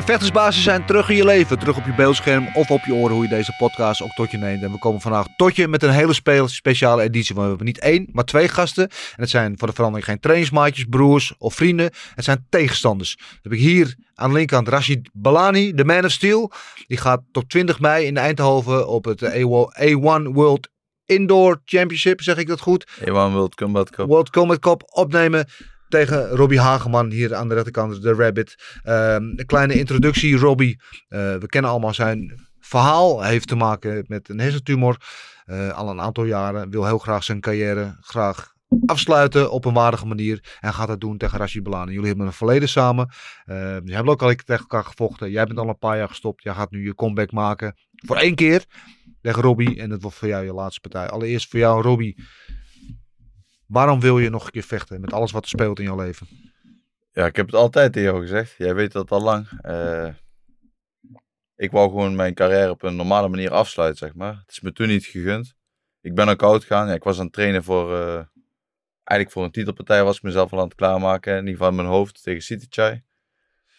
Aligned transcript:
De 0.00 0.06
vechtersbazen 0.06 0.62
zijn 0.62 0.86
terug 0.86 1.08
in 1.08 1.16
je 1.16 1.24
leven, 1.24 1.58
terug 1.58 1.76
op 1.76 1.84
je 1.84 1.94
beeldscherm 1.94 2.48
of 2.54 2.70
op 2.70 2.84
je 2.84 2.94
oren, 2.94 3.14
hoe 3.14 3.22
je 3.22 3.28
deze 3.28 3.54
podcast 3.58 4.02
ook 4.02 4.10
tot 4.10 4.30
je 4.30 4.36
neemt. 4.36 4.62
En 4.62 4.72
we 4.72 4.78
komen 4.78 5.00
vandaag 5.00 5.26
tot 5.36 5.56
je 5.56 5.68
met 5.68 5.82
een 5.82 5.90
hele 5.90 6.12
spe- 6.12 6.48
speciale 6.48 7.02
editie. 7.02 7.34
Want 7.34 7.46
we 7.46 7.48
hebben 7.48 7.66
niet 7.66 7.78
één, 7.78 8.08
maar 8.12 8.24
twee 8.24 8.48
gasten. 8.48 8.88
En 8.88 9.20
het 9.20 9.30
zijn 9.30 9.58
voor 9.58 9.68
de 9.68 9.74
verandering 9.74 10.08
geen 10.08 10.20
trainingsmaatjes, 10.20 10.84
broers 10.84 11.34
of 11.38 11.54
vrienden. 11.54 11.90
Het 12.14 12.24
zijn 12.24 12.46
tegenstanders. 12.48 13.16
Dan 13.16 13.26
heb 13.42 13.52
ik 13.52 13.58
hier 13.58 13.96
aan 14.14 14.28
de 14.28 14.36
linkerkant 14.36 14.68
Rashid 14.68 15.10
Balani, 15.12 15.74
de 15.74 15.84
man 15.84 16.04
of 16.04 16.10
steel. 16.10 16.52
Die 16.86 16.98
gaat 16.98 17.22
tot 17.32 17.48
20 17.48 17.80
mei 17.80 18.06
in 18.06 18.16
Eindhoven 18.16 18.88
op 18.88 19.04
het 19.04 19.24
A1 19.24 20.32
World 20.32 20.68
Indoor 21.04 21.60
Championship, 21.64 22.22
zeg 22.22 22.36
ik 22.36 22.46
dat 22.46 22.60
goed? 22.60 22.86
A1 23.00 23.12
World 23.12 23.54
Combat 23.54 23.90
Cup. 23.90 24.06
World 24.06 24.30
Combat 24.30 24.58
Cup 24.58 24.82
opnemen 24.86 25.46
tegen 25.90 26.28
Robbie 26.28 26.60
Hageman 26.60 27.10
hier 27.10 27.34
aan 27.34 27.48
de 27.48 27.54
rechterkant, 27.54 28.02
de 28.02 28.14
Rabbit. 28.14 28.80
Ehm, 28.82 29.22
een 29.22 29.46
kleine 29.46 29.74
introductie, 29.74 30.36
Robbie. 30.36 30.80
eh, 31.08 31.18
we 31.36 31.46
kennen 31.46 31.70
allemaal 31.70 31.94
zijn 31.94 32.48
verhaal. 32.60 33.20
Hij 33.20 33.30
heeft 33.30 33.48
te 33.48 33.56
maken 33.56 34.04
met 34.08 34.28
een 34.28 34.38
hersentumor. 34.40 34.96
eh, 35.44 35.70
al 35.70 35.90
een 35.90 36.00
aantal 36.00 36.24
jaren. 36.24 36.70
Wil 36.70 36.86
heel 36.86 36.98
graag 36.98 37.24
zijn 37.24 37.40
carrière 37.40 37.96
graag 38.00 38.54
afsluiten 38.86 39.50
op 39.50 39.64
een 39.64 39.74
waardige 39.74 40.06
manier. 40.06 40.56
En 40.60 40.72
gaat 40.74 40.88
dat 40.88 41.00
doen 41.00 41.18
tegen 41.18 41.38
Rashid 41.38 41.62
Balani. 41.62 41.92
Jullie 41.92 42.08
hebben 42.08 42.26
een 42.26 42.32
verleden 42.32 42.68
samen. 42.68 43.08
Uh, 43.46 43.56
je 43.84 43.94
hebt 43.94 44.08
ook 44.08 44.22
al 44.22 44.28
tegen 44.28 44.46
elkaar 44.58 44.84
gevochten. 44.84 45.30
Jij 45.30 45.44
bent 45.44 45.58
al 45.58 45.68
een 45.68 45.78
paar 45.78 45.96
jaar 45.96 46.08
gestopt. 46.08 46.42
Jij 46.42 46.54
gaat 46.54 46.70
nu 46.70 46.84
je 46.84 46.94
comeback 46.94 47.32
maken. 47.32 47.74
Voor 48.06 48.16
één 48.16 48.34
keer 48.34 48.64
tegen 49.22 49.42
Robbie. 49.42 49.80
En 49.80 49.88
dat 49.88 50.02
wordt 50.02 50.16
voor 50.16 50.28
jou 50.28 50.44
je 50.44 50.52
laatste 50.52 50.80
partij. 50.80 51.08
Allereerst 51.08 51.50
voor 51.50 51.58
jou, 51.60 51.82
Robbie. 51.82 52.16
Waarom 53.70 54.00
wil 54.00 54.18
je 54.18 54.30
nog 54.30 54.44
een 54.44 54.50
keer 54.50 54.62
vechten 54.62 55.00
met 55.00 55.12
alles 55.12 55.32
wat 55.32 55.42
er 55.42 55.48
speelt 55.48 55.78
in 55.78 55.84
jouw 55.84 55.96
leven? 55.96 56.26
Ja, 57.12 57.26
ik 57.26 57.36
heb 57.36 57.46
het 57.46 57.54
altijd 57.54 57.92
tegen 57.92 58.08
jou 58.10 58.20
gezegd. 58.20 58.54
Jij 58.58 58.74
weet 58.74 58.92
dat 58.92 59.10
al 59.10 59.22
lang. 59.22 59.48
Eh, 59.62 60.08
ik 61.56 61.70
wou 61.70 61.88
gewoon 61.88 62.16
mijn 62.16 62.34
carrière 62.34 62.70
op 62.70 62.82
een 62.82 62.96
normale 62.96 63.28
manier 63.28 63.50
afsluiten, 63.50 63.98
zeg 63.98 64.14
maar. 64.14 64.36
Het 64.36 64.50
is 64.50 64.60
me 64.60 64.72
toen 64.72 64.88
niet 64.88 65.04
gegund. 65.04 65.54
Ik 66.00 66.14
ben 66.14 66.28
ook 66.28 66.42
oud 66.42 66.60
gegaan. 66.62 66.86
Ja, 66.88 66.94
ik 66.94 67.02
was 67.02 67.18
aan 67.18 67.24
het 67.24 67.32
trainen 67.32 67.64
voor... 67.64 67.94
eh, 67.94 68.24
eigenlijk 69.04 69.30
voor 69.30 69.44
een 69.44 69.50
titelpartij 69.50 70.04
was 70.04 70.16
ik 70.16 70.22
mezelf 70.22 70.52
al 70.52 70.58
aan 70.58 70.64
het 70.64 70.74
klaarmaken. 70.74 71.32
In 71.32 71.38
ieder 71.38 71.56
geval 71.56 71.72
mijn 71.72 71.88
hoofd 71.88 72.22
tegen 72.22 72.42
Citychai. 72.42 73.02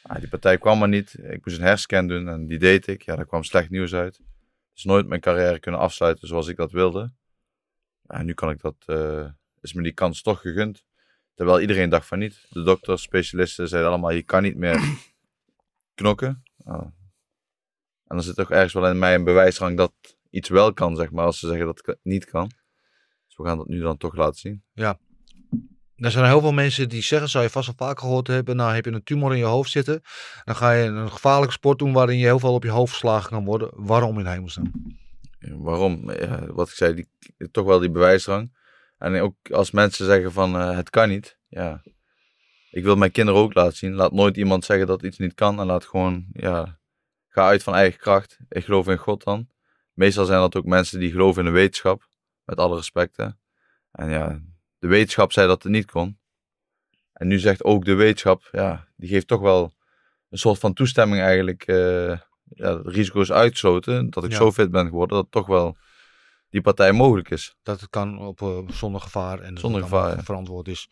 Ah, 0.02 0.20
die 0.20 0.30
partij 0.30 0.58
kwam 0.58 0.80
maar 0.80 0.88
niet. 0.88 1.14
Ik 1.24 1.46
moest 1.46 1.58
een 1.58 1.64
herscan 1.64 2.08
doen 2.08 2.28
en 2.28 2.48
die 2.48 2.60
deed 2.60 2.88
ik. 2.88 3.02
Ja, 3.02 3.16
daar 3.16 3.28
kwam 3.28 3.44
slecht 3.44 3.70
nieuws 3.70 3.94
uit. 3.94 4.22
Dus 4.74 4.84
nooit 4.84 5.08
mijn 5.08 5.22
carrière 5.22 5.60
kunnen 5.60 5.80
afsluiten 5.80 6.28
zoals 6.28 6.48
ik 6.48 6.56
dat 6.56 6.72
wilde. 6.72 7.12
Ja, 8.02 8.24
nu 8.24 8.34
kan 8.34 8.50
ik 8.50 8.62
dat... 8.62 8.76
eh, 8.86 9.26
is 9.62 9.74
me 9.74 9.84
die 9.84 9.94
kans 9.94 10.22
toch 10.22 10.42
gegund. 10.42 10.84
Terwijl 11.34 11.62
iedereen 11.62 11.90
dacht 11.90 12.08
van 12.08 12.20
niet. 12.20 12.46
De 12.50 12.64
dokters, 12.64 13.02
specialisten 13.02 13.68
zeiden 13.68 13.92
allemaal, 13.92 14.12
je 14.12 14.24
kan 14.24 14.44
niet 14.44 14.58
meer 14.58 14.80
knokken. 15.96 16.44
Nou, 16.58 16.82
en 18.12 18.18
dan 18.18 18.22
zit 18.22 18.36
toch 18.36 18.52
ergens 18.52 18.74
wel 18.74 18.88
in 18.88 19.00
mij 19.00 19.16
een 19.16 19.24
bewijsdrang 19.24 19.78
dat 19.78 19.94
iets 20.30 20.50
wel 20.50 20.74
kan, 20.74 20.96
zeg 20.96 21.12
maar, 21.12 21.26
als 21.26 21.40
ze 21.40 21.48
zeggen 21.48 21.66
dat 21.66 21.82
het 21.86 21.98
niet 22.04 22.26
kan. 22.26 22.52
Dus 23.28 23.36
we 23.36 23.44
gaan 23.44 23.58
dat 23.58 23.68
nu 23.68 23.82
dan 23.82 23.98
toch 23.98 24.16
laten 24.16 24.40
zien. 24.40 24.64
Er 25.96 26.12
zijn 26.12 26.26
heel 26.26 26.42
veel 26.42 26.52
mensen 26.52 26.90
die 26.90 27.02
zeggen, 27.02 27.30
zou 27.30 27.44
je 27.44 27.50
vast 27.50 27.68
al 27.68 27.74
vaker 27.78 28.00
gehoord 28.00 28.28
hebben, 28.28 28.56
nou 28.56 28.74
heb 28.74 28.86
je 28.86 28.92
een 28.92 29.04
tumor 29.04 29.32
in 29.32 29.38
je 29.38 29.44
hoofd 29.44 29.72
zitten. 29.72 30.02
Dan 30.44 30.56
ga 30.56 30.72
je 30.72 30.84
een 30.84 31.12
gevaarlijke 31.12 31.54
sport 31.54 31.80
doen 31.80 31.94
waarin 31.94 32.18
je 32.18 32.26
heel 32.26 32.40
veel 32.40 32.54
op 32.54 32.64
je 32.64 32.70
hoofd 32.70 32.92
geslagen 32.94 33.30
kan 33.30 33.46
worden. 33.46 33.70
Waarom 33.74 34.20
in 34.20 34.26
hemelsnaam? 34.26 34.72
Ja, 35.40 35.58
waarom? 35.58 36.12
Ja, 36.12 36.46
wat 36.46 36.70
ik 36.70 36.74
zei, 36.74 36.94
die, 36.94 37.08
toch 37.52 37.66
wel 37.66 37.80
die 37.80 37.92
bewijsdrang. 37.92 38.60
En 39.02 39.22
ook 39.22 39.36
als 39.52 39.72
mensen 39.72 40.06
zeggen 40.06 40.32
van 40.32 40.56
eh, 40.56 40.76
het 40.76 40.90
kan 40.90 41.10
niet. 41.10 41.38
Ja, 41.48 41.82
ik 42.72 42.84
wil 42.84 42.96
mijn 42.96 43.12
kinderen 43.12 43.42
ook 43.42 43.54
laten 43.54 43.78
zien. 43.78 43.94
Laat 43.94 44.12
nooit 44.12 44.38
iemand 44.38 44.66
zeggen 44.66 44.88
dat 44.88 45.04
iets 45.04 45.18
niet 45.18 45.34
kan. 45.34 45.60
En 45.60 45.66
laat 45.66 45.86
gewoon, 45.86 46.26
ja, 46.34 46.80
ga 47.28 47.48
uit 47.48 47.64
van 47.64 47.76
eigen 47.76 48.00
kracht. 48.00 48.38
Ik 48.50 48.66
geloof 48.66 48.88
in 48.88 48.98
God 48.98 49.24
dan. 49.24 49.50
Meestal 49.94 50.26
zijn 50.26 50.40
dat 50.40 50.56
ook 50.56 50.66
mensen 50.66 51.00
die 51.00 51.12
geloven 51.12 51.46
in 51.46 51.52
de 51.54 51.60
wetenschap. 51.60 52.08
Met 52.46 52.58
alle 52.58 52.76
respecten. 52.76 53.40
En 53.92 54.10
ja, 54.10 54.42
de 54.80 54.88
wetenschap 54.88 55.32
zei 55.32 55.48
dat 55.48 55.64
het 55.64 55.72
niet 55.72 55.92
kon. 55.92 56.20
En 57.14 57.28
nu 57.28 57.40
zegt 57.40 57.64
ook 57.64 57.86
de 57.86 57.94
wetenschap, 57.94 58.48
ja, 58.52 58.88
die 58.96 59.10
geeft 59.10 59.28
toch 59.28 59.42
wel 59.42 59.74
een 60.30 60.38
soort 60.38 60.60
van 60.60 60.74
toestemming 60.74 61.22
eigenlijk. 61.22 61.64
eh 61.64 62.18
ja, 62.54 62.78
het 62.78 62.88
risico 62.88 63.22
is 63.22 63.32
uitgesloten. 63.32 64.10
Dat 64.10 64.24
ik 64.24 64.32
Ja. 64.32 64.38
zo 64.38 64.52
fit 64.52 64.72
ben 64.72 64.86
geworden 64.86 65.18
dat 65.18 65.28
toch 65.30 65.48
wel 65.48 65.78
die 66.52 66.62
partij 66.62 66.92
mogelijk 66.92 67.30
is. 67.30 67.56
Dat 67.64 67.82
het 67.82 67.90
kan 67.90 68.20
op, 68.20 68.42
eh, 68.42 68.68
zonder 68.68 69.02
gevaar 69.02 69.40
en 69.40 69.54
dat 69.54 69.60
Zonder 69.64 69.82
gevaar, 69.82 70.16
ja. 70.16 70.24
verantwoord 70.24 70.68
is. 70.68 70.90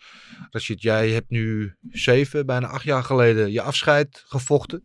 Rashid, 0.50 0.82
jij 0.82 1.10
hebt 1.10 1.30
nu 1.30 1.76
zeven, 1.90 2.46
bijna 2.46 2.68
acht 2.68 2.84
jaar 2.84 3.04
geleden 3.04 3.52
je 3.52 3.62
afscheid 3.62 4.24
gevochten 4.26 4.84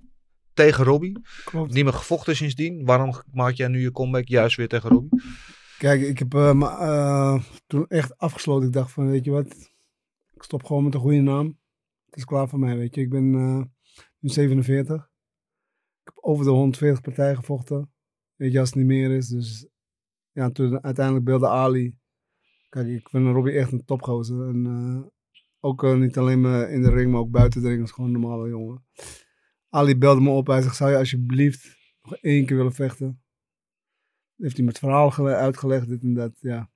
tegen 0.54 0.84
Robbie. 0.84 1.18
Klopt. 1.44 1.72
Niet 1.72 1.84
meer 1.84 1.92
gevochten 1.92 2.36
sindsdien. 2.36 2.84
Waarom 2.84 3.14
maak 3.32 3.52
jij 3.52 3.68
nu 3.68 3.80
je 3.80 3.92
comeback 3.92 4.28
juist 4.28 4.56
weer 4.56 4.68
tegen 4.68 4.90
Robbie? 4.90 5.22
Kijk, 5.78 6.00
ik 6.00 6.18
heb 6.18 6.34
eh, 6.34 6.50
eh, 6.60 7.42
toen 7.66 7.86
echt 7.86 8.18
afgesloten. 8.18 8.66
Ik 8.66 8.72
dacht 8.72 8.92
van, 8.92 9.10
weet 9.10 9.24
je 9.24 9.30
wat, 9.30 9.70
ik 10.34 10.42
stop 10.42 10.64
gewoon 10.64 10.84
met 10.84 10.94
een 10.94 11.00
goede 11.00 11.20
naam. 11.20 11.46
Het 12.06 12.16
is 12.16 12.24
klaar 12.24 12.48
voor 12.48 12.58
mij, 12.58 12.76
weet 12.76 12.94
je. 12.94 13.00
Ik 13.00 13.10
ben 13.10 13.34
eh, 13.34 13.62
nu 14.18 14.28
47. 14.28 14.96
Ik 14.96 16.12
heb 16.14 16.24
over 16.24 16.44
de 16.44 16.50
140 16.50 17.00
partijen 17.00 17.36
gevochten. 17.36 17.92
Weet 18.34 18.52
je, 18.52 18.58
als 18.58 18.68
het 18.68 18.78
niet 18.78 18.86
meer 18.86 19.10
is. 19.10 19.28
Dus 19.28 19.68
ja, 20.34 20.50
toen 20.50 20.82
uiteindelijk 20.82 21.24
beelde 21.24 21.48
Ali. 21.48 21.96
Kijk, 22.68 22.86
ik 22.86 23.08
vind 23.08 23.26
Robbie 23.26 23.52
echt 23.58 23.72
een 23.72 23.84
topgozer. 23.84 24.48
En 24.48 24.66
eh, 24.66 25.10
ook 25.60 25.84
eh, 25.84 25.94
niet 25.94 26.18
alleen 26.18 26.44
in 26.70 26.82
de 26.82 26.90
ring, 26.90 27.10
maar 27.10 27.20
ook 27.20 27.30
buiten 27.30 27.62
de 27.62 27.68
ring. 27.68 27.82
is 27.82 27.90
gewoon 27.90 28.14
een 28.14 28.20
normale 28.20 28.48
jongen. 28.48 28.84
Ali 29.68 29.96
belde 29.98 30.20
me 30.20 30.30
op. 30.30 30.46
Hij 30.46 30.62
zegt, 30.62 30.76
zou 30.76 30.90
je 30.90 30.96
alsjeblieft 30.96 31.76
nog 32.02 32.16
één 32.16 32.46
keer 32.46 32.56
willen 32.56 32.72
vechten? 32.72 33.18
heeft 34.36 34.56
hij 34.56 34.64
met 34.64 34.78
verhaal 34.78 35.10
gele- 35.10 35.34
uitgelegd, 35.34 35.88
dit 35.88 36.02
en 36.02 36.14
dat, 36.14 36.32
ja. 36.40 36.70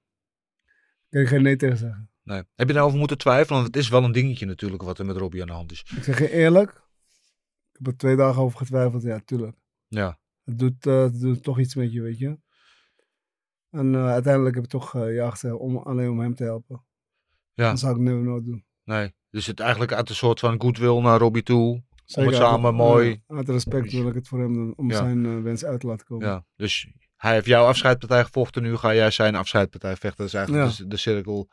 Kan 1.09 1.21
ik 1.21 1.29
geen 1.29 1.43
nee 1.43 1.57
tegen 1.57 1.77
zeggen. 1.77 2.11
Nee. 2.23 2.43
Heb 2.55 2.69
je 2.69 2.75
daarover 2.75 2.99
moeten 2.99 3.19
twijfelen? 3.19 3.61
Want 3.61 3.75
het 3.75 3.83
is 3.83 3.89
wel 3.89 4.05
een 4.05 4.13
dingetje 4.13 4.47
natuurlijk 4.47 4.83
wat 4.83 4.99
er 4.99 5.07
met 5.07 5.17
Robbie 5.17 5.41
aan 5.41 5.47
de 5.47 5.53
hand 5.53 5.73
is. 5.73 5.81
Ik 5.97 6.03
zeg 6.03 6.19
je 6.19 6.31
eerlijk, 6.31 6.71
ik 7.71 7.77
heb 7.77 7.87
er 7.87 7.97
twee 7.97 8.17
dagen 8.17 8.43
over 8.43 8.59
getwijfeld, 8.59 9.03
ja, 9.03 9.21
tuurlijk. 9.25 9.57
Ja. 9.89 10.19
Het 10.45 10.59
doet, 10.59 10.87
eh, 10.87 11.03
het 11.03 11.21
doet 11.21 11.43
toch 11.43 11.59
iets 11.59 11.75
met 11.75 11.93
je, 11.93 12.01
weet 12.03 12.19
je. 12.19 12.39
En 13.71 13.95
eh, 13.95 14.07
uiteindelijk 14.11 14.55
heb 14.55 14.65
ik 14.65 14.71
toch 14.71 14.95
eh, 14.95 15.15
ja 15.15 15.31
gezegd, 15.31 15.55
om, 15.55 15.77
alleen 15.77 16.11
om 16.11 16.21
hem 16.21 16.35
te 16.35 16.45
helpen. 16.45 16.85
Ja. 17.55 17.69
Dat 17.71 17.79
zou 17.79 17.95
ik 17.95 18.01
never 18.01 18.23
nooit 18.23 18.45
doen. 18.45 18.65
Nee. 18.85 19.15
Dus 19.31 19.47
het 19.47 19.61
eigenlijk 19.61 19.93
uit 19.93 20.09
een 20.09 20.15
soort 20.15 20.41
van 20.41 20.61
goodwill 20.61 21.01
naar 21.01 21.19
Robbie 21.19 21.43
toe. 21.43 21.71
Om 21.73 21.85
Zeker 22.05 22.33
het 22.33 22.41
uit- 22.41 22.49
samen 22.51 22.71
eh, 22.71 22.77
mooi. 22.77 23.23
Uit 23.27 23.49
respect 23.49 23.93
wil 23.93 24.09
ik 24.09 24.15
het 24.15 24.29
voor 24.29 24.39
hem 24.41 24.55
doen, 24.55 24.73
om 24.77 24.91
Ja. 24.91 24.97
zijn 24.97 25.27
eh, 25.27 25.43
wens 25.43 25.65
uit 25.65 25.81
te 25.81 25.87
laten 25.87 26.07
komen. 26.07 26.27
Ja. 26.27 26.45
Dus 26.57 26.89
hij 27.17 27.33
heeft 27.33 27.47
jouw 27.47 27.67
afscheidpartij 27.67 28.25
gevochten. 28.25 28.63
Nu 28.63 28.77
ga 28.77 28.95
jij 28.95 29.11
zijn 29.11 29.35
afscheidpartij 29.35 29.91
vechten. 29.97 30.17
Dat 30.17 30.27
is 30.27 30.35
eigenlijk 30.35 30.65
Ja. 30.71 30.77
dus 30.77 30.87
de 30.89 30.97
cirkel 30.97 31.49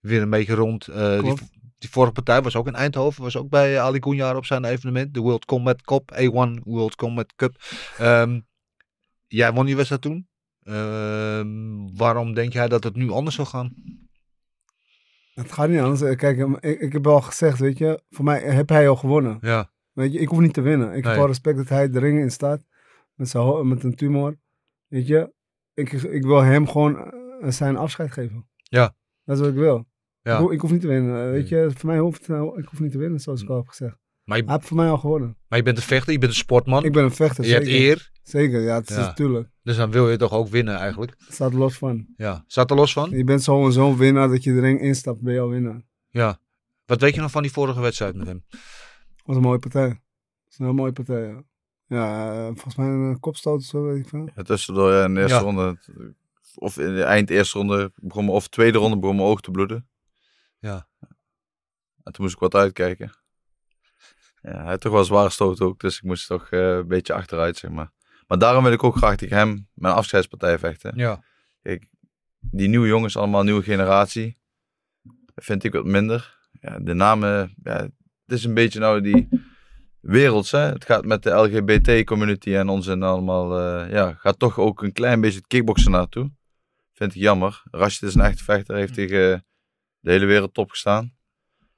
weer 0.00 0.22
een 0.22 0.30
beetje 0.30 0.54
rond. 0.54 0.84
Die, 0.84 1.18
Klopt. 1.18 1.42
die 1.78 1.90
vorige 1.90 2.12
partij 2.12 2.42
was 2.42 2.56
ook 2.56 2.66
in 2.66 2.74
Eindhoven. 2.74 3.22
Was 3.22 3.36
ook 3.36 3.48
bij 3.48 3.80
Ali 3.80 3.98
Koenjaar 3.98 4.36
op 4.36 4.44
zijn 4.44 4.64
evenement. 4.64 5.14
De 5.14 5.20
World 5.20 5.44
Combat 5.44 5.82
Cup. 5.82 6.12
A1 6.14 6.62
World 6.64 6.94
Combat 6.94 7.32
Cup. 7.36 7.56
Ehm, 7.98 8.40
jij 9.26 9.52
won 9.52 9.66
die 9.66 9.74
wedstrijd 9.76 10.02
toen. 10.02 10.28
Ehm, 10.66 11.48
waarom 11.96 12.34
denk 12.34 12.52
jij 12.52 12.68
dat 12.68 12.84
het 12.84 12.96
nu 12.96 13.10
anders 13.10 13.36
zal 13.36 13.44
gaan? 13.44 13.74
Het 15.34 15.52
gaat 15.52 15.68
niet 15.68 15.80
anders. 15.80 16.00
Eh, 16.00 16.16
Kijk, 16.16 16.38
eh, 16.38 16.70
ik, 16.70 16.80
ik 16.80 16.92
heb 16.92 17.06
al 17.06 17.20
gezegd, 17.20 17.58
weet 17.58 17.78
je, 17.78 18.02
voor 18.10 18.24
mij 18.24 18.40
heb 18.40 18.68
hij 18.68 18.88
al 18.88 18.96
gewonnen. 18.96 19.38
Ja. 19.40 19.70
Weet 19.92 20.12
je, 20.12 20.18
ik 20.18 20.28
hoef 20.28 20.38
niet 20.38 20.54
te 20.54 20.60
winnen. 20.60 20.88
Ik 20.88 20.94
heb 20.94 21.04
Nee. 21.04 21.16
wel 21.16 21.26
respect 21.26 21.56
dat 21.56 21.68
hij 21.68 21.90
de 21.90 21.98
ring 21.98 22.18
in 22.20 22.30
staat. 22.30 22.64
Met, 23.14 23.28
zijn, 23.28 23.68
met 23.68 23.82
een 23.84 23.94
tumor. 23.94 24.38
Weet 24.86 25.06
je, 25.06 25.32
ik, 25.74 25.92
ik 25.92 26.22
wil 26.22 26.40
hem 26.42 26.68
gewoon 26.68 27.12
eh, 27.12 27.50
zijn 27.50 27.76
afscheid 27.76 28.12
geven. 28.12 28.48
Ja. 28.62 28.94
Dat 29.24 29.36
is 29.36 29.40
wat 29.42 29.50
ik 29.52 29.58
wil. 29.58 29.86
Ja. 30.22 30.32
Ik, 30.32 30.38
ho- 30.38 30.50
ik 30.50 30.60
hoef 30.60 30.70
niet 30.70 30.80
te 30.80 30.86
winnen. 30.86 31.30
Weet 31.30 31.48
je, 31.48 31.70
voor 31.74 31.88
mij 31.90 31.98
hoeft 31.98 32.18
het 32.18 32.28
nou, 32.28 32.58
ik 32.60 32.64
hoef 32.68 32.80
niet 32.80 32.92
te 32.92 32.98
winnen, 32.98 33.20
zoals 33.20 33.42
ik 33.42 33.48
al 33.48 33.56
heb 33.56 33.68
gezegd. 33.68 33.98
Maar 34.26 34.36
je, 34.38 34.44
Hij 34.44 34.52
heeft 34.54 34.66
voor 34.66 34.76
mij 34.76 34.88
al 34.90 34.98
gewonnen. 34.98 35.36
maar 35.48 35.58
je 35.58 35.64
bent 35.64 35.76
een 35.76 35.82
vechter, 35.82 36.12
je 36.12 36.18
bent 36.18 36.30
een 36.32 36.38
sportman. 36.38 36.84
Ik 36.84 36.92
ben 36.92 37.04
een 37.04 37.10
vechter, 37.14 37.44
je 37.44 37.52
hebt 37.52 37.66
eer, 37.66 38.10
Zeker, 38.22 38.60
ja, 38.60 38.74
het 38.74 38.90
is 38.90 38.96
Ja. 38.96 39.02
natuurlijk. 39.06 39.48
dus 39.62 39.76
dan 39.76 39.90
wil 39.90 40.10
je 40.10 40.16
toch 40.16 40.32
ook 40.32 40.48
winnen 40.48 40.76
eigenlijk. 40.76 41.14
Het 41.18 41.34
staat 41.34 41.52
er 41.52 41.58
los 41.58 41.78
van. 41.78 42.06
Ja. 42.16 42.44
Staat 42.46 42.70
er 42.70 42.76
los 42.76 42.92
van? 42.92 43.10
Je 43.10 43.24
bent 43.24 43.42
zo 43.42 43.64
en 43.66 43.72
zo'n 43.72 43.96
winnaar 43.96 44.28
dat 44.28 44.42
je 44.44 44.52
de 44.52 44.60
ring 44.60 44.80
instapt, 44.80 45.20
ben 45.22 45.34
je 45.34 45.40
al 45.40 45.48
winnaar. 45.48 45.82
Ja. 46.08 46.38
Wat 46.86 47.00
weet 47.00 47.14
je 47.14 47.20
nog 47.20 47.30
van 47.30 47.42
die 47.42 47.52
vorige 47.52 47.80
wedstrijd 47.80 48.14
met 48.16 48.26
hem? 48.26 48.44
Wat 49.24 49.36
een 49.36 49.42
mooie 49.42 49.58
partij. 49.58 49.88
Dat 49.88 49.98
is 50.50 50.58
een 50.58 50.64
heel 50.64 50.74
mooie 50.74 50.92
partij, 50.92 51.20
ja. 51.26 51.42
Ja, 51.88 52.32
eh, 52.32 52.44
volgens 52.44 52.76
mij 52.76 52.86
een 52.86 53.20
kopstoot 53.20 53.58
of 53.58 53.64
zo, 53.64 53.82
weet 53.84 53.98
ik 53.98 54.08
veel. 54.08 54.28
Ja, 54.34 54.42
tussendoor 54.42 54.92
ja, 54.92 55.04
in 55.04 55.14
de 55.14 55.20
eerste 55.20 55.34
Ja. 55.36 55.40
ronde, 55.42 55.78
of 56.54 56.78
in 56.78 56.94
de 56.94 57.02
eind 57.02 57.30
eerste 57.30 57.58
ronde, 57.58 57.92
begon 57.94 58.24
me, 58.24 58.30
of 58.30 58.48
tweede 58.48 58.78
ronde 58.78 58.98
begon 58.98 59.16
mijn 59.16 59.28
oog 59.28 59.40
te 59.40 59.50
bloeden. 59.50 59.88
Ja. 60.58 60.88
En 62.02 62.12
toen 62.12 62.24
moest 62.24 62.34
ik 62.34 62.40
wat 62.40 62.54
uitkijken. 62.54 63.12
Ja, 64.46 64.76
toch 64.76 64.92
wel 64.92 65.04
zware 65.04 65.30
stoot 65.30 65.60
ook, 65.60 65.80
dus 65.80 65.96
ik 65.96 66.02
moest 66.02 66.26
toch 66.26 66.50
eh, 66.50 66.76
een 66.76 66.88
beetje 66.88 67.12
achteruit, 67.12 67.56
zeg 67.56 67.70
maar. 67.70 67.90
Maar 68.26 68.38
daarom 68.38 68.62
wil 68.62 68.72
ik 68.72 68.84
ook 68.84 68.96
graag 68.96 69.16
tegen 69.16 69.36
hem 69.36 69.68
mijn 69.74 69.94
afscheidspartij 69.94 70.58
vechten. 70.58 70.92
Ja. 70.96 71.24
Kijk, 71.62 71.86
die 72.40 72.68
nieuwe 72.68 72.86
jongens, 72.86 73.16
allemaal 73.16 73.42
nieuwe 73.42 73.62
generatie, 73.62 74.38
vind 75.34 75.64
ik 75.64 75.72
wat 75.72 75.84
minder. 75.84 76.38
Ja, 76.60 76.78
de 76.78 76.94
namen, 76.94 77.54
ja, 77.62 77.76
het 77.82 77.92
is 78.26 78.44
een 78.44 78.54
beetje 78.54 78.78
nou 78.78 79.00
die 79.00 79.28
werelds, 80.00 80.50
hè. 80.50 80.58
Het 80.58 80.84
gaat 80.84 81.04
met 81.04 81.22
de 81.22 81.30
LGBT-community 81.30 82.54
en 82.54 82.68
ons 82.68 82.86
en 82.86 83.02
allemaal, 83.02 83.58
eh, 83.58 83.92
ja, 83.92 84.12
gaat 84.12 84.38
toch 84.38 84.58
ook 84.58 84.82
een 84.82 84.92
klein 84.92 85.20
beetje 85.20 85.38
het 85.38 85.46
kickboksen 85.46 85.90
naartoe. 85.90 86.30
Vind 86.92 87.14
ik 87.14 87.20
jammer. 87.20 87.62
Rashid 87.70 88.02
is 88.02 88.14
een 88.14 88.20
echte 88.20 88.44
vechter, 88.44 88.76
heeft 88.76 88.94
tegen 88.94 89.46
de 90.00 90.10
hele 90.10 90.26
wereld 90.26 90.54
top 90.54 90.70
gestaan. 90.70 91.15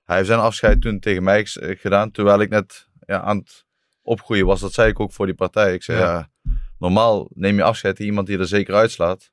Hij 0.08 0.16
heeft 0.16 0.28
zijn 0.28 0.40
afscheid 0.40 0.80
toen 0.80 0.98
tegen 1.00 1.22
mij 1.22 1.42
eh, 1.54 1.78
gedaan, 1.78 2.10
terwijl 2.10 2.40
ik 2.40 2.48
net 2.48 2.88
ja, 3.06 3.20
aan 3.20 3.36
het 3.38 3.66
opgroeien 4.02 4.46
was. 4.46 4.60
Dat 4.60 4.72
zei 4.72 4.90
ik 4.90 5.00
ook 5.00 5.12
voor 5.12 5.26
die 5.26 5.34
partij. 5.34 5.74
Ik 5.74 5.82
zei, 5.82 5.98
Ja. 5.98 6.30
normaal 6.78 7.28
neem 7.34 7.56
je 7.56 7.62
afscheid 7.62 7.94
tegen 7.96 8.10
iemand 8.10 8.26
die 8.26 8.38
er 8.38 8.46
zeker 8.46 8.74
uitslaat. 8.74 9.30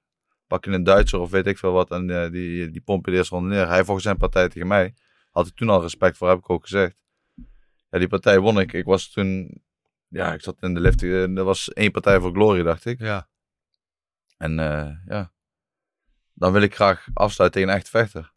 Pak 0.48 0.66
je 0.66 0.72
een 0.72 0.84
Duitser 0.84 1.20
of 1.20 1.30
weet 1.30 1.46
ik 1.48 1.58
veel 1.58 1.72
wat 1.72 1.92
en 1.92 2.10
eh, 2.10 2.32
die, 2.32 2.70
die 2.72 2.82
pomp 2.82 3.06
je 3.06 3.12
de 3.12 3.18
eerste 3.18 3.36
ronde 3.36 3.50
neer. 3.56 3.68
Hij 3.68 3.84
volgens 3.84 4.06
zijn 4.06 4.18
partij 4.18 4.50
tegen 4.50 4.68
mij. 4.68 4.94
Had 5.32 5.48
ik 5.48 5.56
toen 5.56 5.70
al 5.70 5.82
respect 5.82 6.18
voor, 6.18 6.30
heb 6.30 6.38
ik 6.38 6.50
ook 6.50 6.64
gezegd. 6.64 6.96
Ja, 7.90 8.00
die 8.00 8.08
partij 8.08 8.40
won 8.40 8.60
ik. 8.60 8.74
Ik 8.74 8.86
was 8.86 9.10
toen, 9.12 9.62
ja, 10.08 10.34
ik 10.34 10.42
zat 10.42 10.62
in 10.62 10.74
de 10.74 10.80
lift. 10.80 11.04
eh, 11.04 11.38
Er 11.38 11.44
was 11.44 11.74
één 11.74 11.92
partij 11.92 12.20
voor 12.20 12.32
Glory, 12.32 12.64
dacht 12.64 12.86
ik. 12.86 13.00
Ja. 13.00 13.28
En 14.38 14.52
ja, 15.08 15.32
dan 16.34 16.52
wil 16.52 16.62
ik 16.62 16.76
graag 16.76 17.08
afsluiten 17.14 17.60
tegen 17.62 17.74
een 17.76 17.80
echt 17.82 17.90
vechter. 17.90 18.34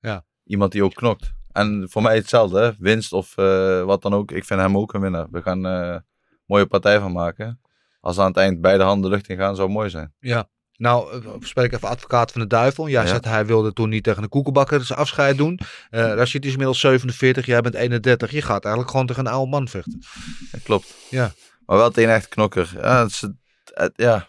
Ja. 0.00 0.24
Iemand 0.44 0.72
die 0.72 0.84
ook 0.84 0.94
knokt. 0.94 1.32
En 1.52 1.86
voor 1.90 2.02
mij 2.02 2.14
hetzelfde, 2.16 2.60
hè? 2.60 2.70
winst 2.78 3.12
of 3.12 3.36
eh, 3.36 3.82
wat 3.82 4.02
dan 4.02 4.14
ook. 4.14 4.30
Ik 4.30 4.44
vind 4.44 4.60
hem 4.60 4.76
ook 4.76 4.92
een 4.94 5.00
winnaar. 5.00 5.26
We 5.30 5.42
gaan 5.42 5.66
eh, 5.66 5.72
een 5.88 6.04
mooie 6.46 6.66
partij 6.66 7.00
van 7.00 7.12
maken. 7.12 7.60
Als 8.00 8.18
aan 8.18 8.26
het 8.26 8.36
eind 8.36 8.60
beide 8.60 8.82
handen 8.84 9.10
de 9.10 9.16
lucht 9.16 9.28
in 9.28 9.36
gaan, 9.36 9.54
zou 9.56 9.68
het 9.68 9.76
mooi 9.76 9.90
zijn. 9.90 10.14
Ja. 10.18 10.48
Nou, 10.76 11.22
eh, 11.24 11.32
spreek 11.38 11.64
ik 11.66 11.72
even 11.72 11.88
advocaat 11.88 12.32
van 12.32 12.40
de 12.40 12.46
duivel. 12.46 12.88
Jij 12.88 13.02
Ja. 13.02 13.08
zegt 13.08 13.24
hij 13.24 13.46
wilde 13.46 13.72
toen 13.72 13.88
niet 13.88 14.04
tegen 14.04 14.22
de 14.22 14.28
koekenbakker 14.28 14.84
zijn 14.84 14.98
afscheid 14.98 15.36
doen. 15.36 15.58
Eh 15.90 16.00
Rashid 16.14 16.44
is 16.44 16.50
inmiddels 16.50 16.80
47, 16.80 17.46
jij 17.46 17.60
bent 17.60 17.74
31. 17.74 18.30
Je 18.30 18.42
gaat 18.42 18.62
eigenlijk 18.62 18.90
gewoon 18.90 19.06
tegen 19.06 19.26
een 19.26 19.32
oude 19.32 19.50
man 19.50 19.68
vechten. 19.68 20.02
Dat 20.50 20.62
klopt. 20.62 20.94
Ja. 21.10 21.32
Maar 21.66 21.76
wel 21.76 21.90
tegen 21.90 22.10
een 22.10 22.16
echt 22.16 22.28
knokker. 22.28 22.70
Ja, 22.74 23.02
het 23.02 23.10
is, 23.10 23.20
het- 23.20 23.34
het- 23.64 23.92
ja. 23.96 24.28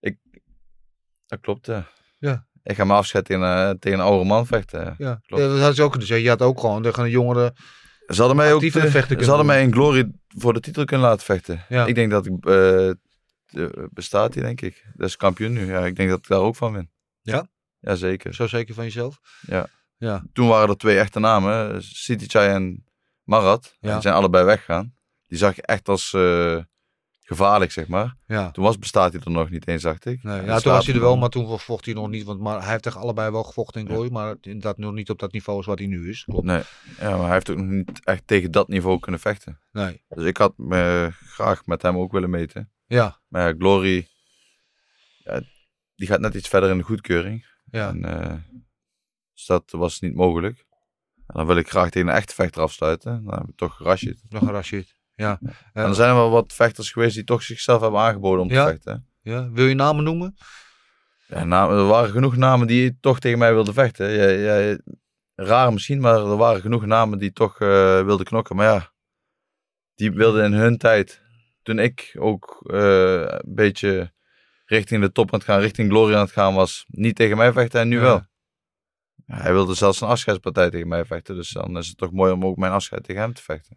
Ik, 0.00 0.18
dat 1.26 1.40
klopt, 1.40 1.66
ja. 1.66 1.86
Ja. 2.18 2.46
Ik 2.68 2.76
ga 2.76 2.84
mijn 2.84 2.98
afscheid 2.98 3.24
tegen, 3.24 3.42
eh, 3.42 3.70
tegen 3.70 3.98
een 3.98 4.04
oude 4.04 4.24
man 4.24 4.46
vechten. 4.46 4.80
ja. 4.84 4.94
Ja, 4.98 5.20
Klopt. 5.26 5.42
Ja, 5.42 5.48
dat 5.48 5.58
had 5.60 5.76
je 5.76 5.82
ook 5.82 5.90
kunnen 5.90 6.06
zeggen. 6.08 6.24
Je 6.26 6.32
had 6.32 6.42
ook 6.42 6.60
gewoon 6.60 6.82
tegen 6.82 7.02
een 7.04 7.10
jongere... 7.10 7.54
Ze 8.06 8.18
hadden 8.18 8.36
mij 8.36 8.48
ook 8.48 8.54
Actievere 8.54 8.84
eh, 8.86 8.90
vechter 8.90 9.08
ze 9.10 9.14
kunnen 9.16 9.34
hadden 9.36 9.46
mij 9.54 9.62
in 9.62 9.72
Glory 9.72 10.10
voor 10.28 10.52
de 10.52 10.60
titel 10.60 10.84
kunnen 10.84 11.06
laten 11.06 11.24
vechten. 11.24 11.64
Ja. 11.68 11.86
Ik 11.86 11.94
denk 11.94 12.10
dat 12.10 12.26
ik 12.26 12.32
eh, 12.32 12.42
de- 13.46 13.88
bestaat 13.92 14.34
hij, 14.34 14.42
denk 14.42 14.60
ik. 14.60 14.84
Dat 14.94 15.08
is 15.08 15.16
kampioen 15.16 15.52
nu. 15.52 15.66
Ja, 15.66 15.86
ik 15.86 15.96
denk 15.96 16.08
dat 16.08 16.18
ik 16.18 16.28
daar 16.28 16.38
ook 16.38 16.56
van 16.56 16.72
win. 16.72 16.90
Ja? 17.20 17.46
Jazeker. 17.80 18.34
Zo 18.34 18.46
zeker 18.46 18.74
van 18.74 18.84
jezelf? 18.84 19.18
Ja. 19.40 19.66
Ja. 19.96 20.22
Toen 20.32 20.48
waren 20.48 20.68
er 20.68 20.76
twee 20.76 20.98
echte 20.98 21.18
namen, 21.20 21.82
Siticai 21.82 22.48
en 22.48 22.84
Marat. 23.22 23.76
Ja. 23.80 23.92
Die 23.92 24.02
zijn 24.02 24.14
allebei 24.14 24.44
weggegaan. 24.44 24.94
Die 25.26 25.38
zag 25.38 25.56
je 25.56 25.62
echt 25.62 25.88
als 25.88 26.12
eh, 26.12 26.58
gevaarlijk, 27.28 27.72
zeg 27.72 27.88
maar. 27.88 28.16
Ja. 28.26 28.50
Toen 28.50 28.64
was 28.64 28.78
bestaat 28.78 29.12
hij 29.12 29.20
er 29.24 29.30
nog 29.30 29.50
niet 29.50 29.68
eens, 29.68 29.82
dacht 29.82 30.04
ik. 30.04 30.22
Nee, 30.22 30.44
ja, 30.44 30.60
toen 30.60 30.72
was 30.72 30.86
hij 30.86 30.94
er 30.94 31.00
wel, 31.00 31.16
maar 31.16 31.28
toen 31.28 31.58
vocht 31.58 31.84
hij 31.84 31.94
nog 31.94 32.08
niet. 32.08 32.24
Want 32.24 32.40
maar 32.40 32.60
hij 32.60 32.70
heeft 32.70 32.82
tegen 32.82 33.00
allebei 33.00 33.30
wel 33.30 33.42
gevochten 33.42 33.80
in 33.80 33.86
Ja. 33.86 33.92
Glory. 33.92 34.10
Maar 34.12 34.36
inderdaad 34.40 34.78
nog 34.78 34.92
niet 34.92 35.10
op 35.10 35.18
dat 35.18 35.32
niveau 35.32 35.60
is 35.60 35.66
wat 35.66 35.78
hij 35.78 35.86
nu 35.86 36.08
is. 36.08 36.24
Klopt. 36.24 36.44
Nee, 36.44 36.62
ja, 37.00 37.10
maar 37.16 37.24
hij 37.24 37.32
heeft 37.32 37.50
ook 37.50 37.56
nog 37.56 37.66
niet 37.66 38.04
echt 38.04 38.26
tegen 38.26 38.50
dat 38.50 38.68
niveau 38.68 38.98
kunnen 38.98 39.20
vechten. 39.20 39.60
Nee. 39.72 40.04
Dus 40.08 40.24
ik 40.24 40.36
had 40.36 40.52
me 40.56 41.10
graag 41.12 41.66
met 41.66 41.82
hem 41.82 41.96
ook 41.98 42.12
willen 42.12 42.30
meten. 42.30 42.70
Ja. 42.86 43.20
Maar 43.28 43.48
ja, 43.48 43.54
Glory, 43.58 44.08
ja, 45.24 45.42
die 45.94 46.06
gaat 46.06 46.20
net 46.20 46.34
iets 46.34 46.48
verder 46.48 46.70
in 46.70 46.78
de 46.78 46.84
goedkeuring. 46.84 47.46
Ja. 47.70 47.88
En, 47.88 48.04
eh, 48.04 48.36
dus 49.34 49.46
dat 49.46 49.70
was 49.70 50.00
niet 50.00 50.14
mogelijk. 50.14 50.66
En 51.16 51.34
dan 51.34 51.46
wil 51.46 51.56
ik 51.56 51.68
graag 51.68 51.90
tegen 51.90 52.08
een 52.08 52.14
echte 52.14 52.34
vechter 52.34 52.62
afsluiten. 52.62 53.24
Dan 53.24 53.38
heb 53.38 53.48
ik 53.48 53.56
toch 53.56 53.78
Rashid. 53.78 54.22
Nog 54.28 54.42
een 54.42 54.50
Rashid. 54.50 54.97
Ja. 55.18 55.38
En 55.72 55.84
er 55.84 55.94
zijn 55.94 56.14
wel 56.14 56.30
wat 56.30 56.52
vechters 56.52 56.90
geweest 56.92 57.14
die 57.14 57.24
toch 57.24 57.42
zichzelf 57.42 57.80
hebben 57.80 58.00
aangeboden 58.00 58.44
om 58.44 58.50
Ja? 58.50 58.64
te 58.64 58.70
vechten. 58.70 59.06
ja. 59.20 59.50
Wil 59.50 59.66
je 59.66 59.74
namen 59.74 60.04
noemen? 60.04 60.36
Ja, 61.26 61.44
namen, 61.44 61.76
er 61.78 61.86
waren 61.86 62.10
genoeg 62.10 62.36
namen 62.36 62.66
die 62.66 62.96
toch 63.00 63.18
tegen 63.18 63.38
mij 63.38 63.52
wilden 63.54 63.74
vechten. 63.74 64.10
Ja, 64.10 64.28
ja, 64.60 64.76
raar 65.34 65.72
misschien, 65.72 66.00
maar 66.00 66.14
er 66.14 66.36
waren 66.36 66.60
genoeg 66.60 66.86
namen 66.86 67.18
die 67.18 67.32
toch 67.32 67.60
eh, 67.60 68.04
wilden 68.04 68.26
knokken. 68.26 68.56
Maar 68.56 68.66
ja, 68.66 68.92
die 69.94 70.12
wilden 70.12 70.44
in 70.44 70.52
hun 70.52 70.78
tijd, 70.78 71.22
toen 71.62 71.78
ik 71.78 72.14
ook 72.18 72.64
eh, 72.70 73.20
een 73.20 73.54
beetje 73.54 74.12
richting 74.64 75.00
de 75.02 75.12
top 75.12 75.32
aan 75.32 75.38
het 75.38 75.48
gaan, 75.48 75.60
richting 75.60 75.90
Glory 75.90 76.14
aan 76.14 76.20
het 76.20 76.32
gaan 76.32 76.54
was, 76.54 76.84
niet 76.88 77.16
tegen 77.16 77.36
mij 77.36 77.52
vechten 77.52 77.80
en 77.80 77.88
nu 77.88 77.96
Ja. 77.96 78.02
wel. 78.02 78.26
Ja, 79.26 79.36
hij 79.36 79.52
wilde 79.52 79.74
zelfs 79.74 80.00
een 80.00 80.08
afscheidspartij 80.08 80.70
tegen 80.70 80.88
mij 80.88 81.04
vechten, 81.04 81.34
dus 81.34 81.50
dan 81.50 81.76
is 81.78 81.88
het 81.88 81.96
toch 81.96 82.12
mooi 82.12 82.32
om 82.32 82.44
ook 82.44 82.56
mijn 82.56 82.72
afscheid 82.72 83.04
tegen 83.04 83.20
hem 83.22 83.32
te 83.32 83.42
vechten. 83.42 83.76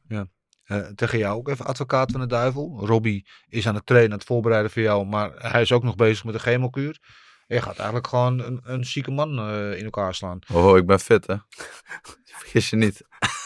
Eh, 0.71 0.87
tegen 0.95 1.17
jou 1.17 1.37
ook 1.37 1.49
even 1.49 1.65
advocaat 1.65 2.11
van 2.11 2.19
de 2.19 2.27
duivel. 2.27 2.85
Robbie 2.85 3.27
is 3.47 3.67
aan 3.67 3.75
het 3.75 3.85
trainen, 3.85 4.11
aan 4.11 4.17
het 4.17 4.27
voorbereiden 4.27 4.71
voor 4.71 4.81
jou. 4.81 5.05
Maar 5.05 5.31
hij 5.51 5.61
is 5.61 5.71
ook 5.71 5.83
nog 5.83 5.95
bezig 5.95 6.23
met 6.23 6.33
een 6.33 6.39
chemokuur. 6.39 6.99
En 7.47 7.55
je 7.55 7.61
gaat 7.61 7.77
eigenlijk 7.77 8.07
gewoon 8.07 8.39
een, 8.39 8.59
een 8.63 8.85
zieke 8.85 9.11
man 9.11 9.39
eh, 9.39 9.77
in 9.77 9.83
elkaar 9.83 10.15
slaan. 10.15 10.39
Oh, 10.53 10.77
ik 10.77 10.85
ben 10.85 10.99
fit 10.99 11.27
hè. 11.27 11.35
Vergis 12.39 12.69
je 12.69 12.75
niet. 12.75 13.01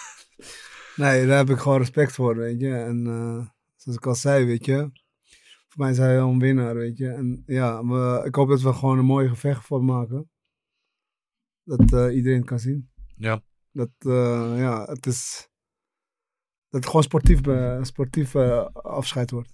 Nee, 0.96 1.28
daar 1.28 1.38
heb 1.38 1.50
ik 1.50 1.58
gewoon 1.58 1.78
respect 1.78 2.12
voor, 2.12 2.36
weet 2.36 2.60
je. 2.60 2.76
En 2.76 3.08
eh, 3.08 3.48
zoals 3.76 3.98
ik 3.98 4.06
al 4.06 4.16
zei, 4.16 4.46
weet 4.46 4.66
je. 4.66 4.90
Voor 5.68 5.84
mij 5.84 5.92
is 5.92 5.98
hij 5.98 6.16
wel 6.16 6.30
een 6.30 6.40
winnaar, 6.40 6.76
weet 6.76 6.98
je. 6.98 7.10
En 7.10 7.44
ja, 7.46 7.86
we, 7.86 8.22
ik 8.26 8.36
hoop 8.36 8.50
dat 8.50 8.62
we 8.62 8.74
gewoon 8.74 8.98
een 8.98 9.06
mooie 9.06 9.30
gevecht 9.30 9.66
voor 9.66 9.84
maken. 9.84 10.30
Dat 11.64 11.94
eh, 11.94 12.16
iedereen 12.16 12.38
het 12.38 12.48
kan 12.48 12.60
zien. 12.60 12.92
Ja. 13.16 13.42
Dat, 13.72 13.90
eh, 13.98 14.54
ja, 14.58 14.84
het 14.86 15.06
is... 15.06 15.50
Dat 16.76 16.84
het 16.84 16.86
gewoon 16.94 17.04
sportief, 17.04 17.48
eh, 17.48 17.84
sportief 17.84 18.36
eh, 18.36 18.66
afscheid 18.74 19.32
wordt. 19.32 19.54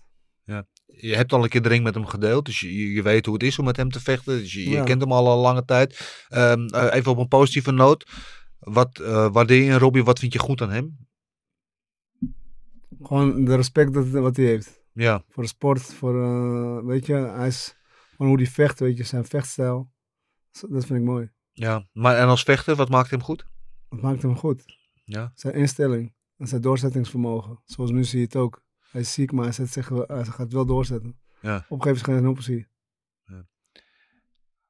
Je 0.85 1.15
hebt 1.15 1.33
al 1.33 1.43
een 1.43 1.49
keer 1.49 1.61
de 1.61 1.69
ring 1.69 1.83
met 1.83 1.93
hem 1.93 2.05
gedeeld. 2.05 2.45
Dus 2.45 2.59
je, 2.59 2.91
je 2.93 3.01
weet 3.01 3.25
hoe 3.25 3.33
het 3.33 3.43
is 3.43 3.59
om 3.59 3.65
met 3.65 3.77
hem 3.77 3.89
te 3.91 3.99
vechten. 4.01 4.37
Dus 4.37 4.53
je, 4.53 4.63
je 4.63 4.69
Ja. 4.69 4.83
kent 4.83 5.01
hem 5.01 5.11
al 5.11 5.31
een 5.33 5.37
lange 5.39 5.65
tijd. 5.65 6.23
Ehm, 6.29 6.65
eh, 6.67 6.93
even 6.95 7.11
op 7.11 7.17
een 7.17 7.27
positieve 7.27 7.71
noot. 7.71 8.09
Wat 8.59 8.97
waardeer 9.31 9.63
je 9.63 9.71
in 9.71 9.77
Robbie? 9.77 10.03
Wat 10.03 10.19
vind 10.19 10.33
je 10.33 10.39
goed 10.39 10.61
aan 10.61 10.69
hem? 10.71 10.97
Gewoon 13.01 13.45
de 13.45 13.55
respect 13.55 13.93
dat, 13.93 14.07
wat 14.07 14.35
hij 14.35 14.45
heeft. 14.45 14.81
Ja. 14.93 15.23
Voor 15.29 15.43
de 15.43 15.49
sport, 15.49 15.81
voor, 15.81 16.85
weet 16.85 17.05
je, 17.05 17.13
hij 17.13 17.47
is... 17.47 17.75
Gewoon 18.09 18.27
hoe 18.27 18.41
hij 18.41 18.51
vecht, 18.51 18.79
weet 18.79 18.97
je, 18.97 19.03
zijn 19.03 19.25
vechtstijl. 19.25 19.91
Dat 20.69 20.85
vind 20.85 20.99
ik 20.99 21.05
mooi. 21.05 21.31
ja. 21.51 21.87
Maar 21.93 22.17
en 22.17 22.27
als 22.27 22.43
vechter, 22.43 22.75
wat 22.75 22.89
maakt 22.89 23.09
hem 23.09 23.23
goed? 23.23 23.45
Dat 23.89 24.01
maakt 24.01 24.21
hem 24.21 24.35
goed. 24.37 24.63
Ja. 25.05 25.31
Zijn 25.35 25.53
instelling 25.53 26.13
en 26.41 26.47
zijn 26.47 26.61
doorzettingsvermogen. 26.61 27.59
Zoals 27.65 27.91
nu 27.91 28.03
zie 28.03 28.19
je 28.19 28.25
het 28.25 28.35
ook. 28.35 28.61
Hij 28.91 29.01
is 29.01 29.13
ziek, 29.13 29.31
maar 29.31 29.43
hij, 29.43 29.53
zet 29.53 29.69
zich, 29.69 29.89
wel- 29.89 30.03
hij 30.07 30.25
gaat 30.25 30.53
wel 30.53 30.65
doorzetten. 30.65 31.19
Ja. 31.41 31.65
Op 31.69 31.77
een 31.77 31.83
gegeven 31.83 32.11
moment 32.13 32.37
is 32.37 32.45
geen 32.45 32.55
optie. 32.55 32.69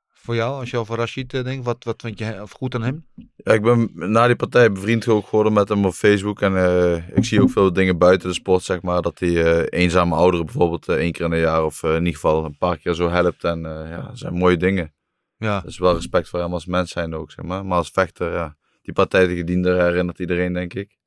Voor 0.08 0.36
jou, 0.36 0.60
als 0.60 0.70
je 0.70 0.78
over 0.78 0.96
Rashid 0.96 1.34
eh, 1.34 1.44
denkt, 1.44 1.66
wat, 1.66 1.84
wat 1.84 2.02
vind 2.02 2.20
je 2.20 2.44
goed 2.50 2.76
aan 2.76 2.82
hem? 2.84 3.06
Ja, 3.36 3.54
ik 3.54 3.62
ben 3.62 3.92
na 3.94 4.28
die 4.28 4.36
partij 4.36 4.72
bevriend 4.72 5.08
ook 5.08 5.28
geworden 5.28 5.54
met 5.54 5.70
hem 5.70 5.86
op 5.86 5.94
Facebook. 5.94 6.42
En 6.42 6.56
eh, 6.56 7.18
ik 7.18 7.26
zie 7.26 7.42
ook 7.42 7.50
veel 7.50 7.74
dingen 7.74 7.98
buiten 7.98 8.28
de 8.28 8.34
sport, 8.34 8.64
zeg 8.64 8.82
maar. 8.82 9.02
Dat 9.02 9.20
hij 9.20 9.44
eh, 9.44 9.80
eenzame 9.80 10.16
ouderen 10.16 10.46
bijvoorbeeld 10.46 10.90
één 10.90 11.12
keer 11.12 11.26
in 11.26 11.32
een 11.32 11.40
jaar 11.40 11.66
of 11.66 11.84
in 11.84 11.98
ieder 11.98 12.14
geval 12.14 12.46
een 12.46 12.58
paar 12.58 12.78
keer 12.78 12.94
zo 12.94 13.10
helpt. 13.10 13.44
En 13.44 13.66
eh, 13.66 13.90
ja, 13.90 14.02
dat 14.02 14.18
zijn 14.18 14.34
mooie 14.34 14.58
dingen. 14.58 14.94
Ja. 15.38 15.62
Dus 15.62 15.78
wel 15.78 15.94
respect 15.94 16.30
voor 16.30 16.40
hem 16.40 16.54
als 16.54 16.66
mens 16.66 16.92
zijn 16.92 17.14
ook, 17.16 17.32
zeg 17.32 17.46
maar. 17.46 17.66
Maar 17.66 17.78
als 17.78 17.90
vechter, 17.90 18.34
ja. 18.34 18.58
Die 18.82 18.94
partij 18.94 19.28
tegen 19.28 19.46
Diender 19.46 19.84
herinnert 19.84 20.20
iedereen, 20.20 20.54
denk 20.54 20.74
ik. 20.74 21.00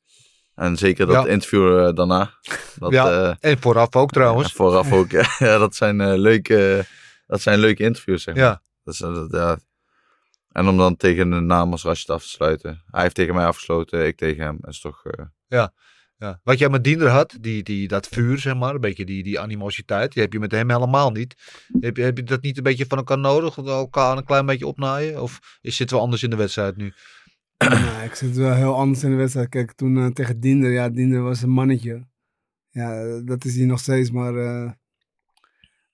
En 0.55 0.77
zeker 0.77 1.07
dat 1.07 1.25
Ja. 1.25 1.31
interview 1.31 1.79
eh, 1.87 1.95
daarna. 1.95 2.31
Dat, 2.79 2.93
Ja. 2.93 3.11
eh, 3.41 3.51
En 3.51 3.59
vooraf 3.61 3.97
ook 3.97 4.11
trouwens. 4.11 4.49
ja, 4.49 4.55
vooraf 4.55 4.93
ook. 4.93 5.11
ja, 5.39 5.59
dat 5.59 5.75
zijn, 5.75 6.01
eh, 6.01 6.15
leuke, 6.17 6.85
dat 7.27 7.41
zijn 7.41 7.59
leuke 7.59 7.83
interviews, 7.83 8.23
zeg 8.23 8.35
maar. 8.35 8.45
Ja. 8.45 8.63
Dat 8.85 8.95
is, 8.95 9.01
dat, 9.01 9.27
ja. 9.31 9.59
En 10.53 10.69
om 10.69 10.77
dan 10.77 10.97
tegen 10.97 11.33
een 11.33 11.47
naam 11.47 11.73
als 11.73 11.83
Rashid 11.83 12.11
af 12.11 12.23
te 12.23 12.29
sluiten. 12.29 12.83
Hij 12.91 13.03
heeft 13.03 13.15
tegen 13.15 13.35
mij 13.35 13.47
afgesloten, 13.47 14.07
ik 14.07 14.17
tegen 14.17 14.45
hem. 14.45 14.57
Dat 14.61 14.71
is 14.71 14.81
toch... 14.81 15.05
eh, 15.05 15.25
Ja. 15.49 15.73
Wat 16.43 16.59
jij 16.59 16.69
met 16.69 16.85
Diender 16.85 17.09
had, 17.09 17.37
die, 17.41 17.63
die, 17.63 17.89
dat 17.89 18.09
vuur, 18.09 18.39
zeg 18.39 18.55
maar, 18.57 18.75
een 18.75 18.81
beetje 18.81 19.05
die, 19.05 19.23
die 19.23 19.41
animositeit, 19.41 20.13
die 20.13 20.23
heb 20.23 20.33
je 20.33 20.39
met 20.39 20.51
hem 20.51 20.71
helemaal 20.71 21.11
niet. 21.11 21.35
Heb 21.81 21.97
je, 21.97 22.03
heb 22.03 22.17
je 22.17 22.23
dat 22.23 22.43
niet 22.43 22.57
een 22.57 22.63
beetje 22.63 22.85
van 22.89 22.99
elkaar 22.99 23.19
nodig, 23.19 23.57
elkaar 23.57 24.17
een 24.17 24.25
klein 24.25 24.47
beetje 24.47 24.67
opnaaien? 24.67 25.23
Of 25.23 25.59
is 25.61 25.77
zitten 25.77 25.97
we 25.97 26.03
anders 26.03 26.23
in 26.23 26.31
de 26.31 26.37
wedstrijd 26.37 26.77
nu? 26.77 26.93
Ik 28.09 28.15
zit 28.15 28.37
wel 28.37 28.55
heel 28.55 28.75
anders 28.77 29.05
in 29.05 29.11
de 29.11 29.17
wedstrijd. 29.17 29.49
Kijk, 29.49 29.73
toen 29.73 29.97
eh, 29.97 30.07
tegen 30.07 30.41
Dinder, 30.41 30.71
ja, 30.71 30.89
Dinder 30.89 31.23
was 31.23 31.43
een 31.43 31.51
mannetje. 31.51 32.07
Ja, 32.71 33.21
dat 33.21 33.45
is 33.45 33.57
hij 33.57 33.67
nog 33.67 33.79
steeds, 33.81 34.11
maar 34.11 34.37
eh, 34.37 34.71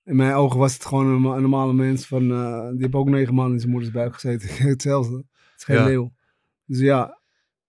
in 0.03 0.15
mijn 0.15 0.33
ogen 0.33 0.59
was 0.59 0.73
het 0.73 0.85
gewoon 0.85 1.07
een, 1.07 1.21
ma- 1.21 1.35
een 1.35 1.41
normale 1.41 1.73
mens. 1.73 2.07
Van, 2.07 2.31
eh, 2.31 2.69
die 2.69 2.79
heeft 2.81 2.93
ook 2.93 3.09
negen 3.09 3.33
maanden 3.33 3.53
in 3.53 3.59
zijn 3.59 3.71
moeders 3.71 3.91
buik 3.93 4.13
gezeten. 4.13 4.49
Hetzelfde. 4.69 5.15
Het 5.17 5.25
is 5.57 5.63
geen 5.63 5.75
Ja. 5.77 5.83
leeuw. 5.85 6.13
Dus 6.65 6.79
ja, 6.79 7.19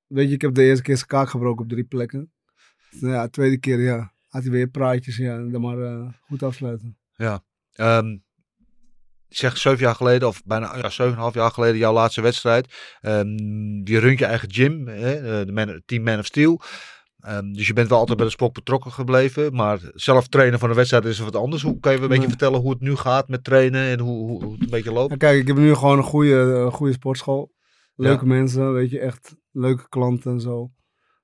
weet 0.07 0.29
je, 0.29 0.35
ik 0.35 0.41
heb 0.41 0.55
de 0.55 0.63
eerste 0.63 0.83
keer 0.83 0.97
zijn 0.97 1.09
kaak 1.09 1.29
gebroken 1.29 1.63
op 1.65 1.71
drie 1.71 1.85
plekken. 1.85 2.33
Nou 2.91 3.13
ja, 3.13 3.23
de 3.25 3.31
tweede 3.31 3.59
keer, 3.59 3.81
ja, 3.81 4.13
had 4.29 4.43
hij 4.43 4.51
weer 4.53 4.69
praatjes, 4.69 5.17
ja, 5.17 5.35
en 5.35 5.51
dan 5.51 5.61
maar 5.61 6.21
goed 6.21 6.43
afsluiten. 6.43 6.97
Ehm 7.73 8.17
zeg 9.37 9.57
zeven 9.59 9.79
jaar 9.81 9.95
geleden, 9.95 10.29
of 10.29 10.43
bijna 10.45 10.77
ja, 10.77 10.89
zeven 10.91 11.05
en 11.05 11.11
een 11.13 11.19
half 11.19 11.35
jaar 11.35 11.51
geleden, 11.51 11.77
jouw 11.79 11.93
laatste 11.93 12.21
wedstrijd. 12.21 12.75
Ehm, 13.01 13.29
je 13.85 13.99
runt 13.99 14.19
je 14.19 14.25
eigen 14.25 14.53
gym, 14.53 14.87
hè, 14.89 15.15
eh, 15.15 15.47
de 15.47 15.53
man, 15.53 15.83
team 15.87 16.03
Man 16.03 16.19
of 16.19 16.27
Steel. 16.27 16.61
Ehm, 17.19 17.53
dus 17.53 17.67
je 17.67 17.73
bent 17.73 17.89
wel 17.89 17.99
altijd 17.99 18.17
bij 18.17 18.27
de 18.27 18.33
sport 18.33 18.53
betrokken 18.53 18.93
gebleven. 18.93 19.55
Maar 19.55 19.79
zelf 19.95 20.29
trainen 20.29 20.59
van 20.59 20.69
de 20.69 20.75
wedstrijd 20.75 21.05
is 21.05 21.19
wat 21.19 21.37
anders. 21.37 21.63
Hoe 21.63 21.81
kan 21.81 21.93
je 21.93 21.99
een 21.99 22.03
beetje 22.05 22.19
Nee. 22.19 22.29
vertellen 22.29 22.61
hoe 22.61 22.71
het 22.71 22.81
nu 22.81 22.97
gaat 22.97 23.29
met 23.29 23.45
trainen 23.45 23.83
en 23.91 24.01
hoe, 24.01 24.27
hoe, 24.29 24.45
hoe 24.45 24.53
het 24.53 24.63
een 24.63 24.71
beetje 24.71 24.93
loopt? 24.93 25.11
Ja, 25.11 25.17
kijk, 25.17 25.41
ik 25.41 25.47
heb 25.47 25.57
nu 25.57 25.75
gewoon 25.75 25.99
een 25.99 26.05
goede, 26.05 26.53
eh, 26.53 26.73
goede 26.73 26.93
sportschool. 26.93 27.53
Leuke 27.95 28.27
mensen, 28.27 28.73
weet 28.73 28.91
je, 28.91 28.99
echt 29.01 29.35
leuke 29.51 29.89
klanten 29.89 30.33
en 30.33 30.41
zo. 30.41 30.71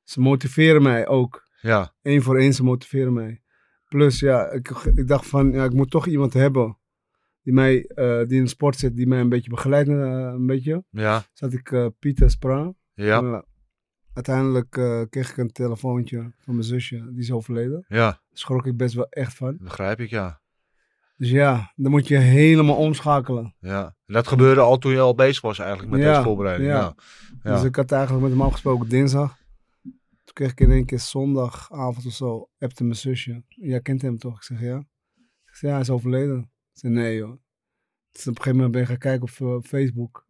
Ze 0.04 0.20
motiveren 0.20 0.82
mij 0.82 1.06
ook. 1.06 1.42
Ja, 1.60 1.94
Eén 2.02 2.22
voor 2.22 2.38
één, 2.38 2.52
ze 2.52 2.62
motiveren 2.64 3.12
mij. 3.12 3.42
Plus, 3.88 4.20
ja, 4.20 4.50
ik, 4.50 4.68
ik 4.94 5.08
dacht 5.08 5.26
van, 5.26 5.52
ja, 5.52 5.64
ik 5.64 5.72
moet 5.72 5.90
toch 5.90 6.06
iemand 6.06 6.32
hebben 6.32 6.77
die 7.49 7.57
mij, 7.57 7.85
eh, 7.87 8.26
die 8.26 8.37
in 8.38 8.43
de 8.43 8.49
sport 8.49 8.76
zit, 8.76 8.97
die 8.97 9.07
mij 9.07 9.21
een 9.21 9.28
beetje 9.28 9.50
begeleidt, 9.50 9.88
eh, 9.88 9.95
een 10.35 10.47
beetje. 10.47 10.85
ja, 10.90 11.23
Zat 11.33 11.52
ik 11.52 11.73
eh, 11.73 11.87
Pieter 11.99 12.31
Spra. 12.31 12.73
ja, 12.95 13.45
uiteindelijk 14.12 14.71
kreeg 15.11 15.31
ik 15.31 15.37
een 15.37 15.52
telefoontje 15.52 16.33
van 16.38 16.55
mijn 16.55 16.67
zusje, 16.67 16.97
die 17.11 17.19
is 17.23 17.33
overleden. 17.33 17.85
ja. 17.88 17.97
Daar 17.97 18.21
schrok 18.33 18.67
ik 18.67 18.76
best 18.76 18.95
wel 18.95 19.07
echt 19.11 19.35
van. 19.35 19.57
Begrijp 19.61 20.00
ik, 20.00 20.11
ja. 20.11 20.40
Dus 21.17 21.31
ja, 21.31 21.73
dan 21.76 21.90
moet 21.90 22.09
je 22.09 22.17
helemaal 22.17 22.76
omschakelen. 22.76 23.55
ja. 23.61 23.85
En 24.07 24.14
dat 24.14 24.28
gebeurde 24.28 24.61
al 24.61 24.78
toen 24.78 24.93
je 24.93 25.00
al 25.00 25.14
bezig 25.14 25.43
was 25.43 25.59
eigenlijk 25.59 25.90
met 25.90 26.00
Ja, 26.00 26.09
deze 26.11 26.23
voorbereiding. 26.23 26.71
Ja. 26.71 26.95
Dus 27.43 27.62
ik 27.64 27.76
had 27.76 27.93
eigenlijk 27.93 28.23
met 28.23 28.33
hem 28.33 28.43
afgesproken 28.43 28.88
dinsdag. 28.88 29.37
Toen 30.25 30.33
kreeg 30.33 30.50
ik 30.50 30.61
in 30.61 30.71
één 30.71 30.87
keer 30.87 31.00
zondagavond 31.00 32.07
of 32.07 32.12
zo, 32.12 32.49
appte 32.59 32.85
mijn 32.85 32.97
zusje. 32.97 33.43
Jij 33.49 33.81
kent 33.81 34.02
hem 34.02 34.19
toch? 34.19 34.37
Ik 34.37 34.43
zeg 34.43 34.61
ja. 34.61 34.76
Ik 35.47 35.55
zeg 35.55 35.61
ja, 35.61 35.71
hij 35.71 35.81
is 35.81 35.90
overleden. 35.90 36.50
Zeg 36.78 36.90
nee 36.90 37.16
joh. 37.16 37.40
Dus 38.11 38.20
op 38.26 38.37
een 38.37 38.42
gegeven 38.42 38.54
moment 38.56 38.73
ben 38.73 38.80
ik 38.82 38.88
gaan 38.88 38.99
kijken 38.99 39.23
op 39.23 39.62
eh, 39.62 39.68
Facebook. 39.68 40.26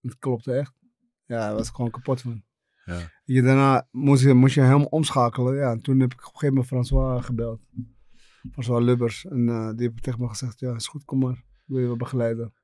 Het 0.00 0.18
klopte 0.18 0.52
echt. 0.52 0.74
Ja, 1.24 1.38
daar 1.38 1.54
was 1.54 1.68
ik 1.68 1.74
gewoon 1.74 1.90
kapot 1.90 2.20
van. 2.20 2.44
Ja. 2.84 3.10
Je, 3.24 3.42
daarna 3.42 3.88
moest 3.90 4.22
je, 4.22 4.32
moest 4.34 4.54
je 4.54 4.60
helemaal 4.62 4.86
omschakelen. 4.86 5.56
Ja, 5.56 5.70
en 5.70 5.80
toen 5.80 6.00
heb 6.00 6.12
ik 6.12 6.18
op 6.18 6.24
een 6.24 6.30
gegeven 6.38 6.48
moment 6.48 6.66
François 6.66 7.24
gebeld. 7.24 7.60
François 8.50 8.84
Lubbers. 8.84 9.24
En 9.24 9.48
eh, 9.48 9.70
die 9.74 9.88
heeft 9.88 10.02
tegen 10.02 10.20
me 10.20 10.28
gezegd, 10.28 10.60
ja 10.60 10.74
is 10.74 10.86
goed, 10.86 11.04
kom 11.04 11.18
maar. 11.18 11.44
Wil 11.64 11.78
je 11.80 11.86
wel 11.86 11.96
begeleiden? 11.96 12.54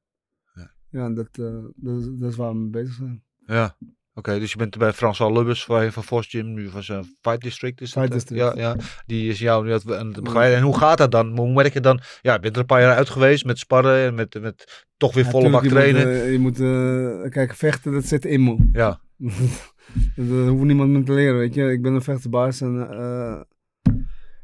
Ja. 0.54 0.74
Ja, 0.90 1.04
en 1.04 1.14
dat, 1.14 1.38
eh, 1.38 1.64
dat, 1.76 2.00
is- 2.00 2.18
dat 2.18 2.30
is 2.30 2.36
waar 2.36 2.52
we 2.52 2.58
mee 2.58 2.70
bezig 2.70 2.94
zijn. 2.94 3.24
Ja. 3.46 3.76
Oké, 4.14 4.38
dus 4.38 4.50
je 4.50 4.56
bent 4.56 4.78
bij 4.78 4.92
François 4.92 5.36
Lubbers, 5.36 5.64
voorheen 5.64 5.92
van 5.92 6.04
Vos 6.04 6.26
Gym, 6.26 6.52
nu 6.52 6.68
van 6.68 6.82
zijn 6.82 7.04
Fight 7.20 7.40
District. 7.40 7.80
Is 7.80 7.92
Fight 7.92 8.08
eh? 8.08 8.14
District. 8.14 8.40
Ja, 8.40 8.52
ja, 8.56 8.76
die 9.06 9.28
is 9.28 9.38
jou 9.38 9.64
nu 9.64 9.68
aan 9.72 9.78
het- 10.06 10.14
het 10.14 10.24
begeleiden. 10.24 10.58
En 10.58 10.64
hoe 10.64 10.76
gaat 10.78 10.98
dat 10.98 11.10
dan? 11.10 11.36
Hoe 11.38 11.52
merk 11.52 11.72
je 11.72 11.80
dan? 11.80 12.00
Ja, 12.22 12.32
je 12.34 12.40
bent 12.40 12.54
er 12.54 12.60
een 12.60 12.66
paar 12.66 12.80
jaar 12.80 12.96
uit 12.96 13.08
geweest 13.08 13.44
met 13.44 13.58
sparren 13.58 14.06
en 14.06 14.14
met, 14.14 14.40
met 14.40 14.86
toch 14.96 15.14
weer 15.14 15.24
Ja, 15.24 15.30
volle 15.30 15.50
bak 15.50 15.64
trainen. 15.66 16.00
Je 16.08 16.38
moet, 16.38 16.60
eh, 16.60 16.66
je 16.66 17.18
moet 17.18 17.24
eh, 17.24 17.30
kijk, 17.30 17.54
vechten, 17.54 17.92
dat 17.92 18.04
zit 18.04 18.24
in 18.24 18.44
me. 18.44 18.68
Ja, 18.72 19.00
dat 20.16 20.48
hoeft 20.48 20.64
niemand 20.64 20.90
me 20.90 21.02
te 21.02 21.12
leren, 21.12 21.38
weet 21.38 21.54
je. 21.54 21.70
Ik 21.72 21.82
ben 21.82 21.92
een 21.94 22.02
vechtersbaas 22.02 22.60
en 22.60 22.90
eh, 22.90 23.40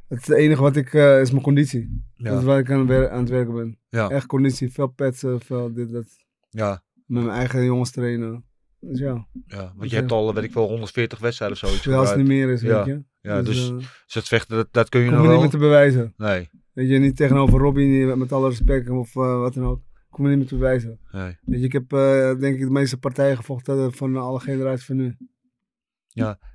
het 0.08 0.28
enige 0.30 0.62
wat 0.62 0.76
ik, 0.76 0.94
eh, 0.94 1.20
is 1.20 1.30
mijn 1.30 1.42
conditie. 1.42 2.04
Dat 2.16 2.32
is 2.34 2.40
ja, 2.40 2.46
waar 2.46 2.58
ik 2.58 2.70
aan, 2.70 2.78
het 2.78 2.88
wer- 2.88 3.10
aan 3.10 3.20
het 3.20 3.28
werken 3.28 3.54
ben. 3.54 3.78
ja, 3.88 4.08
Echt 4.08 4.26
conditie, 4.26 4.72
veel 4.72 4.86
petsen, 4.86 5.40
veel 5.40 5.72
dit, 5.72 5.92
dat. 5.92 6.06
ja, 6.50 6.82
Met 7.06 7.24
mijn 7.24 7.36
eigen 7.36 7.64
jongens 7.64 7.90
trainen. 7.90 8.44
Dus 8.88 8.98
ja, 8.98 9.26
ja. 9.46 9.72
Want 9.76 9.90
je 9.90 9.96
hebt 9.96 10.12
al, 10.12 10.34
weet 10.34 10.44
ik 10.44 10.52
wel, 10.52 10.68
140 10.68 11.18
wedstrijden 11.18 11.56
of 11.62 11.68
zoiets 11.68 11.88
als 11.88 12.08
het 12.08 12.18
niet 12.18 12.26
meer 12.26 12.50
is, 12.50 12.60
Ja. 12.60 12.76
weet 12.84 12.86
je. 12.86 13.04
Ja, 13.20 13.42
dus, 13.42 13.68
eh, 13.70 13.76
dus 13.76 14.14
het 14.14 14.28
vechten, 14.28 14.56
dat, 14.56 14.68
dat 14.70 14.88
kun 14.88 15.00
je 15.00 15.06
nog 15.10 15.14
me 15.14 15.20
niet 15.22 15.30
wel. 15.30 15.40
meer 15.40 15.50
te 15.50 15.58
bewijzen. 15.58 16.14
Nee, 16.16 16.48
Weet 16.72 16.88
je, 16.88 16.98
niet 16.98 17.16
tegenover 17.16 17.58
Robbie, 17.58 17.86
niet 18.06 18.16
met 18.16 18.32
alle 18.32 18.48
respect 18.48 18.90
of 18.90 19.16
eh, 19.16 19.38
wat 19.38 19.54
dan 19.54 19.64
ook. 19.66 19.80
Kom 20.10 20.24
me 20.24 20.30
niet 20.30 20.38
meer 20.38 20.48
te 20.48 20.56
bewijzen. 20.56 21.00
nee. 21.12 21.36
Weet 21.42 21.60
je, 21.60 21.66
ik 21.66 21.72
heb 21.72 21.92
eh, 21.92 22.38
denk 22.38 22.54
ik 22.54 22.60
de 22.60 22.70
meeste 22.70 22.98
partijen 22.98 23.36
gevochten 23.36 23.92
van 23.92 24.16
alle 24.16 24.40
generaties 24.40 24.86
van 24.86 24.96
nu. 24.96 25.16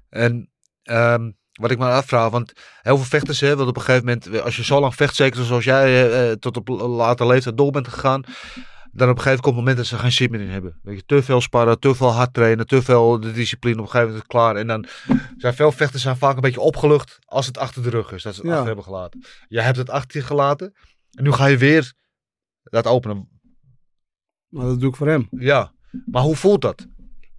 En 0.09 0.50
ehm, 0.83 1.31
wat 1.51 1.71
ik 1.71 1.77
me 1.77 1.85
afvraag, 1.85 2.29
want 2.29 2.53
heel 2.81 2.95
veel 2.97 3.05
vechters, 3.05 3.39
hè, 3.39 3.55
want 3.55 3.69
op 3.69 3.75
een 3.75 3.81
gegeven 3.81 4.05
moment, 4.05 4.41
als 4.41 4.55
je 4.55 4.63
zo 4.63 4.79
lang 4.79 4.95
vecht, 4.95 5.15
zeker 5.15 5.43
zoals 5.43 5.63
jij 5.63 5.85
eh, 5.85 6.31
eh, 6.31 6.38
tot 6.38 6.57
op 6.57 6.67
l- 6.67 6.73
late 6.83 7.25
leeftijd 7.25 7.57
door 7.57 7.71
bent 7.71 7.88
gegaan, 7.88 8.23
dan 8.91 9.10
op 9.10 9.15
een 9.15 9.21
gegeven 9.21 9.43
moment 9.43 9.55
moment 9.55 9.77
dat 9.77 9.86
ze 9.86 9.98
geen 9.98 10.12
zin 10.12 10.31
meer 10.31 10.39
in 10.41 10.50
hebben. 10.50 10.79
Weet 10.83 10.95
je, 10.98 11.03
te 11.05 11.24
veel 11.24 11.41
sparren, 11.41 11.79
te 11.79 11.95
veel 11.95 12.12
hard 12.12 12.33
trainen, 12.33 12.67
te 12.67 12.81
veel 12.81 13.19
de 13.19 13.31
discipline, 13.31 13.75
op 13.77 13.81
een 13.86 13.89
gegeven 13.91 14.07
moment 14.13 14.24
is 14.24 14.33
het 14.33 14.41
klaar. 14.41 14.55
En 14.55 14.67
dan 14.67 14.86
zijn 15.38 15.53
veel 15.53 15.71
vechters 15.71 16.03
zijn 16.03 16.17
vaak 16.17 16.36
een 16.36 16.41
beetje 16.41 16.60
opgelucht 16.60 17.19
als 17.25 17.45
het 17.45 17.57
achter 17.57 17.83
de 17.83 17.89
rug 17.89 18.12
is, 18.12 18.24
dat 18.24 18.33
ze 18.36 18.39
het 18.39 18.48
Ja. 18.50 18.53
achter 18.53 18.67
hebben 18.67 18.86
gelaten. 18.86 19.24
Jij 19.48 19.63
hebt 19.63 19.77
het 19.77 19.89
achter 19.89 20.19
je 20.19 20.25
gelaten 20.25 20.74
en 21.12 21.24
nu 21.24 21.31
ga 21.31 21.45
je 21.45 21.57
weer 21.57 21.93
dat 22.63 22.88
openen. 22.88 23.29
Maar 24.48 24.65
dat 24.65 24.79
doe 24.79 24.89
ik 24.89 24.95
voor 24.95 25.07
hem. 25.07 25.27
Ja, 25.31 25.71
maar 26.05 26.21
hoe 26.21 26.36
voelt 26.36 26.62
dat? 26.62 26.88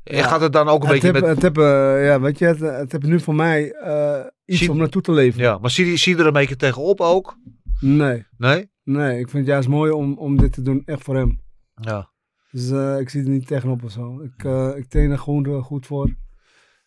En 0.02 0.16
Ja. 0.16 0.26
gaat 0.28 0.40
het 0.40 0.52
dan 0.52 0.68
ook 0.68 0.82
een 0.82 0.88
Het 0.88 1.00
beetje 1.00 1.12
heb, 1.12 1.20
met... 1.22 1.34
het 1.34 1.42
heb, 1.42 1.58
eh, 1.58 2.04
ja, 2.06 2.20
weet 2.20 2.38
je, 2.38 2.44
het, 2.44 2.60
het 2.60 2.92
heb 2.92 3.02
nu 3.02 3.20
voor 3.20 3.34
mij 3.34 3.70
eh, 3.72 4.20
iets 4.44 4.58
Zie- 4.58 4.70
om 4.70 4.76
naartoe 4.76 5.02
te 5.02 5.12
leven. 5.12 5.40
Ja, 5.40 5.58
maar 5.58 5.70
zie, 5.70 5.86
je- 5.86 5.96
zie 5.96 6.14
je 6.14 6.20
er 6.20 6.26
een 6.26 6.32
beetje 6.32 6.56
tegenop 6.56 7.00
ook? 7.00 7.36
Nee, 7.80 8.26
Nee? 8.36 8.70
Nee, 8.92 9.18
ik 9.18 9.28
vind 9.28 9.44
het 9.44 9.46
juist 9.46 9.68
mooi 9.68 9.90
om, 9.90 10.18
om 10.18 10.36
dit 10.36 10.52
te 10.52 10.62
doen, 10.62 10.82
echt 10.84 11.02
voor 11.02 11.16
hem. 11.16 11.40
Ja. 11.74 12.12
Dus 12.52 12.70
eh, 12.70 12.98
ik 13.00 13.08
zie 13.08 13.22
er 13.22 13.28
niet 13.28 13.46
tegenop 13.46 13.84
of 13.84 13.90
zo. 13.90 14.20
Ik, 14.20 14.44
eh, 14.44 14.76
ik 14.76 14.88
train 14.88 15.10
er 15.10 15.18
gewoon 15.18 15.62
goed 15.62 15.86
voor. 15.86 16.06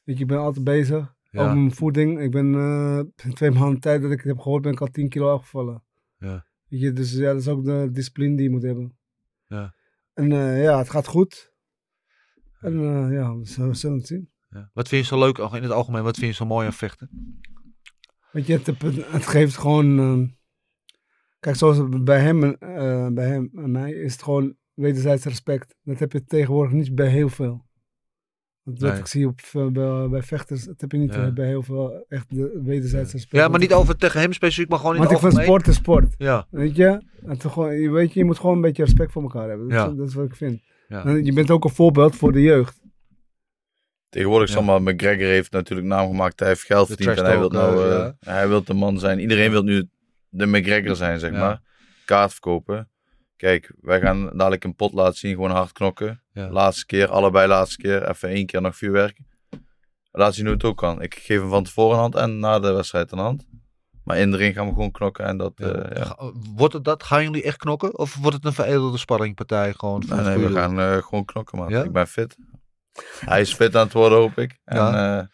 Weet 0.04 0.16
je, 0.18 0.22
ik 0.22 0.28
ben 0.28 0.40
altijd 0.40 0.64
bezig. 0.64 1.16
Ja. 1.30 1.42
Ook 1.42 1.48
met 1.48 1.56
mijn 1.56 1.76
voeding. 1.76 2.20
Ik 2.20 2.32
ben 2.32 2.56
eh, 2.56 2.98
in 3.26 3.34
twee 3.40 3.52
maanden 3.52 3.80
tijd 3.80 4.02
dat 4.02 4.12
ik 4.12 4.18
het 4.18 4.28
heb 4.28 4.40
gehoord, 4.40 4.62
ben 4.62 4.72
ik 4.72 4.82
al 4.82 4.88
10 4.88 5.10
kilo 5.10 5.34
afgevallen. 5.34 5.84
Ja. 6.18 6.46
Weet 6.68 6.80
je, 6.80 6.94
dus 6.94 7.14
ja, 7.14 7.32
dat 7.32 7.42
is 7.42 7.48
ook 7.48 7.64
de 7.64 7.90
discipline 7.92 8.36
die 8.36 8.44
je 8.44 8.52
moet 8.52 8.64
hebben. 8.64 8.98
Ja. 9.48 9.74
En 10.14 10.30
ja, 10.62 10.78
het 10.78 10.90
gaat 10.90 11.08
goed. 11.08 11.54
En 12.60 12.80
ja, 13.12 13.38
we 13.38 13.46
zullen, 13.46 13.98
het 13.98 14.08
zien. 14.08 14.30
Ja. 14.50 14.70
Wat 14.74 14.88
vind 14.88 15.02
je 15.02 15.16
zo 15.16 15.20
leuk 15.20 15.38
in 15.38 15.64
het 15.64 15.72
algemeen? 15.72 16.04
Wat 16.04 16.18
vind 16.18 16.32
je 16.32 16.38
zo 16.38 16.46
mooi 16.46 16.66
aan 16.66 16.74
vechten? 16.74 17.10
Weet 18.32 18.48
je, 18.48 18.54
het, 18.54 18.66
het, 18.66 19.12
het 19.12 19.28
geeft 19.28 19.58
gewoon. 19.58 20.36
Kijk, 21.46 21.56
zoals 21.58 21.78
het 21.78 22.04
bij 22.04 22.20
hem, 22.20 22.44
en, 22.44 22.58
eh, 22.60 23.08
bij 23.08 23.28
hem 23.28 23.50
en 23.56 23.72
mij 23.72 23.92
is 23.92 24.12
het 24.12 24.24
gewoon 24.24 24.56
wederzijds 24.74 25.24
respect. 25.26 25.76
Dat 25.84 26.00
heb 26.00 26.12
je 26.12 26.24
tegenwoordig 26.26 26.74
niet 26.74 26.96
bij 26.96 27.08
heel 27.08 27.30
veel. 27.30 27.64
Want 28.64 28.80
wat 28.80 28.92
Nee. 28.92 29.00
ik 29.00 29.06
zie 29.08 29.28
op, 29.28 29.40
eh, 29.54 29.68
bij, 29.68 30.10
bij 30.10 30.22
vechters, 30.24 30.64
dat 30.64 30.82
heb 30.82 30.92
je 30.92 30.98
niet 30.98 31.14
Ja. 31.14 31.32
bij 31.32 31.48
heel 31.48 31.64
veel 31.64 32.06
echt 32.08 32.36
de, 32.36 32.62
wederzijds 32.64 33.12
respect. 33.12 33.36
Ja, 33.44 33.48
maar 33.48 33.60
niet 33.60 33.74
over 33.74 33.98
tegen 33.98 34.20
hem 34.20 34.34
specifiek, 34.34 34.70
maar 34.70 34.80
gewoon 34.80 34.94
in 34.94 35.00
Want 35.00 35.12
het 35.12 35.22
ik 35.24 35.30
vind 35.30 35.44
sport 35.44 35.68
is 35.68 35.76
sport. 35.76 36.14
Ja, 36.18 36.48
Weet 36.50 36.76
je? 36.76 37.02
Het 37.26 37.44
is 37.44 37.52
gewoon, 37.52 37.76
je, 37.80 37.90
weet 37.92 38.14
je, 38.14 38.20
je 38.20 38.26
moet 38.26 38.40
gewoon 38.40 38.56
een 38.56 38.62
beetje 38.62 38.84
respect 38.84 39.12
voor 39.12 39.22
elkaar 39.22 39.50
hebben. 39.50 39.68
Dat, 39.70 39.78
Ja. 39.78 39.90
is, 39.92 39.98
dat 39.98 40.08
is 40.08 40.14
wat 40.14 40.26
ik 40.26 40.36
vind. 40.36 40.62
ja. 40.88 41.06
En 41.06 41.26
je 41.26 41.34
bent 41.34 41.52
ook 41.52 41.64
een 41.64 41.70
voorbeeld 41.70 42.16
voor 42.16 42.32
de 42.32 42.42
jeugd. 42.42 42.80
Tegenwoordig 44.10 44.48
Ja. 44.50 44.54
is 44.54 44.60
allemaal, 44.68 44.94
McGregor 44.94 45.26
heeft 45.28 45.52
natuurlijk 45.52 45.88
naam 45.88 46.08
gemaakt. 46.08 46.40
Hij 46.40 46.48
heeft 46.50 46.64
geld 46.64 46.88
verdiend 46.88 47.18
en 47.18 47.26
hij 47.26 47.40
wil, 47.40 47.50
nou, 47.50 47.84
eh, 47.84 47.90
ja. 47.90 48.16
hij 48.32 48.48
wil 48.48 48.64
de 48.64 48.74
man 48.74 49.00
zijn. 49.00 49.20
Iedereen 49.20 49.52
wil 49.52 49.64
nu 49.64 49.90
de 50.38 50.46
McGregor 50.46 50.96
zijn, 50.96 51.20
zeg 51.20 51.32
Ja. 51.32 51.40
maar. 51.40 51.62
Kaart 52.06 52.32
verkopen. 52.32 52.90
Kijk, 53.36 53.72
wij 53.82 54.00
gaan 54.00 54.24
dadelijk 54.38 54.64
een 54.64 54.76
pot 54.76 54.94
laten 54.94 55.18
zien, 55.18 55.34
gewoon 55.34 55.52
hard 55.52 55.72
knokken. 55.72 56.24
Ja. 56.34 56.50
Laatste 56.50 56.86
keer, 56.86 57.08
allebei 57.08 57.48
laatste 57.48 57.78
keer. 57.78 58.10
Even 58.10 58.30
één 58.30 58.46
keer 58.46 58.62
nog 58.62 58.76
vuurwerk. 58.76 59.20
Laat 60.12 60.34
zien 60.36 60.46
hoe 60.46 60.54
het 60.54 60.64
ook 60.64 60.78
kan. 60.78 61.02
Ik 61.02 61.14
geef 61.16 61.40
hem 61.40 61.50
van 61.50 61.64
tevoren 61.64 61.94
een 61.96 62.00
hand 62.02 62.16
en 62.16 62.40
na 62.40 62.60
de 62.60 62.72
wedstrijd 62.72 63.12
een 63.12 63.18
hand. 63.18 63.48
Maar 64.04 64.18
in 64.18 64.32
de 64.32 64.38
ring 64.38 64.56
gaan 64.56 64.66
we 64.68 64.74
gewoon 64.74 64.92
knokken 64.92 65.26
en 65.26 65.38
dat... 65.38 65.52
Ja. 65.56 65.72
eh, 65.72 65.98
ja. 66.04 66.32
Wordt 66.56 66.74
het 66.74 66.84
dat? 66.84 67.04
Gaan 67.04 67.24
jullie 67.24 67.44
echt 67.44 67.58
knokken? 67.58 67.98
Of 67.98 68.16
wordt 68.16 68.36
het 68.36 68.46
een 68.46 68.54
veredelde 68.54 68.98
sparringpartij 68.98 69.74
gewoon? 69.74 70.04
Nee, 70.08 70.38
we 70.38 70.52
gaan 70.52 70.80
eh, 70.80 70.98
gewoon 70.98 71.26
knokken, 71.26 71.58
man. 71.58 71.70
Ja? 71.70 71.84
Ik 71.84 71.92
ben 71.92 72.08
fit. 72.08 72.38
Hij 73.20 73.42
is 73.42 73.54
fit 73.54 73.76
aan 73.76 73.84
het 73.84 73.94
worden, 73.94 74.18
hoop 74.18 74.38
ik. 74.38 74.60
En, 74.64 74.78
Ja. 74.78 75.30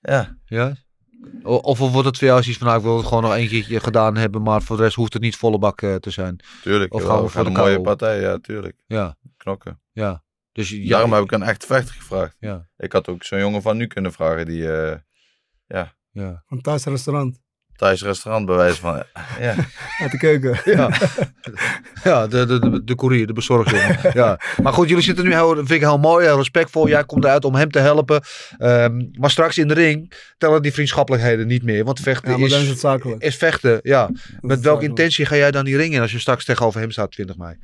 ja. 0.00 0.36
ja, 0.44 0.74
Ja? 1.22 1.28
O- 1.42 1.54
Of 1.56 1.78
wordt 1.78 2.06
het 2.08 2.18
voor 2.18 2.26
jou 2.26 2.40
zoiets 2.42 2.58
van, 2.58 2.66
nou, 2.68 2.78
ik 2.80 2.86
wil 2.86 2.96
het 2.96 3.06
gewoon 3.06 3.22
nog 3.22 3.34
één 3.34 3.48
keertje 3.48 3.80
gedaan 3.80 4.16
hebben, 4.16 4.42
maar 4.42 4.62
voor 4.62 4.76
de 4.76 4.82
rest 4.82 4.94
hoeft 4.94 5.12
het 5.12 5.22
niet 5.22 5.36
volle 5.36 5.58
bak 5.58 5.82
eh, 5.82 5.94
te 5.94 6.10
zijn? 6.10 6.40
tuurlijk. 6.62 6.94
Of 6.94 7.02
gaan 7.04 7.16
we 7.16 7.22
we 7.22 7.28
voor 7.28 7.42
de 7.44 7.50
een 7.50 7.56
mooie 7.56 7.80
partij, 7.80 8.20
ja, 8.20 8.38
tuurlijk. 8.38 8.76
Ja, 8.86 9.16
Knokken. 9.36 9.80
ja. 9.92 10.22
Dus 10.52 10.68
ja, 10.70 10.88
Daarom 10.88 11.12
heb 11.12 11.22
ik 11.22 11.32
een 11.32 11.42
echt 11.42 11.66
vechter 11.66 11.94
gevraagd. 11.94 12.36
Ja. 12.40 12.68
Ik 12.76 12.92
had 12.92 13.08
ook 13.08 13.24
zo'n 13.24 13.38
jongen 13.38 13.62
van 13.62 13.76
nu 13.76 13.86
kunnen 13.86 14.12
vragen 14.12 14.46
die 14.46 14.72
eh 14.72 14.96
ja, 15.66 15.94
ja. 16.10 16.42
Van 16.46 16.60
thuis 16.60 16.84
restaurant. 16.84 17.40
Thuis 17.80 18.02
restaurant 18.02 18.46
bewijs 18.46 18.76
van. 18.78 19.02
Ja, 19.40 19.54
Uit 19.98 20.10
de 20.10 20.18
keuken. 20.18 20.60
Ja, 20.64 20.90
ja 22.04 22.26
de, 22.26 22.46
de, 22.46 22.58
de, 22.58 22.84
de 22.84 22.94
courier, 22.94 23.26
de 23.26 23.32
bezorger. 23.32 24.10
ja. 24.14 24.40
Maar 24.62 24.72
goed, 24.72 24.88
jullie 24.88 25.04
zitten 25.04 25.24
nu 25.24 25.32
heel, 25.32 25.54
vind 25.54 25.70
ik 25.70 25.80
heel 25.80 25.98
mooi, 25.98 26.26
heel 26.26 26.36
respectvol. 26.36 26.88
Jij 26.88 27.04
komt 27.04 27.24
eruit 27.24 27.44
om 27.44 27.54
hem 27.54 27.70
te 27.70 27.78
helpen. 27.78 28.22
Ehm, 28.58 29.02
maar 29.18 29.30
straks 29.30 29.58
in 29.58 29.68
de 29.68 29.74
ring 29.74 30.12
tellen 30.38 30.62
die 30.62 30.72
vriendschappelijkheden 30.72 31.46
niet 31.46 31.62
meer. 31.62 31.84
Want 31.84 32.00
vechten 32.00 32.30
Ja, 32.30 32.36
maar 32.36 32.46
is, 32.46 32.52
dan 32.52 32.62
is 32.62 32.68
het 32.68 32.78
zakelijk. 32.80 33.22
is 33.22 33.36
vechten. 33.36 33.78
Ja. 33.82 34.06
Dat 34.06 34.16
Met 34.40 34.60
welke 34.60 34.84
intentie 34.84 35.26
ga 35.26 35.36
jij 35.36 35.50
dan 35.50 35.64
die 35.64 35.76
ring 35.76 35.94
in 35.94 36.00
als 36.00 36.12
je 36.12 36.18
straks 36.18 36.44
tegenover 36.44 36.80
hem 36.80 36.90
staat 36.90 37.10
20 37.12 37.36
mei? 37.36 37.56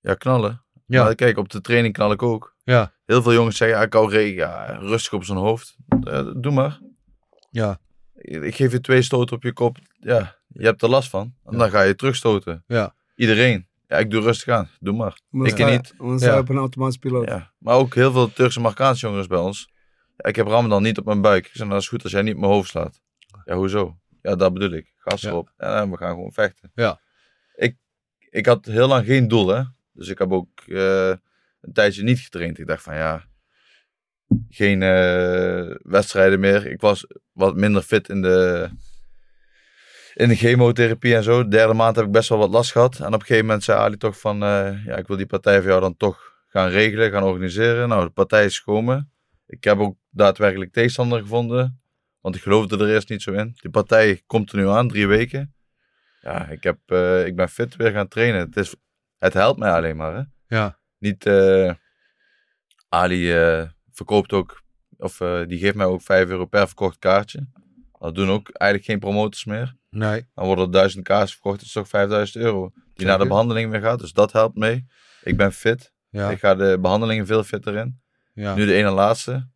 ja 0.00 0.14
knallen. 0.14 0.64
Ja. 0.86 1.04
Maar 1.04 1.14
kijk, 1.14 1.36
op 1.38 1.48
de 1.48 1.60
training 1.60 1.94
knal 1.94 2.12
ik 2.12 2.22
ook. 2.22 2.56
Ja. 2.64 2.92
Heel 3.06 3.22
veel 3.22 3.32
jongens 3.32 3.56
zeggen, 3.56 3.78
ja, 3.78 3.84
ik 3.84 3.92
hou 3.92 4.18
ja, 4.18 4.78
rustig 4.80 5.12
op 5.12 5.24
zijn 5.24 5.38
hoofd. 5.38 5.76
Eh, 6.04 6.26
doe 6.36 6.52
maar. 6.52 6.80
Ja. 7.50 7.78
Ik 8.20 8.54
geef 8.54 8.72
je 8.72 8.80
twee 8.80 9.02
stoten 9.02 9.36
op 9.36 9.42
je 9.42 9.52
kop. 9.52 9.76
Ja, 10.00 10.36
je 10.48 10.64
hebt 10.64 10.82
er 10.82 10.88
last 10.88 11.08
van. 11.10 11.34
En 11.44 11.58
dan 11.58 11.70
ga 11.70 11.82
je 11.82 11.94
terugstoten. 11.94 12.64
Ja. 12.66 12.94
Iedereen. 13.16 13.68
Ja, 13.86 13.96
ik 13.98 14.10
doe 14.10 14.22
rustig 14.22 14.54
aan. 14.54 14.68
Doe 14.80 14.94
maar. 14.96 15.20
Ik 15.32 15.56
je- 15.58 15.64
niet. 15.64 15.94
Je 15.98 16.16
Ja. 16.26 16.38
op 16.38 16.48
een 16.48 16.56
automatische 16.56 17.00
piloot. 17.00 17.28
Ja. 17.28 17.52
Maar 17.58 17.74
ook 17.76 17.94
heel 17.94 18.12
veel 18.12 18.32
Turkse 18.32 18.60
Marokkaanse 18.60 19.06
jongens 19.06 19.26
bij 19.26 19.38
ons. 19.38 19.70
Ja, 20.16 20.28
ik 20.28 20.36
heb 20.36 20.46
Ramadan 20.46 20.82
niet 20.82 20.98
op 20.98 21.04
mijn 21.04 21.20
buik. 21.20 21.44
Ik 21.46 21.50
zeg, 21.50 21.58
nou, 21.58 21.70
dat 21.70 21.80
is 21.80 21.88
goed 21.88 22.02
als 22.02 22.12
jij 22.12 22.22
niet 22.22 22.34
op 22.34 22.40
mijn 22.40 22.52
hoofd 22.52 22.68
slaat. 22.70 23.00
Ja, 23.44 23.54
hoezo? 23.54 23.98
Ja, 24.22 24.36
dat 24.36 24.52
bedoel 24.52 24.70
ik. 24.72 24.92
Gas 24.96 25.20
Ja. 25.20 25.28
erop. 25.28 25.52
En 25.56 25.90
we 25.90 25.96
gaan 25.96 26.10
gewoon 26.10 26.32
vechten. 26.32 26.70
Ja. 26.74 27.00
Ik, 27.54 27.76
ik 28.30 28.46
had 28.46 28.64
heel 28.66 28.88
lang 28.88 29.06
geen 29.06 29.28
doel, 29.28 29.48
hè. 29.48 29.62
Dus 29.92 30.08
ik 30.08 30.18
heb 30.18 30.32
ook 30.32 30.60
eh, 30.66 31.08
een 31.60 31.72
tijdje 31.72 32.02
niet 32.02 32.18
getraind. 32.18 32.58
Ik 32.58 32.66
dacht 32.66 32.82
van, 32.82 32.94
ja... 32.94 33.28
Geen 34.48 34.82
eh, 34.82 35.76
wedstrijden 35.82 36.40
meer. 36.40 36.66
Ik 36.66 36.80
was 36.80 37.06
wat 37.32 37.56
minder 37.56 37.82
fit 37.82 38.08
in 38.08 38.22
de... 38.22 38.68
In 40.14 40.28
de 40.28 40.34
chemotherapie 40.34 41.14
en 41.14 41.22
zo. 41.22 41.42
De 41.42 41.48
derde 41.48 41.74
maand 41.74 41.96
heb 41.96 42.04
ik 42.04 42.10
best 42.10 42.28
wel 42.28 42.38
wat 42.38 42.50
last 42.50 42.72
gehad. 42.72 42.98
En 43.00 43.06
op 43.06 43.12
een 43.12 43.20
gegeven 43.20 43.44
moment 43.44 43.64
zei 43.64 43.78
Ali 43.78 43.96
toch 43.96 44.20
van... 44.20 44.42
eh, 44.42 44.84
ja, 44.84 44.96
ik 44.96 45.06
wil 45.06 45.16
die 45.16 45.26
partij 45.26 45.58
voor 45.58 45.68
jou 45.68 45.80
dan 45.80 45.96
toch 45.96 46.42
gaan 46.46 46.68
regelen, 46.68 47.10
gaan 47.10 47.22
organiseren. 47.22 47.88
Nou, 47.88 48.04
de 48.04 48.10
partij 48.10 48.44
is 48.44 48.58
gekomen. 48.58 49.12
Ik 49.46 49.64
heb 49.64 49.78
ook 49.78 49.96
daadwerkelijk 50.10 50.72
tegenstander 50.72 51.20
gevonden. 51.20 51.82
Want 52.20 52.36
ik 52.36 52.42
geloofde 52.42 52.78
er 52.78 52.92
eerst 52.92 53.08
niet 53.08 53.22
zo 53.22 53.32
in. 53.32 53.52
Die 53.60 53.70
partij 53.70 54.22
komt 54.26 54.52
er 54.52 54.58
nu 54.58 54.68
aan, 54.68 54.88
drie 54.88 55.06
weken. 55.06 55.54
Ja, 56.20 56.48
ik, 56.48 56.62
heb, 56.62 56.78
eh, 56.86 57.26
ik 57.26 57.36
ben 57.36 57.48
fit 57.48 57.76
weer 57.76 57.90
gaan 57.90 58.08
trainen. 58.08 58.40
Het, 58.40 58.56
is, 58.56 58.74
het 59.18 59.32
helpt 59.32 59.58
mij 59.58 59.72
alleen 59.72 59.96
maar. 59.96 60.14
Hè? 60.14 60.22
Ja. 60.56 60.78
Niet, 60.98 61.26
Ali 62.88 63.32
verkoopt 64.06 64.32
ook, 64.32 64.62
of 64.96 65.20
eh, 65.20 65.46
die 65.46 65.58
geeft 65.58 65.74
mij 65.74 65.86
ook 65.86 66.02
5 66.02 66.28
euro 66.28 66.46
per 66.46 66.66
verkocht 66.66 66.98
kaartje. 66.98 67.46
Dat 67.98 68.14
doen 68.14 68.30
ook 68.30 68.50
eigenlijk 68.50 68.90
geen 68.90 68.98
promotors 68.98 69.44
meer. 69.44 69.76
Nee. 69.90 70.26
Dan 70.34 70.46
worden 70.46 70.64
er 70.64 70.72
1000 70.72 71.04
kaarten 71.04 71.32
verkocht, 71.32 71.56
dat 71.56 71.66
is 71.66 71.72
toch 71.72 71.88
5000 71.88 72.44
euro. 72.44 72.72
Die 72.94 73.06
naar 73.06 73.18
de 73.18 73.26
behandeling 73.26 73.70
weer 73.70 73.80
gaat, 73.80 73.98
dus 73.98 74.12
dat 74.12 74.32
helpt 74.32 74.56
mee. 74.56 74.86
Ik 75.22 75.36
ben 75.36 75.52
fit. 75.52 75.92
Ja. 76.08 76.30
Ik 76.30 76.38
ga 76.38 76.54
de 76.54 76.78
behandelingen 76.80 77.26
veel 77.26 77.44
fitter 77.44 77.76
in. 77.76 78.00
Ja. 78.32 78.54
Nu 78.54 78.66
de 78.66 78.74
ene 78.74 78.90
laatste. 78.90 79.48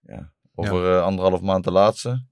Ja, 0.00 0.32
over 0.54 0.96
eh, 0.96 1.02
anderhalf 1.02 1.40
maand 1.40 1.64
de 1.64 1.70
laatste. 1.70 2.24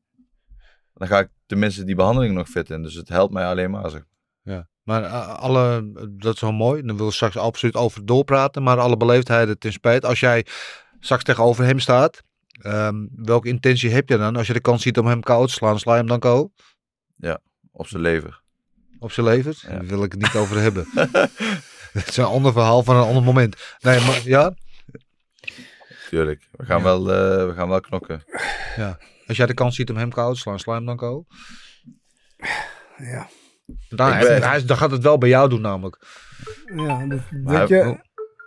Dan 0.94 1.08
ga 1.08 1.18
ik 1.18 1.28
tenminste 1.46 1.84
die 1.84 1.94
behandeling 1.94 2.34
nog 2.34 2.48
fit 2.48 2.70
in. 2.70 2.82
Dus 2.82 2.94
het 2.94 3.08
helpt 3.08 3.32
mij 3.32 3.46
alleen 3.46 3.70
maar. 3.70 3.90
Zeg. 3.90 4.04
maar. 4.42 4.54
Ja. 4.54 4.68
Maar 4.82 5.02
eh, 5.02 5.34
alle, 5.34 5.92
dat 6.10 6.34
is 6.34 6.40
wel 6.40 6.52
mooi. 6.52 6.82
Dan 6.82 6.96
wil 6.96 7.06
ik 7.06 7.12
straks 7.12 7.36
absoluut 7.36 7.76
over 7.76 8.06
doorpraten. 8.06 8.62
Maar 8.62 8.78
alle 8.78 8.96
beleefdheden 8.96 9.58
ten 9.58 9.72
spijt. 9.72 10.04
Als 10.04 10.20
jij 10.20 10.46
straks 11.04 11.22
tegenover 11.24 11.64
hem 11.64 11.78
staat. 11.78 12.22
ehm, 12.62 13.06
welke 13.14 13.48
intentie 13.48 13.90
heb 13.90 14.08
je 14.08 14.16
dan? 14.16 14.36
Als 14.36 14.46
je 14.46 14.52
de 14.52 14.60
kans 14.60 14.82
ziet 14.82 14.98
om 14.98 15.06
hem 15.06 15.20
koud 15.22 15.48
te 15.48 15.52
slaan, 15.54 15.78
sla 15.78 15.92
je 15.92 15.98
hem 15.98 16.06
dan 16.08 16.18
koud? 16.20 16.50
Op 17.72 17.86
zijn 17.86 18.02
lever. 18.02 18.42
Op 18.98 19.12
zijn 19.12 19.26
levert? 19.26 19.60
Ja. 19.60 19.68
Daar 19.68 19.84
wil 19.86 20.02
ik 20.04 20.12
het 20.12 20.20
niet 20.20 20.34
over 20.34 20.60
hebben. 20.60 20.86
Het 21.92 22.08
is 22.08 22.16
een 22.16 22.24
ander 22.24 22.52
verhaal 22.52 22.82
van 22.82 22.96
een 22.96 23.02
ander 23.06 23.22
moment. 23.22 23.56
Nee, 23.80 24.00
maar 24.00 24.20
ja. 24.24 24.54
Tuurlijk. 26.08 26.48
We 26.50 26.64
gaan, 26.64 26.78
Ja. 26.78 26.84
wel, 26.84 27.12
eh, 27.12 27.46
we 27.46 27.52
gaan 27.54 27.68
wel 27.68 27.80
knokken. 27.80 28.22
Als 29.26 29.36
jij 29.36 29.46
de 29.46 29.54
kans 29.54 29.76
ziet 29.76 29.90
om 29.90 29.96
hem 29.96 30.10
koud 30.10 30.34
te 30.34 30.40
slaan, 30.40 30.58
sla 30.58 30.72
je 30.72 30.78
hem 30.78 30.86
dan 30.86 30.96
koud? 30.96 31.24
Ja. 32.96 33.28
Dan, 33.88 34.12
Ik 34.12 34.18
ben- 34.20 34.42
hij- 34.42 34.64
dan 34.64 34.76
gaat 34.76 34.90
het 34.90 35.02
wel 35.02 35.18
bij 35.18 35.28
jou 35.28 35.48
doen 35.48 35.60
namelijk. 35.60 36.06
Ja, 36.76 37.06
dat, 37.06 37.20
Maar- 37.42 37.58
weet 37.58 37.68
je, 37.68 38.00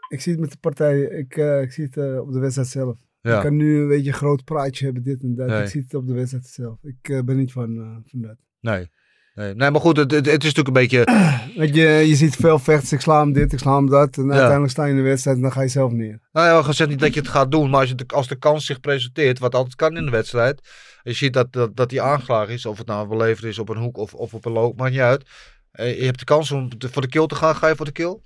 ik 0.08 0.22
zie 0.22 0.32
het 0.32 0.42
met 0.42 0.52
de 0.52 0.58
partij, 0.58 1.02
ik, 1.02 1.38
eh, 1.38 1.62
ik 1.62 1.72
zie 1.72 1.84
het 1.84 1.98
eh, 1.98 2.20
op 2.20 2.32
de 2.34 2.40
wedstrijd 2.40 2.68
zelf. 2.68 2.98
Ja. 3.22 3.36
Ik 3.36 3.42
kan 3.42 3.56
nu 3.56 3.82
een 3.82 3.88
beetje 3.88 4.08
een 4.08 4.18
groot 4.18 4.44
praatje 4.44 4.86
hebben, 4.86 5.04
dit 5.04 5.22
en 5.22 5.36
dat. 5.36 5.48
Nee. 5.48 5.62
Ik 5.62 5.68
zie 5.68 5.82
het 5.82 5.94
op 5.94 6.08
de 6.08 6.14
wedstrijd 6.14 6.46
zelf. 6.48 6.78
Ik 6.84 7.10
eh, 7.10 7.22
ben 7.22 7.38
niet 7.38 7.52
van, 7.52 8.04
van 8.06 8.22
dat. 8.22 8.36
Nee. 8.60 8.88
Nee, 9.36 9.54
nee 9.54 9.72
maar 9.72 9.82
goed, 9.82 9.98
het, 9.98 10.12
het, 10.12 10.26
het 10.26 10.44
is 10.44 10.54
natuurlijk 10.54 10.68
een 10.68 10.74
beetje... 10.74 11.04
Weet 11.62 11.76
je, 11.76 11.84
je 11.84 12.16
ziet 12.16 12.36
veel 12.36 12.60
vechters, 12.60 12.92
ik 12.92 13.02
sla 13.02 13.20
hem 13.20 13.34
dit, 13.34 13.54
ik 13.54 13.60
sla 13.60 13.76
hem 13.76 13.90
dat. 13.90 14.18
En 14.18 14.32
uiteindelijk 14.32 14.72
sta 14.72 14.84
je 14.84 14.92
in 14.92 14.96
de 14.98 15.04
wedstrijd 15.04 15.36
en 15.38 15.44
dan 15.44 15.52
ga 15.52 15.62
je 15.62 15.68
zelf 15.68 15.92
neer. 15.92 16.20
Nou 16.32 16.48
ja, 16.48 16.64
gezegd 16.64 16.90
niet 16.90 17.00
dat 17.00 17.14
je 17.14 17.20
het 17.20 17.30
gaat 17.30 17.52
doen, 17.52 17.70
maar 17.70 17.80
als, 17.80 17.90
je 17.90 17.96
de, 17.96 18.04
als 18.08 18.28
de 18.28 18.36
kans 18.36 18.66
zich 18.66 18.80
presenteert, 18.80 19.40
wat 19.40 19.56
altijd 19.56 19.76
kan 19.76 19.98
in 19.98 20.06
de 20.06 20.12
wedstrijd. 20.12 20.70
Je 21.04 21.14
ziet 21.14 21.34
dat, 21.34 21.54
dat, 21.54 21.76
dat 21.76 21.90
die 21.90 22.02
aangeslagen 22.02 22.54
is, 22.54 22.66
of 22.66 22.78
het 22.78 22.88
nou 22.88 23.08
beleverd 23.08 23.44
is 23.44 23.60
op 23.60 23.70
een 23.70 23.78
hoek 23.78 23.98
of, 23.98 24.14
of 24.14 24.34
op 24.34 24.46
een 24.46 24.52
loop, 24.52 24.78
maakt 24.78 24.92
niet 24.92 25.00
uit. 25.00 25.26
Je 25.72 26.04
hebt 26.06 26.20
de 26.20 26.26
kans 26.26 26.52
om 26.52 26.78
te- 26.78 26.90
voor 26.90 27.02
de 27.02 27.08
kill 27.08 27.26
te 27.26 27.36
gaan, 27.36 27.56
ga 27.56 27.68
je 27.68 27.76
voor 27.76 27.86
de 27.86 27.92
kill? 27.92 28.18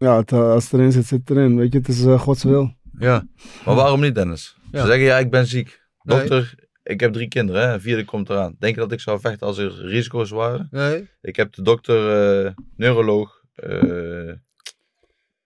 Ja, 0.00 0.16
het, 0.16 0.32
eh, 0.32 0.50
als 0.50 0.64
het 0.64 0.72
erin 0.72 0.92
zit, 0.92 1.06
zit 1.06 1.18
het 1.28 1.30
erin. 1.36 1.56
Weet 1.56 1.72
je, 1.72 1.78
het 1.78 1.88
is 1.88 2.04
eh, 2.04 2.20
Gods 2.20 2.42
wil. 2.44 2.74
Ja. 2.98 3.26
Maar 3.64 3.74
waarom 3.74 4.00
niet, 4.00 4.14
Dennis? 4.14 4.56
Ja. 4.72 4.80
Ze 4.80 4.86
zeggen, 4.86 5.04
ja, 5.04 5.18
ik 5.18 5.30
ben 5.30 5.46
ziek. 5.46 5.80
Nee. 6.02 6.18
Dokter, 6.18 6.54
ik 6.82 7.00
heb 7.00 7.12
drie 7.12 7.28
kinderen. 7.28 7.62
Hè? 7.62 7.72
Een 7.74 7.80
vierde 7.80 8.04
komt 8.04 8.30
eraan. 8.30 8.56
Denk 8.58 8.74
je 8.74 8.80
dat 8.80 8.92
ik 8.92 9.00
zou 9.00 9.20
vechten 9.20 9.46
als 9.46 9.58
er 9.58 9.72
risico's 9.86 10.30
waren? 10.30 10.68
Nee? 10.70 11.08
Ik 11.22 11.36
heb 11.36 11.52
de 11.54 11.62
dokter, 11.62 12.44
eh, 12.46 12.52
neuroloog, 12.76 13.42
eh, 13.54 14.32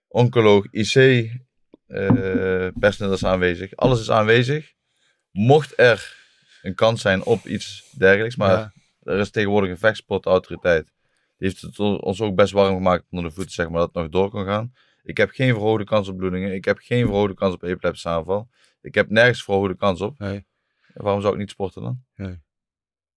oncoloog, 0.08 0.66
IC, 0.70 0.94
eh 1.86 2.66
personeel 2.78 3.12
is 3.12 3.24
aanwezig. 3.24 3.76
Alles 3.76 4.00
is 4.00 4.10
aanwezig. 4.10 4.72
Mocht 5.30 5.72
er 5.76 6.16
een 6.62 6.74
kans 6.74 7.00
zijn 7.00 7.24
op 7.24 7.46
iets 7.46 7.84
dergelijks, 7.98 8.36
maar 8.36 8.50
Ja. 8.58 8.72
er 9.02 9.18
is 9.18 9.30
tegenwoordig 9.30 9.70
een 9.70 9.78
vechtsportautoriteit. 9.78 10.92
Heeft 11.44 11.60
het 11.60 11.78
ons 11.78 12.20
ook 12.20 12.34
best 12.34 12.52
warm 12.52 12.74
gemaakt 12.74 13.04
onder 13.10 13.28
de 13.28 13.34
voeten, 13.34 13.54
zeg 13.54 13.68
maar, 13.68 13.78
dat 13.78 13.86
het 13.86 14.02
nog 14.02 14.08
door 14.08 14.30
kan 14.30 14.44
gaan. 14.44 14.72
Ik 15.02 15.16
heb 15.16 15.30
geen 15.30 15.54
verhoogde 15.54 15.84
kans 15.84 16.08
op 16.08 16.16
bloedingen. 16.16 16.54
Ik 16.54 16.64
heb 16.64 16.78
geen 16.78 17.06
verhoogde 17.06 17.34
kans 17.34 17.54
op 17.54 17.62
epileptische 17.62 18.08
aanval. 18.08 18.48
Ik 18.80 18.94
heb 18.94 19.10
nergens 19.10 19.42
verhoogde 19.44 19.76
kans 19.76 20.00
op. 20.00 20.18
Nee. 20.18 20.46
Waarom 20.94 21.20
zou 21.20 21.32
ik 21.32 21.38
niet 21.38 21.50
sporten 21.50 21.82
dan? 21.82 22.02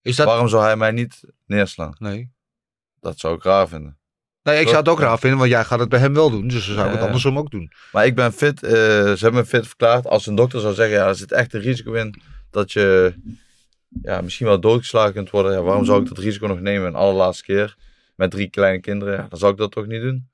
Is 0.02 0.16
dat... 0.16 0.26
Waarom 0.26 0.48
zou 0.48 0.64
hij 0.64 0.76
mij 0.76 0.92
niet 0.92 1.24
neerslaan? 1.46 1.96
Nee. 2.00 2.32
Dat 3.00 3.20
zou 3.20 3.36
ik 3.36 3.44
raar 3.44 3.68
vinden. 3.68 3.98
Nee, 4.44 4.60
ik 4.60 4.68
zou 4.68 4.78
het 4.78 4.90
ook 4.90 5.00
raar 5.00 5.20
vinden, 5.20 5.40
want 5.40 5.52
jij 5.52 5.64
gaat 5.64 5.80
het 5.80 5.90
bij 5.90 6.00
hem 6.00 6.14
wel 6.14 6.30
doen. 6.30 6.48
Dus 6.48 6.66
dan 6.66 6.76
zou 6.76 6.88
ik 6.88 6.94
het 6.94 7.04
andersom 7.04 7.38
ook 7.38 7.52
doen. 7.52 7.72
Maar 7.92 8.06
ik 8.06 8.16
ben 8.16 8.34
fit. 8.34 8.64
eh, 8.64 8.72
ze 8.72 9.18
hebben 9.20 9.42
me 9.42 9.46
fit 9.46 9.68
verklaard. 9.68 10.08
Als 10.08 10.26
een 10.26 10.36
dokter 10.36 10.60
zou 10.60 10.74
zeggen, 10.74 10.98
ja, 10.98 11.08
er 11.08 11.16
zit 11.16 11.32
echt 11.32 11.54
een 11.54 11.62
risico 11.62 11.94
in 11.94 12.22
dat 12.50 12.72
je 12.72 13.16
ja, 14.02 14.22
misschien 14.22 14.46
wel 14.46 14.60
doodgeslagen 14.60 15.14
kunt 15.14 15.30
worden. 15.30 15.52
Ja, 15.52 15.62
waarom 15.62 15.86
zou 15.86 16.02
ik 16.02 16.08
dat 16.08 16.18
risico 16.18 16.48
nog 16.48 16.60
nemen 16.60 16.88
een 16.88 16.96
allerlaatste 16.96 17.44
keer 17.44 17.76
met 18.18 18.32
drie 18.32 18.50
kleine 18.50 18.80
kinderen? 18.80 19.14
Ja, 19.14 19.26
dan 19.30 19.40
zou 19.40 19.52
ik 19.52 19.58
dat 19.58 19.72
toch 19.72 19.86
niet 19.88 20.02
doen? 20.02 20.30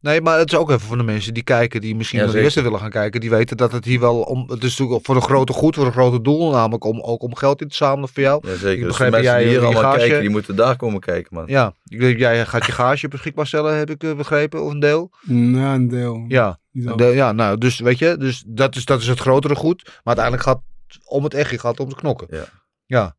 Nee, 0.00 0.20
maar 0.20 0.38
het 0.38 0.52
is 0.52 0.58
ook 0.58 0.68
even 0.70 0.80
voor 0.80 0.96
de 0.96 1.02
mensen 1.02 1.34
die 1.34 1.42
kijken, 1.42 1.80
die 1.80 1.94
misschien 1.96 2.18
Ja, 2.18 2.24
naar 2.24 2.34
de 2.34 2.40
eerste 2.40 2.62
willen 2.62 2.78
gaan 2.80 2.90
kijken. 2.90 3.20
Die 3.20 3.30
weten 3.30 3.56
dat 3.56 3.72
het 3.72 3.84
hier 3.84 4.00
wel 4.00 4.20
om. 4.20 4.40
Het 4.50 4.62
is 4.64 4.76
natuurlijk 4.78 5.06
voor 5.06 5.16
een 5.16 5.22
grote 5.22 5.52
goed, 5.52 5.74
voor 5.74 5.86
een 5.86 5.92
grote 5.92 6.20
doel. 6.20 6.50
Namelijk 6.50 6.84
om 6.84 7.00
ook 7.00 7.22
om 7.22 7.34
geld 7.36 7.60
in 7.60 7.68
te 7.68 7.74
zamelen 7.76 8.08
voor 8.08 8.22
jou. 8.22 8.46
Ja, 8.46 8.52
Ik 8.52 8.58
zeker. 8.58 8.70
Dus 8.70 8.80
de 8.80 8.86
begrijp 8.86 9.10
mensen 9.12 9.30
jij 9.30 9.40
die 9.40 9.48
hier 9.50 9.58
die 9.58 9.66
allemaal 9.68 9.90
gage- 9.92 9.98
kijken, 9.98 10.20
die 10.20 10.30
moeten 10.30 10.56
daar 10.56 10.76
komen 10.76 11.00
kijken, 11.00 11.34
man. 11.34 11.44
Ja, 11.46 11.74
ik 11.84 12.00
denk, 12.00 12.18
jij 12.18 12.46
gaat 12.46 12.66
je 12.66 12.72
gage 12.72 13.08
beschikbaar 13.08 13.46
stellen, 13.46 13.76
heb 13.76 13.90
ik 13.90 14.02
eh, 14.02 14.16
begrepen, 14.16 14.62
of 14.62 14.70
een 14.70 14.80
deel. 14.80 15.10
Ja, 15.20 15.74
een 15.74 15.88
deel. 15.88 16.24
Ja, 16.28 16.58
een 16.72 16.96
deel, 16.96 17.12
ja 17.12 17.32
nou, 17.32 17.58
dus 17.58 17.78
weet 17.80 17.98
je, 17.98 18.16
dus 18.16 18.44
dat 18.46 18.76
is, 18.76 18.84
dat 18.84 19.00
is 19.00 19.06
het 19.06 19.20
grotere 19.20 19.54
goed. 19.54 19.82
Maar 19.84 20.16
uiteindelijk 20.16 20.44
gaat 20.46 20.60
het 20.86 20.98
om 21.04 21.24
het 21.24 21.34
echt, 21.34 21.50
je 21.50 21.58
gaat 21.58 21.80
om 21.80 21.88
de 21.88 21.94
knokken. 21.94 22.26
Ja. 22.30 22.44
Ja, 22.86 23.16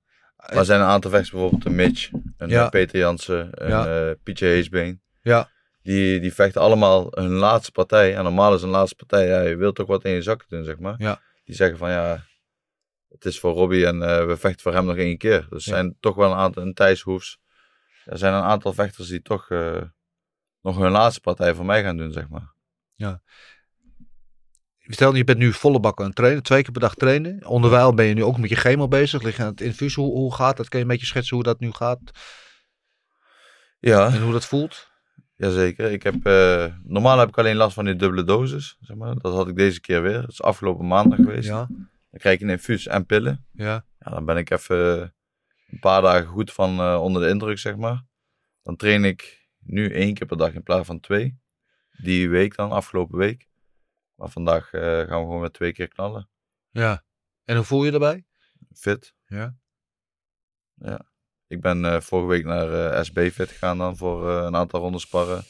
Maar 0.49 0.57
er 0.57 0.65
zijn 0.65 0.81
een 0.81 0.87
aantal 0.87 1.09
vechters, 1.11 1.31
bijvoorbeeld 1.31 1.65
een 1.65 1.75
Mitch, 1.75 2.09
een 2.37 2.49
Ja. 2.49 2.63
eh, 2.63 2.69
Peter 2.69 2.99
Jansen, 2.99 3.47
een 3.51 3.69
Ja. 3.69 4.07
eh, 4.09 4.15
Pietje 4.23 4.45
Heesbeen. 4.45 5.01
Ja. 5.21 5.49
Die, 5.83 6.19
die 6.19 6.33
vechten 6.33 6.61
allemaal 6.61 7.07
hun 7.11 7.31
laatste 7.31 7.71
partij. 7.71 8.15
En 8.15 8.23
normaal 8.23 8.53
is 8.53 8.61
een 8.61 8.69
laatste 8.69 8.95
partij, 8.95 9.27
ja, 9.27 9.41
je 9.41 9.55
wilt 9.55 9.75
toch 9.75 9.87
wat 9.87 10.03
in 10.03 10.11
je 10.11 10.21
zakken 10.21 10.47
doen, 10.49 10.63
zeg 10.63 10.79
maar. 10.79 10.95
Ja. 10.97 11.21
Die 11.43 11.55
zeggen 11.55 11.77
van 11.77 11.89
ja, 11.89 12.23
het 13.09 13.25
is 13.25 13.39
voor 13.39 13.53
Robbie 13.53 13.85
en 13.85 14.01
eh, 14.03 14.25
we 14.25 14.37
vechten 14.37 14.61
voor 14.61 14.73
hem 14.73 14.85
nog 14.85 14.95
één 14.95 15.17
keer. 15.17 15.47
Dus 15.49 15.65
er 15.65 15.71
Ja. 15.71 15.77
zijn 15.77 15.97
toch 15.99 16.15
wel 16.15 16.31
een 16.31 16.37
aantal, 16.37 16.63
een 16.63 16.73
Thijs 16.73 17.01
Hoefs. 17.01 17.39
Er 18.05 18.17
zijn 18.17 18.33
een 18.33 18.41
aantal 18.43 18.73
vechters 18.73 19.07
die 19.07 19.21
toch 19.21 19.49
nog 20.61 20.77
hun 20.77 20.91
laatste 20.91 21.21
partij 21.21 21.53
voor 21.53 21.65
mij 21.65 21.83
gaan 21.83 21.97
doen, 21.97 22.11
zeg 22.11 22.29
maar. 22.29 22.53
Stel, 24.93 25.15
je 25.15 25.23
bent 25.23 25.37
nu 25.37 25.53
volle 25.53 25.79
bak 25.79 25.99
aan 25.99 26.05
het 26.05 26.15
trainen, 26.15 26.43
twee 26.43 26.61
keer 26.63 26.71
per 26.71 26.81
dag 26.81 26.95
trainen. 26.95 27.45
Onderwijl 27.45 27.93
ben 27.93 28.05
je 28.05 28.13
nu 28.13 28.23
ook 28.23 28.37
met 28.37 28.49
je 28.49 28.55
chemo 28.55 28.87
bezig, 28.87 29.21
lig 29.21 29.35
je 29.37 29.43
aan 29.43 29.49
het 29.49 29.61
infuus. 29.61 29.95
Hoe, 29.95 30.11
hoe 30.11 30.33
gaat 30.33 30.57
dat? 30.57 30.69
Kun 30.69 30.79
je 30.79 30.85
een 30.85 30.91
beetje 30.91 31.05
schetsen 31.05 31.35
hoe 31.35 31.43
dat 31.45 31.59
nu 31.59 31.71
gaat 31.71 31.99
Ja, 33.79 34.13
en 34.13 34.21
hoe 34.21 34.31
dat 34.31 34.45
voelt? 34.45 34.89
Jazeker. 35.35 35.91
Ik 35.91 36.03
heb, 36.03 36.25
eh, 36.25 36.65
normaal 36.83 37.17
heb 37.19 37.27
ik 37.27 37.37
alleen 37.37 37.55
last 37.55 37.73
van 37.73 37.85
die 37.85 37.95
dubbele 37.95 38.23
dosis. 38.23 38.77
Zeg 38.79 38.97
maar. 38.97 39.15
Dat 39.17 39.33
had 39.33 39.47
ik 39.47 39.55
deze 39.55 39.81
keer 39.81 40.01
weer. 40.01 40.21
Dat 40.21 40.29
is 40.31 40.41
afgelopen 40.41 40.87
maandag 40.87 41.17
geweest. 41.19 41.47
Ja, 41.47 41.65
Dan 41.67 42.19
krijg 42.19 42.35
ik 42.35 42.41
een 42.41 42.49
infuus 42.49 42.87
en 42.87 43.05
pillen. 43.05 43.45
ja. 43.53 43.85
Ja, 43.99 44.11
dan 44.11 44.25
ben 44.25 44.37
ik 44.37 44.49
even 44.49 45.13
een 45.71 45.79
paar 45.79 46.01
dagen 46.01 46.27
goed 46.27 46.51
van 46.53 46.79
eh, 46.79 47.01
onder 47.01 47.21
de 47.21 47.27
indruk, 47.27 47.57
zeg 47.59 47.75
maar. 47.75 48.03
Dan 48.63 48.75
train 48.75 49.05
ik 49.05 49.47
nu 49.59 49.93
één 49.93 50.13
keer 50.13 50.27
per 50.27 50.37
dag 50.37 50.53
in 50.53 50.63
plaats 50.63 50.87
van 50.87 50.99
twee. 50.99 51.39
Die 51.97 52.29
week 52.29 52.55
dan, 52.55 52.71
afgelopen 52.71 53.17
week. 53.17 53.49
Maar 54.21 54.29
vandaag 54.29 54.73
eh, 54.73 54.81
gaan 54.81 55.05
we 55.19 55.25
gewoon 55.25 55.41
met 55.41 55.53
twee 55.53 55.73
keer 55.73 55.87
knallen. 55.87 56.29
ja. 56.69 57.03
En 57.43 57.55
hoe 57.55 57.65
voel 57.65 57.83
je 57.83 57.91
daarbij? 57.91 58.25
Fit. 58.73 59.13
Ja. 59.25 59.55
Ik 61.47 61.61
ben 61.61 61.85
eh, 61.85 62.01
vorige 62.01 62.27
week 62.27 62.45
naar 62.45 62.91
eh, 62.91 63.03
SB 63.03 63.19
Fit 63.31 63.49
gegaan 63.49 63.77
dan 63.77 63.97
voor 63.97 64.29
een 64.29 64.55
aantal 64.55 64.79
ronden 64.79 65.01
sparren. 65.01 65.43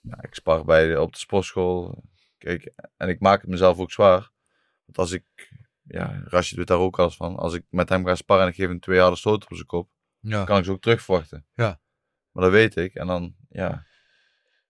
Ja, 0.00 0.22
ik 0.22 0.34
spar 0.34 0.64
bij 0.64 0.96
op 0.96 1.12
de 1.12 1.18
sportschool. 1.18 2.02
Kijk, 2.38 2.72
en 2.96 3.08
ik 3.08 3.20
maak 3.20 3.40
het 3.40 3.50
mezelf 3.50 3.78
ook 3.78 3.92
zwaar. 3.92 4.30
Want 4.84 4.98
als 4.98 5.12
ik, 5.12 5.50
ja, 5.82 6.22
Rashid 6.24 6.56
doet 6.56 6.66
daar 6.66 6.78
ook 6.78 6.98
alles 6.98 7.16
van. 7.16 7.36
Als 7.36 7.54
ik 7.54 7.64
met 7.70 7.88
hem 7.88 8.06
ga 8.06 8.14
sparren 8.14 8.44
en 8.44 8.50
ik 8.50 8.56
geef 8.58 8.68
hem 8.68 8.80
twee 8.80 9.00
harde 9.00 9.16
stoten 9.16 9.48
op 9.50 9.54
zijn 9.56 9.66
kop, 9.66 9.90
Ja. 10.20 10.44
kan 10.44 10.58
ik 10.58 10.64
ze 10.64 10.70
ook 10.70 10.80
terugverwachten. 10.82 11.46
Ja. 11.54 11.80
Maar 12.30 12.42
dat 12.42 12.52
weet 12.52 12.76
ik. 12.76 12.94
En 12.94 13.06
dan, 13.06 13.34
ja, 13.48 13.86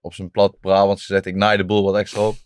op 0.00 0.14
zijn 0.14 0.30
plat 0.30 0.60
Brabants 0.60 1.06
gezegd, 1.06 1.26
ik 1.26 1.34
naai 1.34 1.56
de 1.56 1.64
boel 1.64 1.84
wat 1.84 1.96
extra 1.96 2.26
op. 2.26 2.36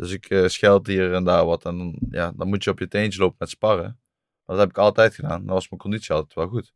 Dus 0.00 0.12
ik 0.12 0.30
eh 0.30 0.46
scheld 0.46 0.86
hier 0.86 1.14
en 1.14 1.24
daar 1.24 1.44
wat. 1.44 1.64
En 1.64 1.78
dan, 1.78 1.98
ja, 2.10 2.32
dan 2.36 2.48
moet 2.48 2.64
je 2.64 2.70
op 2.70 2.78
je 2.78 2.88
teentje 2.88 3.20
lopen 3.20 3.36
met 3.38 3.48
sparren. 3.48 4.00
Maar 4.44 4.56
dat 4.56 4.58
heb 4.58 4.68
ik 4.68 4.78
altijd 4.78 5.14
gedaan. 5.14 5.44
Dan 5.46 5.54
was 5.54 5.68
mijn 5.68 5.80
conditie 5.80 6.14
altijd 6.14 6.34
wel 6.34 6.48
goed. 6.48 6.72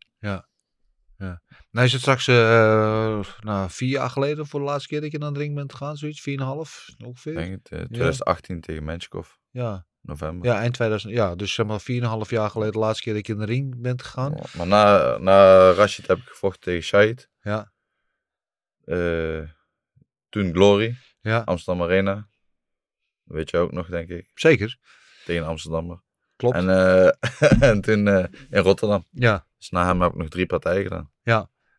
Nou 1.70 1.86
is 1.86 1.92
het 1.92 2.00
straks 2.00 2.28
eh, 2.28 3.20
nou, 3.40 3.70
vier 3.70 3.88
jaar 3.88 4.10
geleden 4.10 4.46
voor 4.46 4.60
de 4.60 4.66
laatste 4.66 4.88
keer 4.88 5.00
dat 5.00 5.10
je 5.12 5.18
naar 5.18 5.32
de 5.32 5.38
ring 5.38 5.54
bent 5.54 5.72
gegaan, 5.72 5.96
zoiets? 5.96 6.20
Vier 6.20 6.34
en 6.34 6.40
een 6.40 6.46
half 6.46 6.86
ongeveer? 7.04 7.32
Ik 7.32 7.38
denk 7.38 7.52
het, 7.52 7.70
eh, 7.80 7.86
2018 7.86 8.60
tegen 8.60 8.84
Menschikov, 8.84 9.28
Ja. 9.50 9.86
november. 10.00 10.46
ja, 10.50 10.58
eind 10.58 10.74
2000. 10.74 11.12
Ja, 11.12 11.34
dus 11.34 11.54
zeg 11.54 11.66
maar 11.66 11.80
vier 11.80 11.96
en 11.96 12.02
een 12.02 12.08
half 12.08 12.30
jaar 12.30 12.50
geleden 12.50 12.72
de 12.72 12.78
laatste 12.78 13.02
keer 13.02 13.14
dat 13.14 13.26
je 13.26 13.32
in 13.32 13.38
de 13.38 13.44
ring 13.44 13.80
bent 13.80 14.02
gegaan. 14.02 14.32
Ja, 14.36 14.44
Maar 14.56 14.66
na, 14.66 15.16
na 15.18 15.70
Rashid 15.70 16.06
heb 16.06 16.18
ik 16.18 16.28
gevochten 16.28 16.60
tegen 16.60 16.82
Shahid. 16.82 17.30
Ja, 17.40 17.72
Eh, 18.84 19.40
toen 20.28 20.52
Glory, 20.52 20.96
ja. 21.20 21.42
Amsterdam 21.44 21.82
Arena. 21.84 22.28
Weet 23.24 23.50
je 23.50 23.56
ook 23.58 23.72
nog, 23.72 23.86
denk 23.86 24.08
ik. 24.08 24.30
zeker. 24.34 24.78
Tegen 25.24 25.46
Amsterdammer. 25.46 26.02
Klopt. 26.36 26.56
En, 26.56 26.68
eh, 26.68 27.10
en 27.70 27.80
toen 27.80 28.08
eh, 28.08 28.24
in 28.50 28.62
Rotterdam. 28.62 29.04
Ja. 29.10 29.46
Dus 29.58 29.70
na 29.70 29.86
hem 29.86 30.02
heb 30.02 30.10
ik 30.10 30.16
nog 30.16 30.28
drie 30.28 30.46
partijen 30.46 30.82
gedaan. 30.82 31.12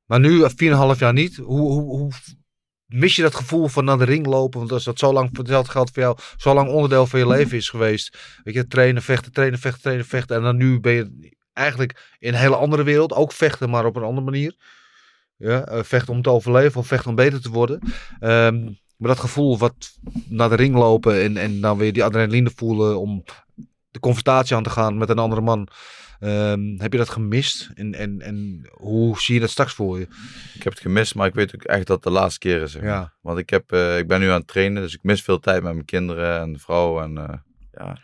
Maar 0.05 0.19
nu, 0.19 0.43
eh, 0.43 0.49
vier 0.55 0.67
en 0.67 0.73
een 0.73 0.79
half 0.79 0.99
jaar 0.99 1.13
niet. 1.13 1.35
Hoe, 1.35 1.71
hoe, 1.71 1.97
hoe 1.97 2.11
mis 2.85 3.15
je 3.15 3.21
dat 3.21 3.35
gevoel 3.35 3.67
van 3.67 3.85
naar 3.85 3.97
de 3.97 4.05
ring 4.05 4.25
lopen? 4.25 4.59
Want 4.59 4.71
als 4.71 4.83
dat 4.83 4.99
zo 4.99 5.13
lang, 5.13 5.37
hetzelfde 5.37 5.71
geldt 5.71 5.91
voor 5.91 6.03
jou, 6.03 6.17
zo 6.37 6.53
lang 6.53 6.69
onderdeel 6.69 7.07
van 7.07 7.19
je 7.19 7.27
leven 7.27 7.57
is 7.57 7.69
geweest. 7.69 8.17
Weet 8.43 8.53
je, 8.53 8.67
trainen, 8.67 9.01
vechten, 9.01 9.31
trainen, 9.31 9.59
vechten, 9.59 9.81
trainen, 9.81 10.05
vechten. 10.05 10.35
En 10.35 10.43
dan 10.43 10.57
nu 10.57 10.79
ben 10.79 10.93
je 10.93 11.35
eigenlijk 11.53 12.15
in 12.19 12.33
een 12.33 12.39
hele 12.39 12.55
andere 12.55 12.83
wereld. 12.83 13.13
Ook 13.13 13.31
vechten, 13.31 13.69
maar 13.69 13.85
op 13.85 13.95
een 13.95 14.03
andere 14.03 14.25
manier. 14.25 14.55
Ja, 15.37 15.65
eh, 15.65 15.83
vechten 15.83 16.13
om 16.13 16.21
te 16.21 16.29
overleven 16.29 16.79
of 16.79 16.87
vechten 16.87 17.09
om 17.09 17.15
beter 17.15 17.41
te 17.41 17.49
worden. 17.49 17.79
Ehm, 18.19 18.71
maar 18.97 19.09
dat 19.09 19.19
gevoel 19.19 19.57
wat 19.57 19.97
naar 20.27 20.49
de 20.49 20.55
ring 20.55 20.75
lopen 20.75 21.21
en, 21.21 21.37
en 21.37 21.61
dan 21.61 21.77
weer 21.77 21.93
die 21.93 22.03
adrenaline 22.03 22.51
voelen 22.55 22.99
om 22.99 23.23
de 23.91 23.99
confrontatie 23.99 24.55
aan 24.55 24.63
te 24.63 24.69
gaan 24.69 24.97
met 24.97 25.09
een 25.09 25.19
andere 25.19 25.41
man. 25.41 25.67
Ehm, 26.19 26.77
heb 26.77 26.91
je 26.91 26.97
dat 26.97 27.09
gemist? 27.09 27.69
En, 27.73 27.93
en, 27.93 28.21
en 28.21 28.67
hoe 28.71 29.19
zie 29.19 29.33
je 29.33 29.39
dat 29.39 29.49
straks 29.49 29.73
voor 29.73 29.99
je? 29.99 30.07
Ik 30.53 30.63
heb 30.63 30.73
het 30.73 30.81
gemist, 30.81 31.15
maar 31.15 31.27
ik 31.27 31.33
weet 31.33 31.55
ook 31.55 31.63
echt 31.63 31.87
dat 31.87 31.95
het 31.95 32.03
de 32.03 32.19
laatste 32.19 32.39
keer 32.39 32.61
is. 32.61 32.71
zeg 32.71 32.81
maar. 32.81 32.91
Ja, 32.91 33.13
Want 33.21 33.37
ik, 33.39 33.49
heb, 33.49 33.71
eh, 33.71 33.97
ik 33.97 34.07
ben 34.07 34.19
nu 34.19 34.29
aan 34.29 34.39
het 34.39 34.47
trainen, 34.47 34.81
dus 34.81 34.93
ik 34.93 35.03
mis 35.03 35.21
veel 35.21 35.39
tijd 35.39 35.63
met 35.63 35.73
mijn 35.73 35.85
kinderen 35.85 36.39
en 36.39 36.53
de 36.53 36.59
vrouw. 36.59 37.01
En 37.01 37.17
eh, 37.17 37.37
ja, 37.71 37.97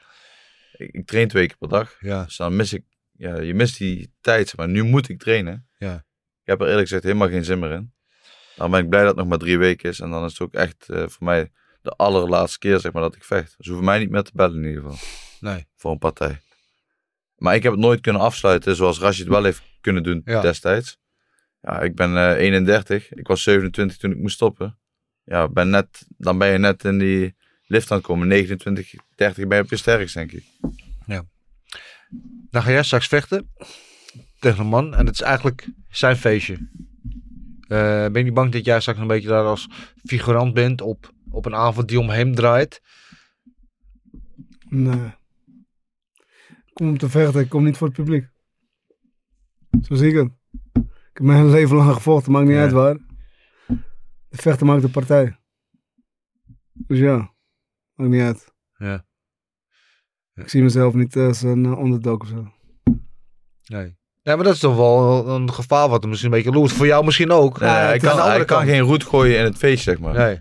ik, 0.77 0.91
ik 0.91 1.05
train 1.05 1.27
twee 1.27 1.47
keer 1.47 1.57
per 1.57 1.69
dag. 1.69 1.95
ja, 1.99 2.23
Dus 2.23 2.37
dan 2.37 2.55
mis 2.55 2.73
ik, 2.73 2.83
ja, 3.11 3.39
je 3.39 3.53
mist 3.53 3.77
die 3.77 4.13
tijd, 4.21 4.57
maar 4.57 4.69
nu 4.69 4.83
moet 4.83 5.09
ik 5.09 5.19
trainen. 5.19 5.67
Ja. 5.77 5.95
Ik 6.41 6.47
heb 6.47 6.59
er 6.59 6.67
eerlijk 6.67 6.87
gezegd 6.87 7.03
helemaal 7.03 7.29
geen 7.29 7.45
zin 7.45 7.59
meer 7.59 7.71
in. 7.71 7.93
Dan 8.61 8.71
ben 8.71 8.83
ik 8.83 8.89
blij 8.89 9.01
dat 9.01 9.09
het 9.09 9.19
nog 9.19 9.27
maar 9.27 9.37
drie 9.37 9.57
weken 9.57 9.89
is. 9.89 9.99
En 9.99 10.09
dan 10.09 10.25
is 10.25 10.31
het 10.31 10.41
ook 10.41 10.53
echt 10.53 10.89
eh, 10.89 11.03
voor 11.07 11.25
mij 11.25 11.51
de 11.81 11.89
allerlaatste 11.89 12.59
keer, 12.59 12.79
zeg 12.79 12.91
maar, 12.91 13.01
dat 13.01 13.15
ik 13.15 13.23
vecht. 13.23 13.55
Ze 13.59 13.69
hoeven 13.69 13.85
mij 13.85 13.99
niet 13.99 14.09
meer 14.09 14.21
te 14.21 14.31
bellen 14.33 14.63
in 14.63 14.67
ieder 14.67 14.81
geval, 14.81 14.97
nee. 15.39 15.67
voor 15.75 15.91
een 15.91 15.97
partij. 15.97 16.39
Maar 17.35 17.55
ik 17.55 17.63
heb 17.63 17.71
het 17.71 17.81
nooit 17.81 18.01
kunnen 18.01 18.21
afsluiten 18.21 18.75
zoals 18.75 18.99
Rashid 18.99 19.27
wel 19.27 19.43
heeft 19.43 19.61
kunnen 19.81 20.03
doen 20.03 20.21
Ja. 20.25 20.41
destijds. 20.41 20.97
Ja, 21.61 21.79
ik 21.79 21.95
ben 21.95 22.17
eh 22.17 22.37
31. 22.37 23.13
Ik 23.13 23.27
was 23.27 23.43
27 23.43 23.97
toen 23.97 24.11
ik 24.11 24.17
moest 24.17 24.35
stoppen. 24.35 24.77
Ja, 25.23 25.49
ben 25.49 25.69
net, 25.69 26.05
dan 26.17 26.37
ben 26.37 26.51
je 26.51 26.57
net 26.57 26.83
in 26.83 26.97
die 26.97 27.35
lift 27.65 27.91
aan 27.91 27.97
het 27.97 28.05
komen. 28.05 28.27
29, 28.27 28.93
30 29.15 29.47
ben 29.47 29.57
je 29.57 29.63
op 29.63 29.69
je 29.69 29.77
sterkst, 29.77 30.13
denk 30.13 30.31
ik. 30.31 30.43
Dan 32.49 32.61
ga 32.63 32.71
jij 32.71 32.83
straks 32.83 33.07
vechten 33.07 33.49
tegen 34.39 34.59
een 34.59 34.67
man 34.67 34.95
en 34.95 35.05
het 35.05 35.15
is 35.15 35.21
eigenlijk 35.21 35.67
zijn 35.89 36.17
feestje. 36.17 36.69
Eh, 37.71 37.77
ben 38.05 38.13
je 38.17 38.23
niet 38.23 38.33
bang 38.33 38.51
dat 38.51 38.65
jij 38.65 38.79
straks 38.81 38.99
een 38.99 39.07
beetje 39.07 39.27
daar 39.27 39.45
als 39.45 39.67
figurant 40.03 40.53
bent 40.53 40.81
op, 40.81 41.11
op 41.29 41.45
een 41.45 41.55
avond 41.55 41.87
die 41.87 41.99
om 41.99 42.09
hem 42.09 42.35
draait? 42.35 42.81
Nee. 44.69 45.05
Ik 46.65 46.73
kom 46.73 46.87
om 46.87 46.97
te 46.97 47.09
vechten, 47.09 47.41
ik 47.41 47.49
kom 47.49 47.63
niet 47.63 47.77
voor 47.77 47.87
het 47.87 47.95
publiek. 47.95 48.27
Zo 49.81 49.95
zie 49.95 50.09
ik 50.09 50.15
het. 50.15 50.31
Ik 50.83 51.17
heb 51.17 51.23
mijn 51.23 51.49
leven 51.57 51.75
lang 51.75 51.93
gevochten, 51.93 52.31
maakt 52.31 52.45
niet 52.47 52.55
Ja. 52.55 52.61
uit 52.61 52.71
waar. 52.71 52.97
De 54.29 54.37
vechten 54.37 54.65
maakt 54.65 54.81
de 54.81 54.89
partij. 54.89 55.37
Dus 56.73 56.99
ja, 56.99 57.33
maakt 57.93 58.11
niet 58.11 58.21
uit. 58.21 58.53
Ja. 58.77 59.05
Ik 60.33 60.49
zie 60.49 60.61
mezelf 60.63 60.93
niet 60.93 61.15
als 61.15 61.41
een 61.41 61.63
uh, 61.63 61.77
onderdog 61.77 62.19
of 62.21 62.27
zo. 62.27 62.51
Nee. 63.65 63.99
Nee, 64.23 64.35
maar 64.35 64.43
dat 64.45 64.53
is 64.53 64.59
toch 64.59 64.75
wel 64.75 65.27
een 65.27 65.53
gevaar 65.53 65.89
wat 65.89 66.03
er 66.03 66.09
misschien 66.09 66.31
een 66.31 66.37
beetje 66.43 66.59
loert. 66.59 66.71
Voor 66.71 66.85
jou 66.85 67.05
misschien 67.05 67.31
ook. 67.31 67.59
Nee, 67.59 67.69
Ja, 67.69 67.93
is 67.93 68.01
kan, 68.01 68.19
hij 68.19 68.45
kan 68.45 68.65
geen 68.65 68.79
roet 68.79 69.03
gooien 69.03 69.37
in 69.37 69.43
het 69.43 69.57
feest, 69.57 69.83
zeg 69.83 69.99
maar. 69.99 70.13
Nee. 70.13 70.39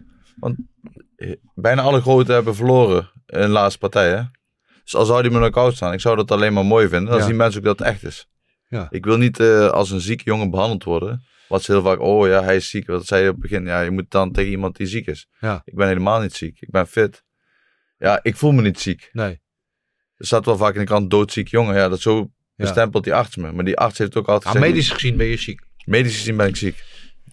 Bijna 1.54 1.82
alle 1.82 2.00
grote 2.00 2.32
hebben 2.32 2.54
verloren 2.54 3.10
in 3.26 3.40
de 3.40 3.48
laatste 3.48 3.78
partij, 3.78 4.08
hè. 4.10 4.22
Dus 4.82 4.94
al 4.94 5.04
zou 5.04 5.22
die 5.22 5.30
met 5.30 5.40
knock-out 5.40 5.74
staan, 5.74 5.92
ik 5.92 6.00
zou 6.00 6.16
dat 6.16 6.30
alleen 6.30 6.52
maar 6.52 6.64
mooi 6.64 6.88
vinden. 6.88 7.10
Dan 7.10 7.18
Ja. 7.18 7.24
zien 7.26 7.36
mensen 7.36 7.60
ook 7.60 7.66
dat 7.66 7.78
het 7.78 7.88
echt 7.88 8.04
is. 8.04 8.28
Ja. 8.68 8.86
Ik 8.90 9.04
wil 9.04 9.16
niet 9.16 9.40
eh, 9.40 9.68
als 9.68 9.90
een 9.90 10.00
zieke 10.00 10.24
jongen 10.24 10.50
behandeld 10.50 10.84
worden. 10.84 11.24
Wat 11.48 11.62
ze 11.62 11.72
heel 11.72 11.82
vaak, 11.82 12.00
oh 12.00 12.26
ja, 12.26 12.42
hij 12.42 12.56
is 12.56 12.70
ziek. 12.70 12.86
Wat 12.86 13.06
zei 13.06 13.22
je 13.22 13.28
op 13.28 13.34
het 13.34 13.42
begin? 13.42 13.64
Ja, 13.66 13.80
je 13.80 13.90
moet 13.90 14.10
dan 14.10 14.32
tegen 14.32 14.50
iemand 14.50 14.76
die 14.76 14.86
ziek 14.86 15.06
is. 15.06 15.28
Ja. 15.40 15.60
Ik 15.64 15.74
ben 15.74 15.86
helemaal 15.88 16.20
niet 16.20 16.34
ziek. 16.34 16.60
Ik 16.60 16.70
ben 16.70 16.86
fit. 16.86 17.24
Ja, 17.98 18.18
ik 18.22 18.36
voel 18.36 18.52
me 18.52 18.62
niet 18.62 18.80
ziek. 18.80 19.08
Nee. 19.12 19.40
Er 20.16 20.26
staat 20.26 20.44
wel 20.44 20.56
vaak 20.56 20.72
in 20.74 20.80
de 20.80 20.86
krant 20.86 21.10
doodziek 21.10 21.48
jongen. 21.48 21.74
Ja, 21.76 21.88
dat 21.88 22.00
zo 22.00 22.30
bestempelt 22.60 23.04
die 23.04 23.14
arts 23.14 23.36
me. 23.36 23.52
Maar 23.52 23.64
die 23.64 23.76
arts 23.76 23.98
heeft 23.98 24.16
ook 24.16 24.28
altijd 24.28 24.44
Ah, 24.44 24.52
gezegd... 24.52 24.72
medisch 24.72 24.90
gezien 24.90 25.16
ben 25.16 25.26
je 25.26 25.36
ziek. 25.36 25.60
Medisch 25.84 26.16
gezien 26.16 26.36
ben 26.36 26.48
ik 26.48 26.56
ziek. 26.56 26.84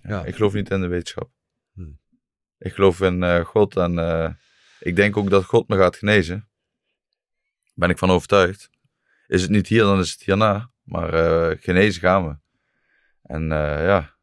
Ja. 0.03 0.25
Ik 0.25 0.35
geloof 0.35 0.53
niet 0.53 0.69
in 0.69 0.81
de 0.81 0.87
wetenschap. 0.87 1.29
Hmm. 1.73 1.99
Ik 2.57 2.73
geloof 2.73 3.01
in 3.01 3.23
eh, 3.23 3.45
God 3.45 3.75
en 3.75 3.99
eh, 3.99 4.29
ik 4.79 4.95
denk 4.95 5.17
ook 5.17 5.29
dat 5.29 5.43
God 5.43 5.67
me 5.67 5.77
gaat 5.77 5.95
genezen. 5.95 6.49
Ben 7.73 7.89
ik 7.89 7.97
van 7.97 8.09
overtuigd. 8.09 8.69
Is 9.27 9.41
het 9.41 9.51
niet 9.51 9.67
hier, 9.67 9.81
dan 9.81 9.99
is 9.99 10.11
het 10.11 10.23
hierna. 10.23 10.71
Maar 10.83 11.13
eh, 11.13 11.57
genezen 11.59 12.01
gaan 12.01 12.27
we. 12.27 12.35
En 13.23 13.47
ja, 13.49 14.15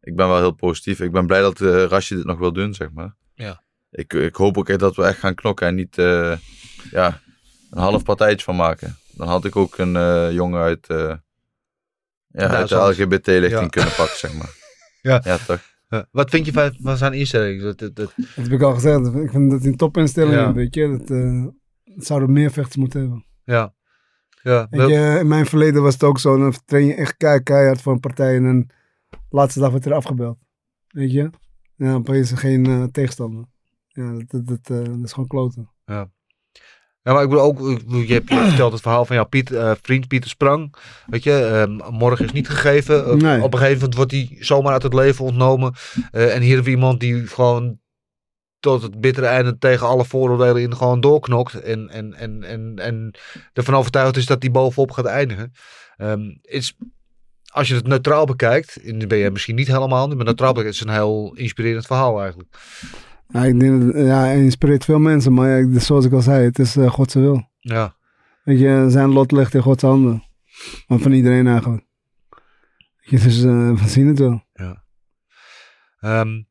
ik 0.00 0.16
ben 0.16 0.28
wel 0.28 0.38
heel 0.38 0.52
positief. 0.52 1.00
Ik 1.00 1.12
ben 1.12 1.26
blij 1.26 1.40
dat 1.40 1.60
uh, 1.60 1.84
Rasje 1.84 2.14
dit 2.14 2.24
nog 2.24 2.38
wil 2.38 2.52
doen, 2.52 2.74
zeg 2.74 2.90
maar. 2.90 3.14
Ja. 3.34 3.62
Ik, 3.90 4.12
ik 4.12 4.34
hoop 4.34 4.58
ook 4.58 4.68
echt 4.68 4.78
dat 4.78 4.96
we 4.96 5.04
echt 5.04 5.18
gaan 5.18 5.34
knokken 5.34 5.66
en 5.66 5.74
niet 5.74 5.94
ja, 6.90 7.20
een 7.70 7.78
half 7.78 8.02
partijtje 8.02 8.44
van 8.44 8.56
maken. 8.56 8.96
Dan 9.16 9.28
had 9.28 9.44
ik 9.44 9.56
ook 9.56 9.78
een 9.78 9.96
eh, 9.96 10.32
jongen 10.32 10.60
uit, 10.60 10.86
eh, 10.88 11.14
ja, 12.28 12.46
uit 12.48 12.68
de. 12.68 12.74
LGBT-lichting 12.76 13.60
Ja. 13.62 13.66
kunnen 13.68 13.94
pakken, 13.96 14.16
zeg 14.16 14.34
maar. 14.34 14.50
Ja. 15.02 15.20
ja 15.24 15.38
toch? 15.46 15.60
Ja. 15.88 16.06
Wat 16.10 16.30
vind 16.30 16.46
je 16.46 16.52
van, 16.52 16.76
van 16.80 16.96
zijn 16.96 17.12
instelling? 17.12 17.62
Dat, 17.62 17.78
dat, 17.78 17.96
dat- 17.96 18.12
Dat 18.16 18.26
heb 18.34 18.46
ik 18.52 18.62
al 18.62 18.74
gezegd. 18.74 19.06
Ik 19.06 19.30
vind 19.30 19.50
dat 19.50 19.64
een 19.64 19.76
topinstelling 19.76 20.34
Ja. 20.34 20.52
weet 20.52 20.74
je. 20.74 20.88
Dat, 20.98 21.10
eh, 21.10 21.44
dat 21.96 22.06
zouden 22.06 22.32
meer 22.32 22.50
vechters 22.50 22.76
moeten 22.76 23.00
hebben. 23.00 23.24
ja. 23.44 23.74
Ja. 24.42 24.66
Weet 24.70 24.88
je, 24.88 25.16
in 25.20 25.26
mijn 25.28 25.46
verleden 25.46 25.82
was 25.82 25.92
het 25.92 26.02
ook 26.02 26.18
zo. 26.18 26.38
Dan 26.38 26.54
train 26.64 26.86
je 26.86 26.94
echt 26.94 27.16
kei- 27.16 27.42
keihard 27.42 27.82
voor 27.82 27.92
een 27.92 28.00
partij 28.00 28.36
en 28.36 28.42
dan 28.42 28.70
laatste 29.30 29.60
dag 29.60 29.70
wordt 29.70 29.86
er 29.86 29.92
afgebeld. 29.94 30.38
Weet 30.88 31.12
je? 31.12 31.20
En 31.76 31.86
dan 31.86 31.94
opeens 31.94 32.30
er 32.30 32.36
geen 32.38 32.66
eh, 32.66 32.84
tegenstander. 32.84 33.44
Ja, 33.88 34.12
dat, 34.12 34.24
dat, 34.30 34.46
dat, 34.46 34.58
eh, 34.78 34.84
dat 34.84 35.04
is 35.04 35.12
gewoon 35.12 35.28
kloten. 35.28 35.70
Ja, 35.84 36.10
maar 37.02 37.22
ik 37.22 37.28
bedoel 37.28 37.44
ook, 37.44 37.58
je 38.06 38.12
hebt 38.12 38.34
verteld 38.34 38.72
het 38.72 38.82
verhaal 38.82 39.04
van 39.04 39.16
jouw 39.16 39.24
Piet, 39.24 39.50
eh, 39.52 39.72
vriend 39.82 40.08
Pieter 40.08 40.30
Sprang. 40.30 40.74
Weet 41.06 41.22
je, 41.22 41.32
ehm, 41.32 41.94
morgen 41.94 42.24
is 42.24 42.32
niet 42.32 42.48
gegeven. 42.48 43.04
Eh, 43.04 43.12
Nee. 43.12 43.42
Op 43.42 43.52
een 43.52 43.58
gegeven 43.58 43.78
moment 43.78 43.94
wordt 43.94 44.10
hij 44.10 44.36
zomaar 44.40 44.72
uit 44.72 44.82
het 44.82 44.94
leven 44.94 45.24
ontnomen. 45.24 45.74
Eh, 46.10 46.34
en 46.34 46.40
hier 46.40 46.54
hebben 46.54 46.64
we 46.64 46.78
iemand 46.78 47.00
die 47.00 47.26
gewoon 47.26 47.80
tot 48.60 48.82
het 48.82 49.00
bittere 49.00 49.26
einde 49.26 49.58
tegen 49.58 49.86
alle 49.86 50.04
vooroordelen 50.04 50.62
in 50.62 50.76
gewoon 50.76 51.00
doorknokt. 51.00 51.54
En, 51.60 51.88
en, 51.88 52.14
en, 52.14 52.42
en, 52.42 52.72
en 52.76 53.14
ervan 53.52 53.74
overtuigd 53.74 54.16
is 54.16 54.26
dat 54.26 54.42
hij 54.42 54.50
bovenop 54.50 54.90
gaat 54.90 55.04
eindigen. 55.04 55.52
Ehm, 55.96 56.20
is, 56.42 56.76
als 57.52 57.68
je 57.68 57.74
het 57.74 57.86
neutraal 57.86 58.24
bekijkt, 58.26 58.76
en 58.76 59.08
ben 59.08 59.18
je 59.18 59.30
misschien 59.30 59.54
niet 59.54 59.66
helemaal, 59.66 60.08
maar 60.08 60.24
neutraal 60.24 60.52
bekijkt, 60.52 60.74
is 60.74 60.80
het 60.80 60.88
een 60.88 60.94
heel 60.94 61.32
inspirerend 61.34 61.86
verhaal 61.86 62.20
eigenlijk. 62.20 62.48
Ja, 63.32 63.44
ik 63.44 63.60
denk 63.60 63.82
dat, 63.82 64.04
ja, 64.04 64.18
hij 64.18 64.42
inspireert 64.42 64.84
veel 64.84 64.98
mensen, 64.98 65.32
maar 65.32 65.60
ja, 65.60 65.78
zoals 65.78 66.04
ik 66.04 66.12
al 66.12 66.20
zei, 66.20 66.44
het 66.44 66.58
is 66.58 66.76
eh 66.76 66.90
Godse 66.90 67.20
wil. 67.20 67.48
Ja. 67.60 67.94
Weet 68.44 68.58
je, 68.58 68.86
zijn 68.88 69.12
lot 69.12 69.32
ligt 69.32 69.54
in 69.54 69.62
Gods 69.62 69.82
handen. 69.82 70.22
Maar 70.86 70.98
van 70.98 71.12
iedereen 71.12 71.46
eigenlijk. 71.46 71.84
Je, 73.00 73.18
dus 73.18 73.42
eh, 73.42 73.70
we 73.70 73.88
zien 73.88 74.06
het 74.06 74.18
wel. 74.18 74.42
Ehm, 76.00 76.42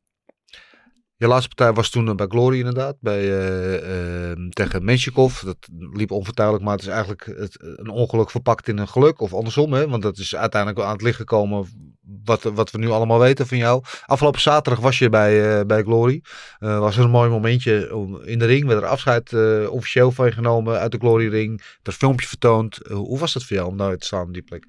je 1.16 1.26
laatste 1.26 1.48
partij 1.54 1.72
was 1.72 1.90
toen 1.90 2.16
bij 2.16 2.26
Glory 2.26 2.58
inderdaad, 2.58 2.96
bij, 3.00 3.20
eh, 3.20 4.30
ehm, 4.30 4.48
tegen 4.48 4.84
Menshikov. 4.84 5.40
Dat 5.40 5.68
liep 5.92 6.10
onvertuidelijk, 6.10 6.64
maar 6.64 6.74
het 6.74 6.82
is 6.82 6.88
eigenlijk 6.88 7.24
het, 7.24 7.56
een 7.60 7.88
ongeluk 7.88 8.30
verpakt 8.30 8.68
in 8.68 8.78
een 8.78 8.88
geluk. 8.88 9.20
Of 9.20 9.34
andersom, 9.34 9.72
hè? 9.72 9.88
want 9.88 10.02
dat 10.02 10.18
is 10.18 10.36
uiteindelijk 10.36 10.84
aan 10.84 10.92
het 10.92 11.02
licht 11.02 11.16
gekomen 11.16 11.66
wat, 12.24 12.42
wat 12.42 12.70
we 12.70 12.78
nu 12.78 12.88
allemaal 12.88 13.18
weten 13.18 13.46
van 13.46 13.56
jou. 13.58 13.82
Afgelopen 14.06 14.40
zaterdag 14.40 14.82
was 14.82 14.98
je 14.98 15.08
bij, 15.08 15.58
eh, 15.58 15.66
bij 15.66 15.82
Glory. 15.82 16.22
Eh, 16.58 16.78
was 16.78 16.96
er 16.96 17.04
een 17.04 17.10
mooi 17.10 17.30
momentje 17.30 17.94
om- 17.96 18.22
in 18.22 18.38
de 18.38 18.44
ring. 18.44 18.66
Werd 18.66 18.82
er 18.82 18.88
afscheid 18.88 19.32
eh, 19.32 19.70
officieel 19.70 20.12
van 20.12 20.26
je 20.26 20.32
genomen 20.32 20.78
uit 20.78 20.92
de 20.92 20.98
Glory 20.98 21.28
ring. 21.28 21.62
Er 21.82 21.92
filmpje 21.92 22.26
vertoond. 22.26 22.78
Hoe 22.88 23.18
was 23.18 23.32
dat 23.32 23.44
voor 23.44 23.56
jou 23.56 23.68
om 23.68 23.76
daar 23.76 23.96
te 23.96 24.06
staan 24.06 24.26
op 24.26 24.32
die 24.32 24.42
plek? 24.42 24.64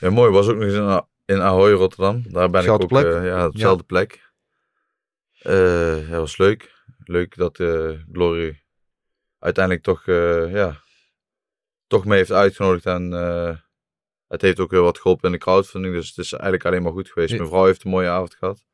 Ja, 0.00 0.10
mooi. 0.10 0.30
Was 0.30 0.48
ook 0.48 0.56
nog 0.56 0.64
eens 0.64 1.02
in, 1.24 1.40
Ahoy, 1.40 1.72
Rotterdam. 1.72 2.22
Daar 2.28 2.50
ben 2.50 2.62
Zelfde 2.62 2.84
ik 2.86 2.92
ook, 2.92 3.00
plek? 3.02 3.22
ja, 3.24 3.46
op 3.46 3.52
dezelfde 3.52 3.84
plek. 3.84 4.30
Ja, 6.08 6.18
was 6.18 6.38
leuk. 6.38 6.76
Leuk 7.04 7.36
dat 7.36 7.56
Glory 8.12 8.62
uiteindelijk 9.38 9.84
toch, 9.84 10.02
ja, 10.50 10.80
toch 11.86 12.04
mee 12.04 12.18
heeft 12.18 12.32
uitgenodigd. 12.32 12.86
En 12.86 13.10
het 14.28 14.42
heeft 14.42 14.60
ook 14.60 14.70
weer 14.70 14.80
wat 14.82 14.98
geholpen 14.98 15.26
in 15.26 15.32
de 15.32 15.38
crowdfunding. 15.38 15.94
Dus 15.94 16.08
het 16.08 16.18
is 16.18 16.32
eigenlijk 16.32 16.64
alleen 16.66 16.82
maar 16.82 16.92
goed 16.92 17.10
geweest. 17.10 17.36
Mijn 17.36 17.48
vrouw 17.48 17.64
heeft 17.64 17.84
een 17.84 17.90
mooie 17.90 18.08
avond 18.08 18.34
gehad. 18.34 18.64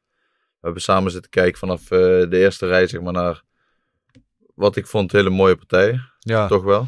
We 0.61 0.71
hebben 0.71 0.83
samen 0.83 1.11
zitten 1.11 1.31
kijken 1.31 1.59
vanaf 1.59 1.81
eh, 1.83 1.99
de 1.99 2.39
eerste 2.39 2.67
rij, 2.67 2.87
zeg 2.87 3.01
maar, 3.01 3.13
naar 3.13 3.43
wat 4.55 4.77
ik 4.77 4.87
vond 4.87 5.13
hele 5.13 5.31
mooie 5.31 5.57
partijen. 5.57 6.11
Ja, 6.19 6.47
Toch 6.47 6.63
wel. 6.63 6.87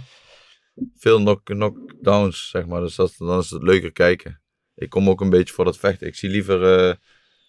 Veel 0.96 1.18
knock, 1.18 1.44
knockdowns, 1.44 2.48
zeg 2.48 2.66
maar. 2.66 2.80
Dus 2.80 2.94
dat, 2.96 3.14
dan 3.18 3.38
is 3.38 3.50
het 3.50 3.62
leuker 3.62 3.92
kijken. 3.92 4.40
Ik 4.74 4.90
kom 4.90 5.08
ook 5.08 5.20
een 5.20 5.30
beetje 5.30 5.54
voor 5.54 5.64
dat 5.64 5.78
vechten. 5.78 6.06
Ik 6.06 6.14
zie 6.14 6.30
liever 6.30 6.88
eh, 6.88 6.94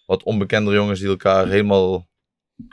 wat 0.06 0.22
onbekendere 0.22 0.76
jongens 0.76 1.00
die 1.00 1.08
elkaar 1.08 1.46
helemaal 1.48 2.08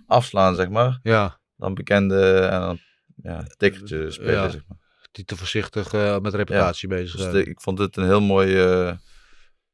afslaan, 0.08 0.55
zeg 0.55 0.69
maar. 0.69 0.99
ja. 1.03 1.39
Dan 1.58 1.73
bekende 1.73 2.38
en 2.39 2.60
dan 2.60 2.79
ja, 3.23 3.43
tikkertje 3.58 4.12
spelen, 4.12 4.34
Ja. 4.34 4.49
zeg 4.49 4.62
maar. 4.67 4.77
Die 5.15 5.25
te 5.25 5.36
voorzichtig 5.36 5.93
eh, 5.93 6.19
met 6.19 6.34
reputatie 6.34 6.88
bezig 6.88 7.12
Dus 7.12 7.21
zijn. 7.21 7.34
de- 7.34 7.43
ik 7.49 7.62
vond 7.62 7.78
dit 7.78 7.97
een 7.97 8.04
heel 8.06 8.21
mooi, 8.21 8.58
eh, 8.63 8.91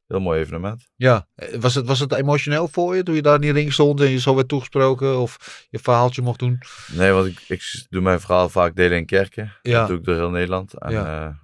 heel 0.08 0.20
mooi 0.20 0.40
evenement. 0.40 0.90
Ja, 0.96 1.28
Eh, 1.36 1.56
was 1.60 1.76
het, 1.76 1.86
was 1.86 2.00
het 2.00 2.14
emotioneel 2.14 2.68
voor 2.68 2.96
je 2.96 3.04
toen 3.04 3.16
je 3.16 3.22
daar 3.22 3.36
in 3.36 3.42
die 3.42 3.52
ring 3.52 3.74
stond 3.74 4.00
en 4.02 4.10
je 4.10 4.20
zo 4.20 4.36
werd 4.36 4.48
toegesproken 4.48 5.20
of 5.20 5.66
je 5.70 5.80
verhaaltje 5.80 6.22
mocht 6.22 6.40
doen? 6.40 6.60
Nee, 6.92 7.12
want 7.12 7.28
ik, 7.28 7.40
ik 7.48 7.86
doe 7.90 8.02
mijn 8.02 8.20
verhaal 8.20 8.50
vaak 8.50 8.76
delen 8.76 8.98
in 8.98 9.06
kerken. 9.06 9.54
Ja. 9.62 9.80
Dat 9.80 9.88
doe 9.88 9.98
ik 9.98 10.04
door 10.04 10.16
heel 10.16 10.30
Nederland. 10.30 10.74
En, 10.74 10.92
Ja. 10.92 11.06
ja. 11.06 11.40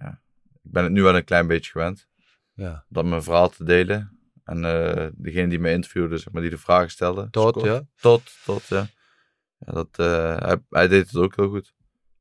ja, 0.00 0.20
ik 0.62 0.70
ben 0.72 0.82
het 0.82 0.92
nu 0.92 1.02
wel 1.02 1.16
een 1.16 1.24
klein 1.24 1.46
beetje 1.46 1.70
gewend. 1.70 2.08
Ja. 2.54 2.84
Dat 2.88 3.04
mijn 3.04 3.22
verhaal 3.22 3.48
te 3.48 3.64
delen. 3.64 4.16
En 4.44 4.62
degene 5.16 5.48
die 5.48 5.58
me 5.58 5.70
interviewde, 5.70 6.16
zeg 6.18 6.32
maar, 6.32 6.42
die 6.42 6.50
de 6.50 6.58
vragen 6.58 6.90
stelde. 6.90 7.28
Tot, 7.30 7.48
scoort. 7.56 7.66
ja. 7.66 7.82
Tot, 8.00 8.22
tot, 8.44 8.66
ja. 8.68 8.86
ja 9.58 9.72
dat, 9.72 9.88
hij, 10.44 10.56
hij 10.70 10.88
deed 10.88 11.06
het 11.06 11.16
ook 11.16 11.36
heel 11.36 11.48
goed. 11.48 11.72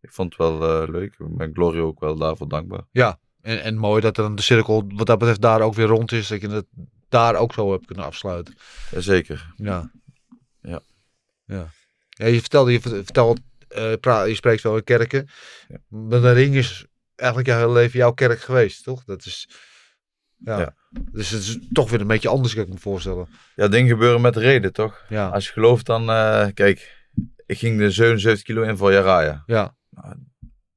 Ik 0.01 0.11
vond 0.11 0.29
het 0.29 0.37
wel 0.37 0.81
eh, 0.83 0.89
leuk. 0.89 1.13
Ik 1.19 1.37
ben 1.37 1.53
Glory 1.53 1.79
ook 1.79 1.99
wel 1.99 2.17
daarvoor 2.17 2.47
dankbaar. 2.47 2.81
En, 3.41 3.61
en 3.63 3.77
mooi 3.77 4.01
dat 4.01 4.15
dan 4.15 4.35
de 4.35 4.41
cirkel 4.41 4.83
wat 4.95 5.07
dat 5.07 5.17
betreft 5.19 5.41
daar 5.41 5.61
ook 5.61 5.73
weer 5.73 5.85
rond 5.87 6.11
is. 6.11 6.27
Dat 6.27 6.41
je 6.41 6.49
het 6.49 6.65
daar 7.09 7.35
ook 7.35 7.53
zo 7.53 7.71
hebt 7.71 7.85
kunnen 7.85 8.05
afsluiten. 8.05 8.55
Jazeker. 8.91 9.53
Ja. 9.55 9.91
Ja. 10.61 10.79
Ja. 11.45 11.67
ja 12.09 12.25
je 12.25 12.39
vertelde, 12.39 12.71
je 12.71 12.81
vert- 12.81 13.03
vertelt, 13.03 13.39
eh, 13.67 14.27
je 14.27 14.35
spreekt 14.35 14.63
wel 14.63 14.75
in 14.77 14.83
kerken. 14.83 15.27
Ja. 15.67 15.77
Maar 15.87 16.21
de 16.21 16.31
ring 16.31 16.55
is 16.55 16.85
eigenlijk 17.15 17.49
jouw 17.49 17.59
hele 17.59 17.71
leven 17.79 17.99
jouw 17.99 18.11
kerk 18.13 18.39
geweest, 18.39 18.83
toch? 18.83 19.03
Dat 19.03 19.25
is, 19.25 19.49
ja. 20.37 20.59
Ja. 20.59 20.75
Dus 21.11 21.29
het 21.29 21.41
is 21.41 21.57
toch 21.71 21.89
weer 21.89 22.01
een 22.01 22.07
beetje 22.07 22.29
anders, 22.29 22.53
kan 22.53 22.63
ik 22.63 22.69
me 22.69 22.77
voorstellen. 22.77 23.27
Ja, 23.55 23.67
dingen 23.67 23.89
gebeuren 23.89 24.21
met 24.21 24.35
reden, 24.35 24.73
toch? 24.73 25.05
Ja. 25.09 25.27
Als 25.27 25.45
je 25.45 25.51
gelooft 25.51 25.85
dan... 25.85 26.09
eh, 26.09 26.47
kijk, 26.53 27.05
ik 27.45 27.57
ging 27.57 27.77
de 27.77 27.91
77 27.91 28.43
kilo 28.45 28.61
in 28.61 28.77
voor 28.77 28.91
Jaraya. 28.91 29.43
Ja. 29.45 29.75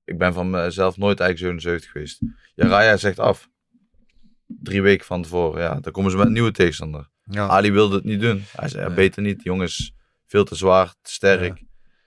Ik 0.04 0.18
ben 0.18 0.32
van 0.34 0.50
mezelf 0.50 0.96
nooit 0.96 1.20
eigenlijk 1.20 1.60
77 1.60 1.90
geweest. 1.90 2.20
Jaraya 2.54 2.96
zegt 2.96 3.18
af. 3.18 3.48
Drie 4.46 4.82
weken 4.82 5.06
van 5.06 5.22
tevoren. 5.22 5.62
Ja, 5.62 5.80
dan 5.80 5.92
komen 5.92 6.10
ze 6.10 6.16
met 6.16 6.26
een 6.26 6.32
nieuwe 6.32 6.50
tegenstander. 6.52 7.10
Ja. 7.24 7.46
Ali 7.46 7.72
wilde 7.72 7.94
het 7.94 8.04
niet 8.04 8.20
doen. 8.20 8.42
Hij 8.56 8.68
zei, 8.68 8.82
ja, 8.82 8.86
Nee. 8.88 8.96
beter 8.96 9.22
niet. 9.22 9.42
Jongens, 9.42 9.94
veel 10.26 10.44
te 10.44 10.54
zwaar, 10.54 10.94
te 11.02 11.12
sterk. 11.12 11.58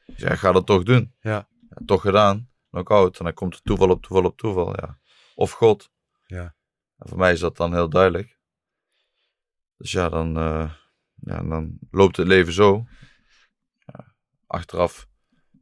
Ik 0.05 0.19
zei, 0.19 0.35
ga 0.37 0.51
dat 0.51 0.65
toch 0.65 0.83
doen. 0.83 1.13
Ja. 1.19 1.47
toch 1.85 2.01
gedaan. 2.01 2.49
Knockout. 2.69 3.17
En 3.19 3.25
dan 3.25 3.33
komt 3.33 3.53
er 3.53 3.61
toeval 3.61 3.89
op 3.89 4.01
toeval 4.01 4.25
op 4.25 4.37
toeval. 4.37 4.75
Ja. 4.75 4.99
Of 5.35 5.51
God. 5.51 5.91
Ja. 6.25 6.55
En 6.97 7.09
voor 7.09 7.17
mij 7.17 7.31
is 7.33 7.39
dat 7.39 7.57
dan 7.57 7.73
heel 7.73 7.89
duidelijk. 7.89 8.37
Dus 9.77 9.91
ja, 9.91 10.09
dan, 10.09 10.37
eh, 10.37 10.71
ja, 11.15 11.43
dan 11.43 11.77
loopt 11.91 12.17
het 12.17 12.27
leven 12.27 12.53
zo. 12.53 12.85
Ja. 13.85 14.13
Achteraf 14.47 15.07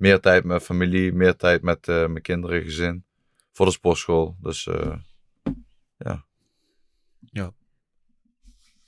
meer 0.05 0.19
tijd 0.19 0.43
met 0.43 0.63
familie, 0.63 1.13
meer 1.13 1.35
tijd 1.35 1.61
met 1.61 1.87
eh, 1.87 1.95
mijn 1.95 2.21
kinderen, 2.21 2.61
gezin. 2.63 3.05
Voor 3.51 3.65
de 3.65 3.71
sportschool. 3.71 4.35
Dus 4.41 4.67
eh, 4.67 4.95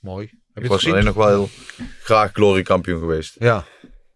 Mooi. 0.00 0.26
Heb 0.26 0.32
je 0.32 0.38
ik 0.54 0.62
het 0.62 0.66
was 0.66 0.78
gezien? 0.78 0.92
alleen 0.92 1.04
nog 1.04 1.14
wel 1.14 1.28
heel 1.28 1.48
graag 2.02 2.32
glory 2.32 2.62
kampioen 2.62 2.98
geweest. 2.98 3.36
Ja. 3.38 3.64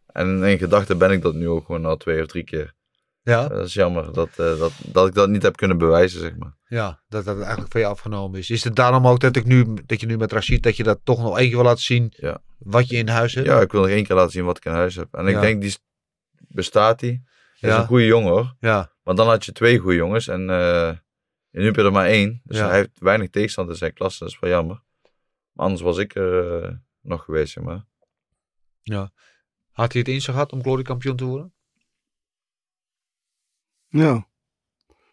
En 0.06 0.42
in 0.44 0.58
gedachten 0.58 0.98
ben 0.98 1.10
ik 1.10 1.22
dat 1.22 1.34
nu 1.34 1.48
ook 1.48 1.66
gewoon 1.66 1.84
al 1.84 1.96
twee 1.96 2.20
of 2.22 2.26
drie 2.26 2.44
keer. 2.44 2.74
Ja. 3.22 3.48
Dat 3.48 3.66
is 3.66 3.74
jammer 3.74 4.12
dat, 4.12 4.28
eh, 4.28 4.58
dat, 4.58 4.72
dat 4.86 5.06
ik 5.08 5.14
dat 5.14 5.28
niet 5.28 5.42
heb 5.42 5.56
kunnen 5.56 5.78
bewijzen, 5.78 6.20
zeg 6.20 6.36
maar. 6.36 6.56
Ja, 6.68 7.02
dat 7.08 7.24
dat 7.24 7.40
eigenlijk 7.40 7.72
van 7.72 7.80
je 7.80 7.86
afgenomen 7.86 8.38
is. 8.38 8.50
Is 8.50 8.64
het 8.64 8.76
daarom 8.76 9.06
ook 9.06 9.20
dat, 9.20 9.36
ik 9.36 9.44
nu, 9.44 9.66
dat 9.86 10.00
je 10.00 10.06
nu 10.06 10.16
met 10.16 10.32
Rashid, 10.32 10.62
dat 10.62 10.76
je 10.76 10.82
dat 10.82 11.00
toch 11.04 11.22
nog 11.22 11.38
één 11.38 11.46
keer 11.48 11.56
wil 11.56 11.66
laten 11.66 11.82
zien 11.82 12.12
Ja. 12.16 12.42
wat 12.58 12.88
je 12.88 12.96
in 12.96 13.08
huis 13.08 13.34
hebt? 13.34 13.46
Ja, 13.46 13.60
ik 13.60 13.72
wil 13.72 13.80
nog 13.80 13.90
één 13.90 14.04
keer 14.06 14.16
laten 14.16 14.32
zien 14.32 14.44
wat 14.44 14.56
ik 14.56 14.64
in 14.64 14.72
huis 14.72 14.94
heb. 14.94 15.14
En 15.14 15.26
ik 15.26 15.34
Ja. 15.34 15.40
denk, 15.40 15.60
die 15.60 15.76
bestaat 16.54 16.98
die. 17.00 17.10
Hij 17.58 17.70
is 17.70 17.76
Ja. 17.76 17.80
een 17.80 17.86
goede 17.86 18.06
jongen 18.06 18.30
hoor. 18.30 18.56
Ja, 18.60 18.92
Want 19.02 19.18
dan 19.18 19.26
had 19.28 19.44
je 19.44 19.52
twee 19.52 19.78
goede 19.78 19.96
jongens 19.96 20.28
en, 20.28 20.50
eh, 20.50 20.88
en 20.88 21.00
nu 21.50 21.64
heb 21.64 21.76
je 21.76 21.82
er 21.82 21.92
maar 21.92 22.06
één. 22.06 22.40
Dus 22.44 22.56
Ja. 22.58 22.66
hij 22.68 22.76
heeft 22.76 22.98
weinig 22.98 23.30
tegenstand 23.30 23.68
in 23.68 23.74
zijn 23.76 23.92
klasse, 23.92 24.18
dat 24.18 24.28
is 24.32 24.38
wel 24.38 24.50
jammer. 24.50 24.82
Maar 25.52 25.64
anders 25.64 25.82
was 25.82 25.98
ik 25.98 26.14
er 26.14 26.62
eh, 26.62 26.74
nog 27.00 27.24
geweest, 27.24 27.52
zeg 27.52 27.64
maar. 27.64 27.84
had 29.72 29.92
hij 29.92 30.00
het 30.00 30.10
in 30.10 30.20
zich 30.20 30.32
gehad 30.32 30.52
om 30.52 30.62
glory 30.62 30.82
kampioen 30.82 31.16
te 31.16 31.24
worden? 31.24 31.54
Ja. 33.88 34.28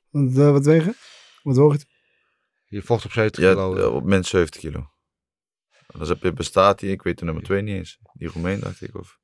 Want, 0.09 0.37
eh, 0.37 0.51
wat 0.51 0.65
wegen? 0.65 0.95
Wat 1.43 1.71
het? 1.71 1.85
Je 2.65 2.81
vocht 2.81 3.05
op 3.05 3.11
70 3.11 3.43
Ja, 3.43 3.49
kilo. 3.49 3.75
eh, 3.75 3.93
op 3.95 4.03
min 4.03 4.23
70 4.23 4.61
kilo. 4.61 4.91
Dan 5.87 6.07
heb 6.07 6.23
je 6.23 6.33
bestaat 6.33 6.79
die, 6.79 6.91
ik 6.91 7.01
weet 7.01 7.19
de 7.19 7.25
nummer 7.25 7.43
twee 7.43 7.61
niet 7.61 7.75
eens. 7.75 7.99
Die 8.13 8.27
Roemeen 8.27 8.59
dacht 8.59 8.81
ik, 8.81 8.95
of 8.95 9.19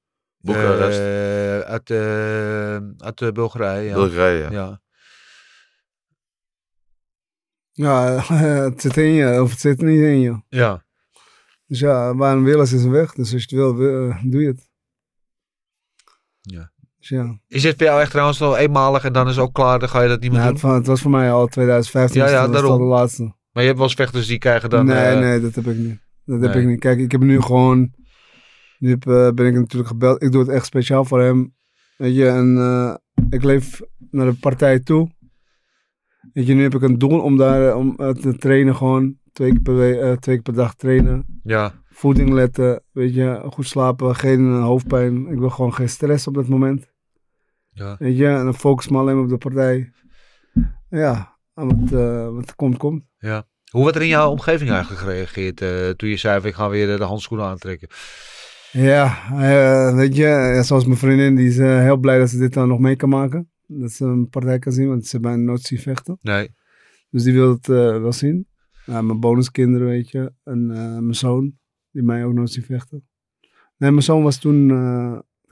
Boekarest, 0.46 1.00
Eh, 1.00 1.60
uit, 1.60 1.90
eh, 1.90 3.06
uit 3.06 3.22
eh, 3.22 3.32
Bulgarije, 3.32 3.88
ja. 3.88 3.94
Bulgarije. 3.94 4.50
Ja. 4.52 4.82
ja. 7.72 8.22
Het 8.70 8.82
zit 8.82 8.98
in 8.98 9.12
je, 9.12 9.42
of 9.42 9.50
het 9.52 9.60
zit 9.60 9.82
niet 9.82 10.00
in 10.00 10.20
je. 10.20 10.42
Ja. 10.50 10.84
Dus 11.68 11.80
ja, 11.80 12.16
waar 12.16 12.36
een 12.36 12.44
wil 12.44 12.62
is, 12.62 12.74
is 12.74 12.84
een 12.84 12.92
weg. 12.92 13.14
Dus 13.14 13.34
als 13.34 13.44
je 13.44 13.56
het 13.66 13.76
wil, 13.76 13.76
doe 14.30 14.42
je 14.42 14.48
het. 14.48 14.70
Ja. 16.42 16.72
Dus 17.00 17.10
ja. 17.10 17.40
Is 17.48 17.62
dit 17.62 17.76
voor 17.78 17.86
jou 17.86 18.02
echt 18.02 18.12
trouwens 18.12 18.40
nog 18.40 18.58
eenmalig 18.58 19.04
en 19.04 19.14
dan 19.14 19.28
is 19.28 19.36
het 19.36 19.46
ook 19.46 19.54
klaar, 19.54 19.80
dan 19.80 19.90
ga 19.90 20.02
je 20.02 20.08
dat 20.08 20.20
niet 20.22 20.32
meer 20.32 20.40
Nou, 20.40 20.60
doen? 20.60 20.74
het, 20.74 20.88
was 20.88 21.02
voor 21.02 21.12
mij 21.12 21.32
al 21.32 21.48
2015, 21.48 22.20
Ja, 22.22 22.26
dus 22.26 22.36
ja, 22.36 22.42
dat 22.42 22.52
was 22.52 22.62
daarom. 22.62 22.80
al 22.82 22.88
de 22.88 22.94
laatste. 22.94 23.24
Maar 23.24 23.64
je 23.64 23.70
hebt 23.70 23.78
wel 23.78 23.88
eens 23.88 23.96
vechters 23.96 24.28
die 24.28 24.38
krijgen 24.38 24.70
dan... 24.70 24.86
nee, 24.86 24.98
eh, 24.98 25.20
nee, 25.20 25.42
dat 25.42 25.56
heb 25.56 25.66
ik 25.68 25.78
niet. 25.78 26.00
Dat 26.26 26.42
heb 26.42 26.56
ik 26.56 26.66
niet. 26.66 26.80
Kijk, 26.80 27.00
ik 27.00 27.12
heb 27.12 27.22
nu 27.22 27.42
gewoon... 27.42 27.94
Nu 28.80 28.92
eh, 29.00 29.30
ben 29.32 29.46
ik 29.46 29.54
natuurlijk 29.54 29.88
gebeld. 29.90 30.24
Ik 30.24 30.32
doe 30.32 30.42
het 30.42 30.50
echt 30.52 30.66
speciaal 30.66 31.06
voor 31.06 31.22
hem. 31.22 31.56
Weet 31.98 32.16
je, 32.16 32.28
en 32.28 32.58
eh, 32.58 32.96
ik 33.30 33.44
leef 33.44 33.82
naar 34.12 34.26
de 34.26 34.34
partij 34.34 34.80
toe. 34.80 35.12
Weet 36.34 36.48
je, 36.48 36.54
nu 36.54 36.62
heb 36.62 36.76
ik 36.76 36.82
een 36.82 36.98
doel 36.98 37.20
om 37.22 37.38
daar 37.38 37.70
eh, 37.70 37.78
om, 37.78 37.96
te 37.96 38.36
trainen 38.38 38.76
gewoon. 38.76 39.18
Twee 39.32 39.52
keer, 39.52 39.62
per 39.62 39.78
we- 39.78 40.18
twee 40.20 40.36
keer 40.36 40.44
per 40.44 40.54
dag 40.54 40.76
trainen. 40.76 41.40
Ja, 41.44 41.84
Voeding 41.90 42.30
letten, 42.30 42.84
weet 42.92 43.14
je, 43.14 43.42
goed 43.52 43.68
slapen, 43.68 44.16
geen 44.16 44.52
hoofdpijn. 44.52 45.28
Ik 45.28 45.38
wil 45.40 45.50
gewoon 45.50 45.74
geen 45.74 45.90
stress 45.90 46.28
op 46.28 46.34
dat 46.34 46.48
moment. 46.48 46.92
ja. 47.70 47.96
Weet 48.00 48.18
je, 48.18 48.28
en 48.28 48.44
dan 48.44 48.56
focus 48.56 48.88
me 48.88 48.98
alleen 48.98 49.20
op 49.20 49.30
de 49.30 49.38
partij. 49.38 49.92
Ja, 50.90 51.38
wat, 51.54 51.90
wat 52.34 52.56
komt, 52.56 52.78
komt. 52.78 53.04
Hoe 53.72 53.84
werd 53.84 53.96
er 53.96 54.02
in 54.02 54.08
jouw 54.08 54.30
omgeving 54.32 54.70
eigenlijk 54.70 55.02
gereageerd 55.02 55.58
toen 55.98 56.10
je 56.10 56.18
zei, 56.18 56.46
ik 56.48 56.54
ga 56.54 56.70
weer 56.70 56.98
de 56.98 57.04
handschoenen 57.04 57.46
aantrekken? 57.46 57.88
Ja, 58.76 59.30
eh, 59.32 59.96
weet 59.96 60.16
je, 60.16 60.22
ja, 60.24 60.64
zoals 60.64 60.86
mijn 60.86 60.98
vriendin, 60.98 61.36
die 61.36 61.48
is 61.48 61.58
eh, 61.58 61.80
heel 61.80 61.98
blij 61.98 62.20
dat 62.20 62.30
ze 62.30 62.38
dit 62.38 62.54
dan 62.54 62.68
nog 62.68 62.80
mee 62.80 62.96
kan 62.96 63.10
maken. 63.10 63.52
Dat 63.68 63.92
ze 63.92 64.06
een 64.06 64.30
partij 64.30 64.60
kan 64.60 64.72
zien, 64.72 64.88
want 64.88 65.06
ze 65.06 65.18
hebben 65.18 65.44
nooit 65.44 65.62
zien 65.62 65.80
vechten. 65.80 66.18
Nee. 66.22 66.50
Dus 67.10 67.24
die 67.24 67.34
wil 67.34 67.50
het 67.50 67.70
eh, 67.70 67.76
wel 68.02 68.14
zien. 68.14 68.48
Ja, 68.86 69.02
mijn 69.02 69.20
bonuskinderen, 69.20 69.88
weet 69.88 70.10
je. 70.10 70.34
En 70.44 70.68
mijn 71.06 71.16
zoon, 71.16 71.58
die 71.92 72.04
mij 72.04 72.26
ook 72.26 72.48
zien 72.48 72.64
vechten. 72.64 73.08
Nee, 73.78 73.92
mijn 73.92 74.04
zoon 74.04 74.24
was 74.24 74.40
toen 74.40 74.68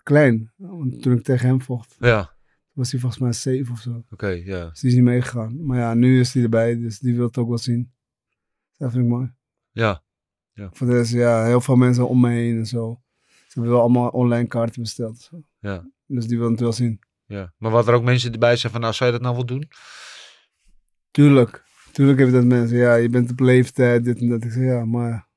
klein. 0.04 0.52
Want 0.58 1.02
toen 1.02 1.14
ik 1.18 1.24
tegen 1.24 1.48
hem 1.48 1.62
vocht, 1.62 1.96
Ja, 2.00 2.34
was 2.72 2.92
hij 2.92 3.00
volgens 3.00 3.22
mij 3.22 3.32
zeven 3.32 3.74
of 3.74 3.80
zo. 3.80 4.04
oké, 4.10 4.28
ja. 4.28 4.70
Dus 4.70 4.80
die 4.80 4.90
is 4.90 4.96
niet 4.96 5.06
meegegaan. 5.06 5.66
Maar 5.66 5.78
ja, 5.78 5.94
nu 5.94 6.20
is 6.20 6.34
hij 6.34 6.44
erbij, 6.44 6.78
dus 6.78 7.00
die 7.00 7.16
wil 7.16 7.26
het 7.26 7.38
ook 7.38 7.48
wel 7.48 7.58
zien. 7.58 7.92
Dat 8.78 8.92
vind 8.92 9.04
ik 9.04 9.10
mooi. 9.10 9.34
Ja, 9.72 10.04
Voor 10.72 10.88
de 10.88 10.94
rest, 10.94 11.14
ja, 11.14 11.46
heel 11.46 11.62
veel 11.62 11.76
mensen 11.76 12.08
om 12.08 12.20
me 12.20 12.30
heen 12.30 12.58
en 12.58 12.66
zo. 12.66 13.03
Ze 13.54 13.60
hebben 13.60 13.72
wel 13.72 13.82
allemaal 13.82 14.10
online 14.10 14.48
kaarten 14.48 14.82
besteld. 14.82 15.30
Ja, 15.60 15.90
Dus 16.06 16.28
die 16.28 16.38
wil 16.38 16.50
het 16.52 16.60
wel 16.60 16.74
zien. 16.74 17.00
ja. 17.26 17.54
Maar 17.58 17.72
wat 17.72 17.88
er 17.88 17.94
ook 17.94 18.04
mensen 18.04 18.32
erbij 18.32 18.56
zijn 18.56 18.72
van, 18.72 18.82
nou, 18.82 18.94
zou 18.94 19.12
je 19.12 19.16
dat 19.16 19.26
nou 19.26 19.36
wel 19.36 19.46
doen? 19.46 19.68
Tuurlijk. 21.12 21.64
Tuurlijk 21.92 22.20
heb 22.20 22.28
je 22.28 22.34
dat 22.34 22.44
mensen. 22.44 22.78
Ja, 22.78 22.94
je 22.96 23.10
bent 23.10 23.32
op 23.32 23.40
leeftijd, 23.40 24.04
dit 24.04 24.20
en 24.20 24.30
dat. 24.30 24.44
Ik 24.44 24.52
zeg 24.52 24.64
ja, 24.64 24.86
maar... 24.86 25.28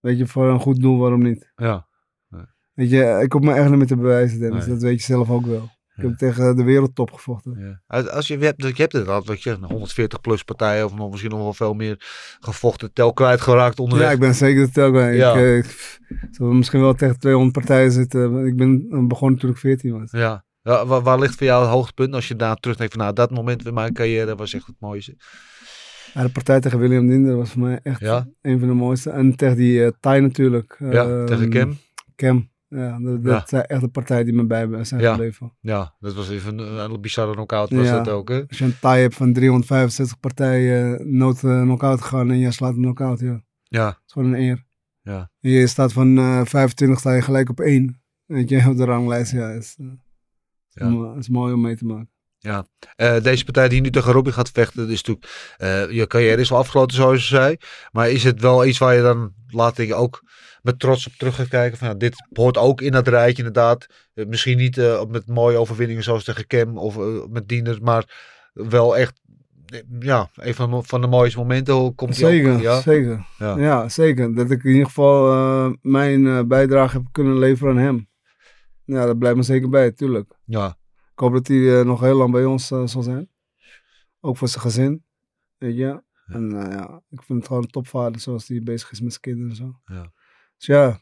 Weet 0.00 0.18
je, 0.18 0.26
voor 0.26 0.48
een 0.48 0.60
goed 0.60 0.80
doel, 0.80 0.98
waarom 0.98 1.22
niet? 1.22 1.52
Ja, 1.56 1.88
Weet 2.74 2.90
je, 2.90 3.20
ik 3.22 3.32
hoef 3.32 3.42
me 3.42 3.52
echt 3.52 3.68
niet 3.68 3.78
meer 3.78 3.86
te 3.86 3.96
bewijzen, 3.96 4.40
Dennis. 4.40 4.64
Nee. 4.64 4.74
Dat 4.74 4.82
weet 4.82 4.98
je 4.98 5.04
zelf 5.04 5.30
ook 5.30 5.46
wel. 5.46 5.68
Ik 6.02 6.08
heb 6.08 6.16
tegen 6.18 6.56
de 6.56 6.62
wereldtop 6.62 7.12
gevochten. 7.12 7.56
ja. 7.58 7.80
Als- 7.86 8.08
Als 8.08 8.26
je, 8.26 8.38
je 8.38 8.44
hebt, 8.44 8.62
je 8.62 8.72
hebt 8.76 8.92
het 8.92 9.08
al, 9.08 9.24
wat 9.24 9.42
je, 9.42 9.56
140 9.60 10.20
plus 10.20 10.42
partijen 10.42 10.84
of 10.84 10.94
nog 10.94 11.10
misschien 11.10 11.30
nog 11.30 11.40
wel 11.42 11.52
veel 11.54 11.74
meer 11.74 11.96
gevochten, 12.40 12.92
tel 12.92 13.12
kwijtgeraakt 13.12 13.78
onderweg. 13.78 14.06
Ja, 14.06 14.12
ik 14.12 14.20
ben 14.20 14.34
zeker 14.34 14.64
de 14.66 14.70
tel 14.72 14.90
kwijt. 14.90 15.16
Ja. 15.16 15.30
Ik, 15.34 15.36
eh, 15.36 15.56
ik 15.56 16.28
zal 16.30 16.46
misschien 16.46 16.80
wel 16.80 16.94
tegen 16.94 17.18
200 17.18 17.52
partijen 17.54 17.92
zitten. 17.92 18.46
Ik 18.46 18.56
ben 18.56 18.86
eh, 18.90 19.06
begonnen 19.06 19.38
toen 19.38 19.50
ik 19.50 19.56
14 19.56 19.98
was. 19.98 20.10
Ja. 20.10 20.44
Ja, 20.62 20.86
waar, 20.86 21.00
waar 21.02 21.18
ligt 21.18 21.34
voor 21.34 21.46
jou 21.46 21.62
het 21.62 21.70
hoogtepunt 21.72 22.14
als 22.14 22.28
je 22.28 22.36
daar 22.36 22.56
terugdenkt 22.56 22.92
van 22.92 23.02
nou, 23.02 23.14
dat 23.14 23.30
moment 23.30 23.66
in 23.66 23.74
mijn 23.74 23.92
carrière 23.92 24.34
was 24.36 24.54
echt 24.54 24.66
het 24.66 24.76
mooiste. 24.78 25.14
Ja, 26.14 26.22
de 26.22 26.28
partij 26.30 26.60
tegen 26.60 26.78
William 26.78 27.06
Dinder 27.08 27.36
was 27.36 27.50
voor 27.50 27.62
mij 27.62 27.80
echt 27.82 28.00
Ja? 28.00 28.28
een 28.42 28.58
van 28.58 28.68
de 28.68 28.74
mooiste. 28.74 29.10
En 29.10 29.36
tegen 29.36 29.56
die 29.56 29.84
eh 29.84 29.90
Thai 30.00 30.20
natuurlijk. 30.20 30.76
Ja, 30.78 30.90
Ehm, 31.08 31.26
tegen 31.26 31.50
Cam. 31.50 31.76
Cam. 32.16 32.50
Ja, 32.74 32.98
dat, 33.00 33.24
dat 33.24 33.32
Ja. 33.32 33.46
zijn 33.46 33.66
echt 33.66 33.80
de 33.80 33.88
partijen 33.88 34.24
die 34.24 34.34
me 34.34 34.44
bij 34.46 34.84
zijn 34.84 35.00
Ja. 35.00 35.10
gebleven. 35.10 35.52
Ja, 35.60 35.94
dat 36.00 36.14
was 36.14 36.30
even 36.30 36.58
een, 36.58 36.90
een 36.92 37.00
bizarre 37.00 37.32
knockout 37.32 37.70
was 37.70 37.86
Ja. 37.86 37.96
dat 38.02 38.08
ook 38.08 38.28
hè? 38.28 38.42
Als 38.48 38.58
je 38.58 38.64
een 38.64 38.78
Thai 38.80 39.00
hebt 39.00 39.14
van 39.14 39.32
365 39.32 40.20
partijen 40.20 41.16
nood 41.16 41.42
uh, 41.42 41.62
knock-out 41.62 42.00
gegaan 42.00 42.30
en 42.30 42.38
je 42.38 42.50
slaat 42.50 42.74
een 42.74 42.82
knock-out, 42.82 43.20
ja. 43.20 43.32
Dat 43.32 43.42
Ja, 43.62 43.88
is 44.06 44.12
gewoon 44.12 44.32
een 44.32 44.40
eer. 44.40 44.64
ja, 45.02 45.30
En 45.40 45.50
je 45.50 45.66
staat 45.66 45.92
van 45.92 46.18
eh 46.18 46.44
25 46.44 46.98
sta 46.98 47.14
je 47.14 47.22
gelijk 47.22 47.48
op 47.48 47.60
één. 47.60 48.02
Weet 48.26 48.48
je, 48.48 48.68
op 48.68 48.76
de 48.76 48.84
ranglijst, 48.84 49.32
ja. 49.32 49.50
Is, 49.50 49.76
eh, 49.78 49.86
Ja. 50.68 51.12
is, 51.12 51.18
is 51.18 51.28
mooi 51.28 51.52
om 51.52 51.60
mee 51.60 51.76
te 51.76 51.84
maken. 51.84 52.10
Eh, 52.40 53.22
deze 53.22 53.44
partij 53.44 53.68
die 53.68 53.80
nu 53.80 53.90
tegen 53.90 54.12
Robbie 54.12 54.32
gaat 54.32 54.50
vechten, 54.50 54.80
dat 54.80 54.88
is 54.88 55.02
natuurlijk, 55.02 55.54
eh, 55.56 55.90
je 55.90 56.06
carrière 56.06 56.40
is 56.40 56.52
al 56.52 56.58
afgesloten 56.58 56.96
zoals 56.96 57.28
je 57.28 57.34
zei. 57.34 57.56
Maar 57.92 58.10
is 58.10 58.24
het 58.24 58.40
wel 58.40 58.64
iets 58.66 58.78
waar 58.78 58.94
je 58.94 59.02
dan 59.02 59.32
later 59.46 59.86
je 59.86 59.94
ook 59.94 60.22
met 60.62 60.78
trots 60.78 61.06
op 61.06 61.12
terug 61.12 61.34
gaat 61.34 61.48
kijken? 61.48 61.78
Van, 61.78 61.88
ja, 61.88 61.94
dit 61.94 62.26
hoort 62.32 62.56
ook 62.56 62.80
in 62.80 62.92
dat 62.92 63.08
rijtje 63.08 63.36
inderdaad. 63.36 63.86
Eh, 64.14 64.26
misschien 64.26 64.56
niet 64.56 64.76
met 65.08 65.26
mooie 65.26 65.56
overwinningen 65.56 66.02
zoals 66.02 66.24
tegen 66.24 66.46
Cam 66.46 66.78
of 66.78 66.98
met 67.30 67.48
Diener, 67.48 67.78
maar 67.82 68.30
wel 68.52 68.96
echt, 68.96 69.20
ja, 69.98 70.30
een 70.34 70.54
van, 70.54 70.84
van 70.84 71.00
de 71.00 71.06
mooiste 71.06 71.38
momenten. 71.38 71.94
Komt 71.94 72.16
die 72.16 72.26
Zeker, 72.26 72.54
ook, 72.54 72.60
ja? 72.60 72.80
zeker. 72.80 73.26
Ja. 73.38 73.58
Ja. 73.58 73.88
zeker. 73.88 74.34
Dat 74.34 74.50
ik 74.50 74.64
in 74.64 74.70
ieder 74.70 74.86
geval 74.86 75.76
mijn 75.82 76.48
bijdrage 76.48 76.96
heb 76.96 77.06
kunnen 77.12 77.38
leveren 77.38 77.72
aan 77.72 77.82
hem. 77.82 78.08
Ja, 78.84 79.06
dat 79.06 79.18
blijft 79.18 79.36
me 79.36 79.42
zeker 79.42 79.68
bij, 79.68 79.92
tuurlijk. 79.92 80.32
ja, 80.44 80.78
Ik 81.20 81.26
hoop 81.26 81.34
dat 81.34 81.48
hij 81.48 81.78
eh, 81.80 81.84
nog 81.86 82.00
heel 82.00 82.16
lang 82.16 82.32
bij 82.32 82.44
ons 82.44 82.70
eh, 82.70 82.86
zal 82.86 83.02
zijn. 83.02 83.28
Ook 84.20 84.36
voor 84.36 84.48
zijn 84.48 84.62
gezin. 84.62 85.04
Weet 85.58 85.76
je. 85.76 86.02
En 86.26 86.62
eh, 86.62 86.72
ja, 86.72 87.02
ik 87.10 87.22
vind 87.22 87.38
het 87.38 87.46
gewoon 87.46 87.62
een 87.62 87.70
topvader 87.70 88.20
zoals 88.20 88.48
hij 88.48 88.60
bezig 88.62 88.90
is 88.90 89.00
met 89.00 89.10
zijn 89.10 89.22
kinderen 89.22 89.50
en 89.50 89.56
zo. 89.56 89.80
Ja. 89.84 90.12
Dus 90.56 90.66
ja, 90.66 91.00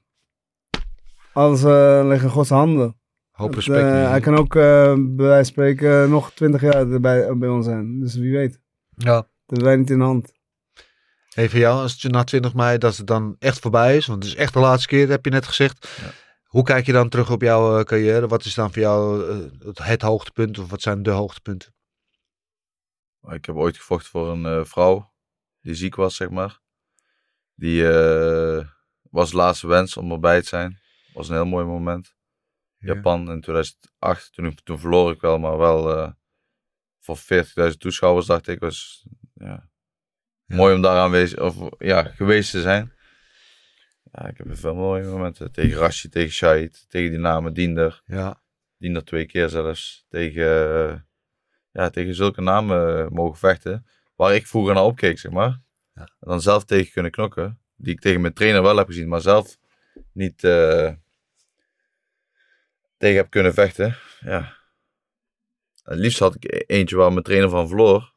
alles 1.33 1.63
eh 1.65 2.01
ligt 2.05 2.23
in 2.23 2.31
Gods 2.31 2.49
handen. 2.49 3.01
hoop 3.31 3.55
respect. 3.55 3.79
eh, 3.87 4.09
hij 4.11 4.21
kan 4.21 4.37
ook 4.37 4.55
eh, 4.55 4.95
bij 4.95 5.27
wijze 5.27 5.35
van 5.35 5.45
spreken 5.45 6.11
nog 6.11 6.33
twintig 6.33 6.61
jaar 6.61 6.91
erbij, 6.91 7.37
bij 7.37 7.49
ons 7.49 7.65
zijn. 7.65 8.01
Dus 8.01 8.15
wie 8.15 8.33
weet. 8.33 8.61
ja. 8.97 9.15
Dat 9.15 9.27
hebben 9.47 9.67
wij 9.67 9.77
niet 9.77 9.91
in 9.91 9.99
de 9.99 10.05
hand. 10.05 10.33
Even 11.35 11.59
jou, 11.59 11.81
als 11.81 11.93
het 11.93 12.01
je 12.01 12.09
na 12.09 12.25
20 12.25 12.55
mei 12.55 12.79
dat 12.79 12.97
het 12.97 13.07
dan 13.07 13.37
echt 13.39 13.59
voorbij 13.59 13.97
is, 13.97 14.07
want 14.07 14.23
het 14.23 14.33
is 14.33 14.39
echt 14.39 14.53
de 14.53 14.59
laatste 14.59 14.89
keer, 14.89 15.09
heb 15.09 15.25
je 15.25 15.31
net 15.31 15.47
gezegd. 15.47 15.89
Ja. 16.03 16.11
Hoe 16.49 16.63
kijk 16.63 16.87
je 16.87 16.93
dan 16.93 17.09
terug 17.09 17.31
op 17.31 17.43
jouw 17.43 17.79
eh, 17.79 17.85
carrière? 17.85 18.27
Wat 18.27 18.45
is 18.45 18.55
dan 18.55 18.73
voor 18.73 18.83
jou 18.83 19.31
eh, 19.31 19.75
het, 19.75 20.03
hoogtepunt 20.03 20.59
of 20.59 20.71
wat 20.71 20.83
zijn 20.83 21.03
de 21.03 21.11
hoogtepunten? 21.11 21.75
Ik 23.29 23.45
heb 23.45 23.57
ooit 23.57 23.77
gevochten 23.77 24.11
voor 24.11 24.29
een 24.29 24.47
eh, 24.47 24.65
vrouw 24.65 25.13
die 25.61 25.75
ziek 25.75 25.95
was, 25.95 26.17
zeg 26.17 26.31
maar. 26.31 26.61
Die 27.55 27.83
was 29.11 29.31
de 29.31 29.37
laatste 29.37 29.67
wens 29.67 29.97
om 29.97 30.13
erbij 30.13 30.41
te 30.41 30.47
zijn. 30.49 30.79
Was 31.15 31.29
een 31.29 31.35
heel 31.35 31.47
mooi 31.47 31.65
moment. 31.65 32.17
Japan 32.79 33.31
in 33.31 33.41
2008. 33.41 34.33
Toen, 34.33 34.55
toen 34.65 34.79
verloor 34.79 35.13
ik 35.13 35.21
wel, 35.21 35.39
maar 35.39 35.59
wel 35.59 36.15
voor 37.01 37.19
40.000 37.19 37.77
toeschouwers, 37.79 38.27
dacht 38.27 38.49
ik. 38.49 38.61
Was 38.61 39.07
ja, 39.35 39.71
Ja. 40.45 40.57
mooi 40.57 40.75
om 40.75 40.83
daar 40.83 40.99
aanwezig, 40.99 41.41
of 41.41 41.57
ja, 41.79 42.03
geweest 42.03 42.51
te 42.51 42.61
zijn. 42.61 42.98
Ja, 44.13 44.27
ik 44.29 44.37
heb 44.39 44.47
veel 44.51 44.75
mooie 44.75 45.05
momenten. 45.05 45.53
Tegen 45.53 45.79
Rashi, 45.79 46.09
tegen 46.09 46.33
Shahid, 46.33 46.85
tegen 46.89 47.11
die 47.11 47.19
namen 47.19 47.55
Diender. 47.55 48.03
Ja, 48.05 48.41
Diender 48.79 49.05
twee 49.05 49.27
keer 49.27 49.49
zelfs. 49.49 50.05
Tegen, 50.09 50.45
eh, 50.91 50.95
ja, 51.73 51.91
tegen 51.91 52.15
zulke 52.15 52.41
namen 52.41 53.13
mogen 53.13 53.39
vechten. 53.39 53.87
Waar 54.17 54.35
ik 54.35 54.47
vroeger 54.47 54.75
naar 54.75 54.85
opkeek, 54.85 55.19
zeg 55.19 55.33
maar. 55.33 55.61
Ja. 55.95 56.03
En 56.03 56.29
dan 56.29 56.41
zelf 56.41 56.65
tegen 56.65 56.93
kunnen 56.93 57.11
knokken. 57.11 57.59
Die 57.77 57.93
ik 57.93 58.01
tegen 58.01 58.21
mijn 58.21 58.33
trainer 58.33 58.63
wel 58.63 58.77
heb 58.77 58.87
gezien, 58.87 59.09
maar 59.09 59.21
zelf 59.21 59.57
niet 60.13 60.45
eh, 60.45 60.93
tegen 62.97 63.17
heb 63.17 63.31
kunnen 63.31 63.55
vechten. 63.55 63.97
Ja. 64.21 64.57
Het 65.83 65.99
liefst 65.99 66.19
had 66.19 66.35
ik 66.35 66.45
e- 66.45 66.65
eentje 66.67 66.97
waar 66.97 67.13
mijn 67.13 67.25
trainer 67.25 67.49
van 67.51 67.69
verloor. 67.69 68.13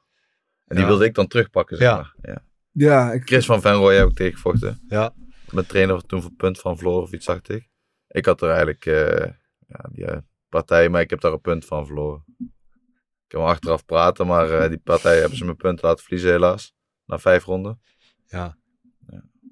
En 0.68 0.76
die 0.76 0.80
Ja. 0.86 0.88
wilde 0.90 1.06
ik 1.06 1.14
dan 1.16 1.28
terugpakken, 1.28 1.78
zeg 1.78 1.88
Ja. 1.88 1.96
maar. 1.96 2.14
Ja. 2.22 2.44
Ja, 2.72 3.12
ik, 3.12 3.26
Chris 3.28 3.46
van 3.46 3.62
Venrooy 3.62 3.96
heb 3.96 4.08
ik 4.10 4.16
tegen 4.16 4.34
gevochten. 4.34 4.82
ja, 4.88 5.14
Mijn 5.52 5.66
trainer 5.66 6.06
toen 6.06 6.22
voor 6.22 6.32
punt 6.32 6.60
van 6.60 6.78
verloren 6.78 7.02
of 7.02 7.12
iets, 7.12 7.26
dacht 7.26 7.50
ik. 7.50 7.70
Ik 8.08 8.26
had 8.26 8.42
er 8.42 8.50
eigenlijk 8.50 8.86
eh, 8.86 9.32
ja, 9.68 9.90
die 9.92 10.06
eh, 10.06 10.18
partij, 10.50 10.90
maar 10.90 11.02
ik 11.02 11.10
heb 11.10 11.22
daar 11.22 11.32
een 11.32 11.42
punt 11.42 11.66
van 11.66 11.86
verloren. 11.86 12.24
Ik 12.38 13.28
kan 13.28 13.42
wel 13.42 13.50
achteraf 13.50 13.86
praten, 13.86 14.28
maar 14.28 14.50
eh, 14.50 14.70
die 14.70 14.80
partij 14.80 15.20
hebben 15.20 15.38
ze 15.38 15.46
mijn 15.46 15.58
punt 15.58 15.82
laten 15.82 16.04
verliezen 16.04 16.32
helaas. 16.32 16.74
Na 17.06 17.20
vijf 17.20 17.46
ronden. 17.46 17.80
ja. 18.28 18.60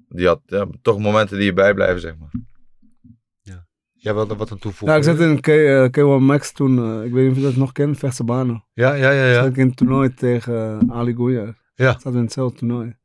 Die 0.08 0.26
had 0.26 0.40
ja, 0.46 0.66
toch 0.82 0.98
momenten 0.98 1.36
die 1.36 1.46
je 1.46 1.52
bijblijven, 1.52 2.00
zeg 2.00 2.18
maar. 2.18 2.30
Jij 4.02 4.14
wilde 4.14 4.36
wat 4.36 4.50
aan 4.50 4.58
toevoegen? 4.58 4.88
ja, 4.88 4.96
ik 4.96 5.04
zat 5.04 5.18
in 5.18 5.40
K, 5.40 5.46
eh, 5.46 6.18
K1 6.18 6.22
Max 6.22 6.52
toen. 6.52 7.04
ik 7.04 7.12
weet 7.12 7.22
niet 7.22 7.30
of 7.30 7.36
je 7.36 7.42
dat 7.42 7.56
nog 7.56 7.72
kent, 7.72 7.98
Vechtse 7.98 8.24
Banen. 8.24 8.64
Ja, 8.72 8.94
ja, 8.94 9.10
ja, 9.10 9.34
Zat 9.34 9.42
ja. 9.42 9.50
ik 9.50 9.56
in 9.56 9.66
het 9.66 9.76
toernooi 9.76 10.14
tegen 10.14 10.90
Ali 10.92 11.14
Gouya. 11.14 11.54
Ja. 11.74 11.98
We 12.02 12.10
in 12.10 12.16
hetzelfde 12.16 12.58
toernooi. 12.58 12.96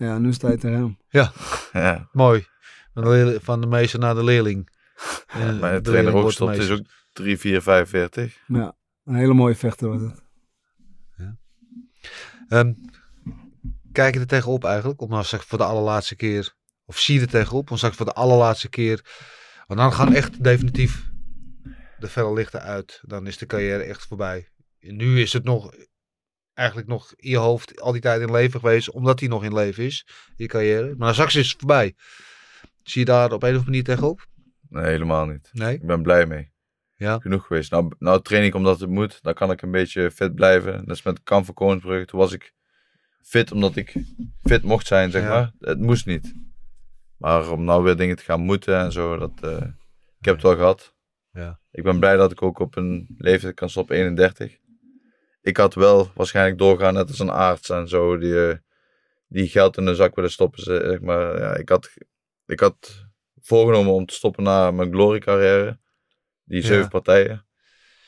Ja, 0.00 0.18
nu 0.18 0.32
sta 0.32 0.50
je 0.50 0.58
tegen 0.58 0.76
hem. 0.78 0.98
Ja, 1.08 2.08
Mooi. 2.12 2.46
Van 2.94 3.02
de, 3.04 3.08
leerling- 3.10 3.44
van 3.44 3.60
de 3.60 3.66
meester 3.66 3.98
naar 3.98 4.14
de 4.14 4.24
leerling. 4.24 4.68
Eh, 5.26 5.58
mijn 5.60 5.74
de 5.74 5.80
trainer 5.80 6.14
ook 6.14 6.32
stopt, 6.32 6.56
is 6.56 6.70
ook 6.70 6.86
3, 7.12 7.38
4, 7.38 7.62
45. 7.62 8.38
Ja, 8.46 8.76
een 9.04 9.14
hele 9.14 9.34
mooie 9.34 9.54
vechter 9.54 9.88
was 9.88 10.00
het. 10.00 10.22
Ehm, 12.48 12.72
kijk 13.92 14.14
je 14.14 14.20
er 14.20 14.26
tegenop 14.26 14.64
eigenlijk? 14.64 15.00
Om 15.00 15.10
nou 15.10 15.24
zeg 15.24 15.44
voor 15.46 15.58
de 15.58 15.64
allerlaatste 15.64 16.16
keer. 16.16 16.54
Of 16.84 16.98
zie 16.98 17.14
je 17.14 17.20
er 17.20 17.28
tegenop? 17.28 17.70
Om 17.70 17.76
straks 17.76 17.96
voor 17.96 18.06
de 18.06 18.12
allerlaatste 18.12 18.68
keer. 18.68 19.04
Want 19.66 19.80
dan 19.80 19.92
gaan 19.92 20.14
echt 20.14 20.44
definitief 20.44 21.10
de 21.98 22.08
felle 22.08 22.32
lichten 22.32 22.62
uit. 22.62 22.98
Dan 23.02 23.26
is 23.26 23.38
de 23.38 23.46
carrière 23.46 23.82
echt 23.82 24.06
voorbij. 24.06 24.48
En 24.80 24.96
nu 24.96 25.20
is 25.20 25.32
het 25.32 25.44
nog 25.44 25.74
eigenlijk 26.60 26.88
nog 26.88 27.12
in 27.16 27.30
je 27.30 27.36
hoofd 27.36 27.80
al 27.80 27.92
die 27.92 28.00
tijd 28.00 28.20
in 28.20 28.30
leven 28.30 28.60
geweest. 28.60 28.90
Omdat 28.90 29.20
hij 29.20 29.28
nog 29.28 29.44
in 29.44 29.54
leven 29.54 29.84
is. 29.84 30.06
Je 30.36 30.46
carrière. 30.46 30.94
Maar 30.98 31.12
straks 31.12 31.34
is 31.36 31.48
het 31.48 31.58
voorbij. 31.58 31.94
Zie 32.82 33.00
je 33.00 33.06
daar 33.06 33.24
op 33.24 33.30
een 33.30 33.36
of 33.36 33.44
andere 33.44 33.64
manier 33.64 33.84
tegenop? 33.84 34.26
Nee, 34.68 34.84
helemaal 34.84 35.26
niet. 35.26 35.48
Nee? 35.52 35.74
Ik 35.74 35.86
ben 35.86 36.02
blij 36.02 36.26
mee. 36.26 36.52
Ja. 36.94 37.18
Genoeg 37.18 37.46
geweest. 37.46 37.70
Nou, 37.70 37.92
nou 37.98 38.22
train 38.22 38.44
ik 38.44 38.54
omdat 38.54 38.80
het 38.80 38.90
moet. 38.90 39.22
Dan 39.22 39.34
kan 39.34 39.50
ik 39.50 39.62
een 39.62 39.70
beetje 39.70 40.10
fit 40.10 40.34
blijven. 40.34 40.72
Net 40.72 40.88
als 40.88 41.02
met 41.02 41.16
de 41.16 41.22
kamp 41.22 41.44
van 41.44 41.54
Koningsbrug. 41.54 42.06
Toen 42.06 42.18
was 42.20 42.32
ik 42.32 42.52
fit 43.22 43.52
omdat 43.52 43.76
ik 43.76 43.94
fit 44.42 44.62
mocht 44.62 44.86
zijn, 44.86 45.10
zeg 45.10 45.22
Ja. 45.22 45.28
maar. 45.28 45.52
Het 45.60 45.78
moest 45.80 46.06
niet. 46.06 46.34
Maar 47.16 47.50
om 47.50 47.64
nou 47.64 47.82
weer 47.82 47.96
dingen 47.96 48.16
te 48.16 48.22
gaan 48.24 48.40
moeten 48.40 48.78
en 48.78 48.92
zo, 48.92 49.16
dat, 49.16 49.32
eh, 49.42 49.56
ik 50.18 50.24
heb 50.24 50.34
het 50.34 50.42
wel 50.42 50.56
gehad. 50.56 50.94
Ja. 51.32 51.60
Ik 51.70 51.82
ben 51.82 51.98
blij 51.98 52.16
dat 52.16 52.32
ik 52.32 52.42
ook 52.42 52.58
op 52.58 52.76
een 52.76 53.14
leeftijd 53.18 53.54
kan 53.54 53.70
stoppen, 53.70 53.96
31. 53.96 54.56
Ik 55.42 55.56
had 55.56 55.74
wel 55.74 56.10
waarschijnlijk 56.14 56.58
doorgaan, 56.58 56.94
net 56.94 57.08
als 57.08 57.18
een 57.18 57.30
arts 57.30 57.68
en 57.70 57.88
zo, 57.88 58.18
die, 58.18 58.48
eh, 58.48 58.56
die 59.28 59.48
geld 59.48 59.76
in 59.76 59.84
de 59.84 59.94
zak 59.94 60.14
willen 60.14 60.30
stoppen. 60.30 60.62
Zeg 60.62 61.00
maar. 61.00 61.38
ja, 61.38 61.54
ik, 61.54 61.68
had, 61.68 61.90
ik 62.46 62.60
had 62.60 63.06
voorgenomen 63.40 63.92
om 63.92 64.06
te 64.06 64.14
stoppen 64.14 64.42
na 64.42 64.70
mijn 64.70 64.90
glory 64.92 65.18
carrière. 65.18 65.78
Die 66.44 66.60
Ja. 66.62 66.66
zeven 66.66 66.88
partijen. 66.88 67.46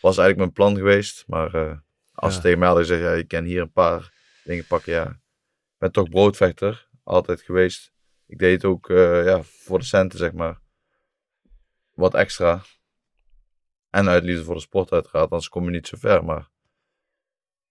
Was 0.00 0.18
eigenlijk 0.18 0.38
mijn 0.38 0.52
plan 0.52 0.76
geweest. 0.76 1.24
Maar 1.26 1.54
eh, 1.54 1.76
als 2.12 2.30
Ja. 2.30 2.36
ze 2.36 2.40
tegen 2.42 2.58
mij 2.58 2.68
hadden 2.68 2.86
gezegd, 2.86 3.02
ja, 3.04 3.12
je 3.12 3.24
kan 3.24 3.44
hier 3.44 3.60
een 3.60 3.72
paar 3.72 4.12
dingen 4.44 4.66
pakken, 4.66 4.92
ja. 4.92 5.20
ben 5.78 5.92
toch 5.92 6.08
broodvechter, 6.08 6.88
altijd 7.04 7.40
geweest. 7.42 7.92
Ik 8.26 8.38
deed 8.38 8.52
het 8.52 8.64
ook 8.64 8.90
eh, 8.90 9.24
ja, 9.24 9.42
voor 9.42 9.78
de 9.78 9.84
centen, 9.84 10.18
zeg 10.18 10.32
maar. 10.32 10.60
Wat 11.94 12.14
extra. 12.14 12.62
En 13.90 14.08
uit 14.08 14.24
liefde 14.24 14.44
voor 14.44 14.54
de 14.54 14.60
sport 14.60 14.92
uiteraard, 14.92 15.30
anders 15.30 15.48
kom 15.48 15.64
je 15.64 15.70
niet 15.70 15.86
zo 15.88 15.96
ver. 16.00 16.24
Maar 16.24 16.48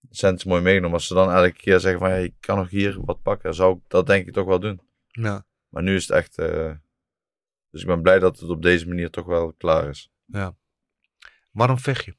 cent 0.10 0.45
mooi 0.45 0.62
meegenomen. 0.62 0.93
Als 0.97 1.08
ze 1.08 1.14
dan 1.14 1.32
elke 1.32 1.54
keer 1.54 1.80
zeggen 1.80 1.99
van, 1.99 2.10
ja, 2.10 2.16
ik 2.16 2.34
kan 2.39 2.58
nog 2.58 2.70
hier 2.70 3.06
wat 3.06 3.22
pakken, 3.22 3.54
zou 3.54 3.78
ik 3.78 3.82
dat 3.88 4.08
denk 4.08 4.28
ik 4.28 4.34
toch 4.34 4.45
wel 4.45 4.60
doen. 4.60 4.82
Ja. 5.08 5.45
Maar 5.68 5.84
nu 5.84 5.95
is 5.95 6.08
het 6.08 6.18
echt... 6.18 6.38
eh, 6.38 6.74
dus 7.70 7.82
ik 7.82 7.88
ben 7.88 8.02
blij 8.02 8.20
dat 8.20 8.39
het 8.39 8.49
op 8.49 8.62
deze 8.62 8.88
manier 8.88 9.10
toch 9.10 9.26
wel 9.26 9.54
klaar 9.54 9.89
is. 9.89 10.12
Waarom 11.52 11.80
vecht 11.80 12.06
je? 12.06 12.18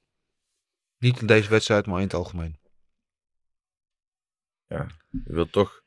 Niet 0.98 1.20
in 1.20 1.26
deze 1.26 1.48
wedstrijd, 1.48 1.86
maar 1.86 1.96
in 1.98 2.04
het 2.04 2.14
algemeen. 2.14 2.60
Je 5.10 5.32
wilt 5.32 5.52
toch... 5.52 5.82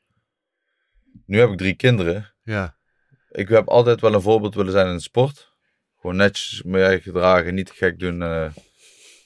Nu 1.26 1.38
heb 1.38 1.50
ik 1.50 1.58
drie 1.58 1.74
kinderen. 1.74 2.34
Ja. 2.42 2.78
Ik 3.28 3.48
heb 3.48 3.68
altijd 3.68 4.00
wel 4.00 4.14
een 4.14 4.20
voorbeeld 4.20 4.54
willen 4.54 4.72
zijn 4.72 4.86
in 4.86 4.94
de 4.94 5.00
sport. 5.00 5.54
Gewoon 5.96 6.16
netjes 6.16 6.62
me 6.62 6.82
eigen 6.82 7.02
gedragen, 7.02 7.54
niet 7.54 7.66
te 7.66 7.72
gek 7.74 7.98
doen. 7.98 8.22
eh, 8.22 8.52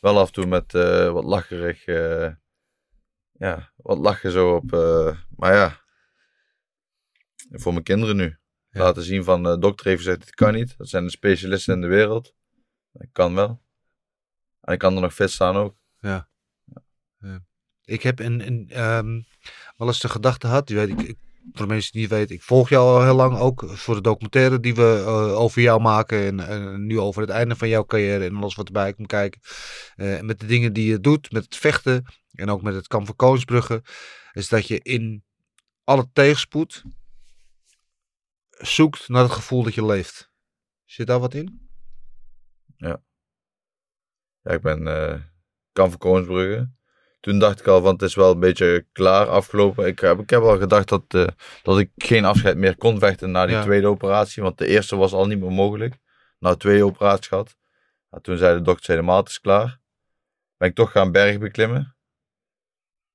wel 0.01 0.18
af 0.18 0.27
en 0.27 0.33
toe 0.33 0.47
met 0.47 0.75
eh, 0.75 1.12
wat 1.12 1.25
lacherig. 1.25 1.85
Ja, 3.41 3.72
wat 3.76 3.99
lachen 3.99 4.30
zo 4.30 4.55
op. 4.55 4.72
eh, 4.72 5.16
maar 5.36 5.55
ja, 5.55 5.80
voor 7.51 7.72
mijn 7.72 7.84
kinderen 7.84 8.16
nu. 8.16 8.38
Ja. 8.70 8.80
Laten 8.80 9.03
zien 9.03 9.24
van, 9.24 9.43
de 9.43 9.59
dokter 9.59 9.86
heeft 9.86 9.99
gezegd, 9.99 10.20
dit 10.20 10.34
kan 10.34 10.55
niet. 10.55 10.74
Dat 10.78 10.88
zijn 10.88 11.05
de 11.05 11.11
specialisten 11.11 11.74
in 11.74 11.80
de 11.80 11.86
wereld. 11.86 12.34
Ik 12.93 13.09
kan 13.12 13.34
wel. 13.34 13.62
En 14.61 14.72
ik 14.72 14.78
kan 14.78 14.95
er 14.95 15.01
nog 15.01 15.14
fit 15.14 15.30
staan 15.30 15.57
ook. 15.57 15.76
Ik 17.84 18.03
heb 18.03 18.18
een, 18.18 18.47
een, 18.47 18.68
ehm, 18.70 19.20
wel 19.76 19.88
eens 19.88 20.01
de 20.01 20.09
gedachte 20.09 20.47
gehad, 20.47 20.66
die 20.66 20.76
weet 20.76 20.88
ik, 20.88 21.16
voor 21.53 21.66
de 21.66 21.72
mensen 21.72 21.93
die 21.93 22.01
niet 22.01 22.11
weten, 22.11 22.34
ik 22.34 22.43
volg 22.43 22.68
jou 22.68 22.88
al 22.88 23.05
heel 23.05 23.14
lang 23.14 23.38
ook 23.38 23.64
voor 23.66 23.95
de 23.95 24.01
documentaire 24.01 24.61
die 24.61 24.74
we 24.74 25.03
eh, 25.07 25.38
over 25.41 25.62
jou 25.62 25.80
maken 25.80 26.26
en, 26.26 26.41
en 26.41 26.86
nu 26.86 27.01
over 27.01 27.20
het 27.20 27.30
einde 27.30 27.57
van 27.57 27.68
jouw 27.68 27.84
carrière 27.84 28.24
en 28.24 28.36
alles 28.36 28.55
wat 28.55 28.66
erbij 28.66 28.93
komt 28.93 29.07
kijken. 29.09 29.41
Eh, 29.97 30.18
en 30.18 30.26
met 30.26 30.41
de 30.41 30.47
dingen 30.47 30.72
die 30.72 30.91
je 30.91 31.01
doet, 31.01 31.32
met 31.32 31.45
het 31.45 31.57
vechten 31.57 32.05
en 32.33 32.51
ook 32.51 32.62
met 32.62 32.74
het 32.74 32.87
kamp 32.87 33.07
van 33.07 33.16
Koningsbrugge, 33.16 33.83
is 34.33 34.49
dat 34.49 34.66
je 34.66 34.81
in 34.81 35.24
alle 35.85 36.09
tegenspoed 36.12 36.85
zoekt 38.51 39.09
naar 39.09 39.22
het 39.22 39.33
gevoel 39.33 39.62
dat 39.62 39.74
je 39.74 39.87
leeft. 39.87 40.31
Zit 40.85 41.07
daar 41.07 41.20
wat 41.20 41.35
in? 41.35 41.68
Ja, 42.76 43.03
ik 44.43 44.61
ben 44.61 44.87
eh 44.87 45.20
kan 45.72 45.91
voor 45.91 45.99
Koningsbrugge. 45.99 46.70
Toen 47.20 47.39
dacht 47.39 47.61
ik 47.61 47.66
al 47.66 47.83
van 47.83 47.93
het 47.93 48.03
is 48.03 48.14
wel 48.14 48.31
een 48.33 48.41
beetje 48.41 48.87
klaar 48.93 49.26
afgelopen. 49.28 49.87
Ik 49.87 49.99
heb, 49.99 50.18
ik 50.20 50.31
heb 50.31 50.43
al 50.43 50.59
gedacht 50.59 50.89
dat, 50.89 51.03
eh, 51.09 51.26
dat 51.62 51.78
ik 51.78 51.91
geen 51.97 52.24
afscheid 52.24 52.57
meer 52.57 52.76
kon 52.76 52.99
vechten 52.99 53.31
na 53.31 53.47
die 53.47 53.55
Ja. 53.55 53.62
tweede 53.62 53.87
operatie. 53.87 54.43
Want 54.43 54.59
de 54.59 54.66
eerste 54.66 54.97
was 54.97 55.12
al 55.12 55.26
niet 55.26 55.41
meer 55.41 55.53
mogelijk. 55.53 55.95
Nou, 56.39 56.57
twee 56.57 56.85
operaties 56.85 57.26
gehad. 57.26 57.57
Nou, 58.11 58.22
toen 58.22 58.37
zei 58.37 58.57
de 58.59 58.62
dokter 58.62 58.91
helemaal 58.91 59.16
het 59.16 59.28
is 59.28 59.41
klaar. 59.41 59.81
Ben 60.57 60.68
ik 60.68 60.74
toch 60.74 60.91
gaan 60.91 61.12
berg 61.12 61.39
beklimmen. 61.39 61.97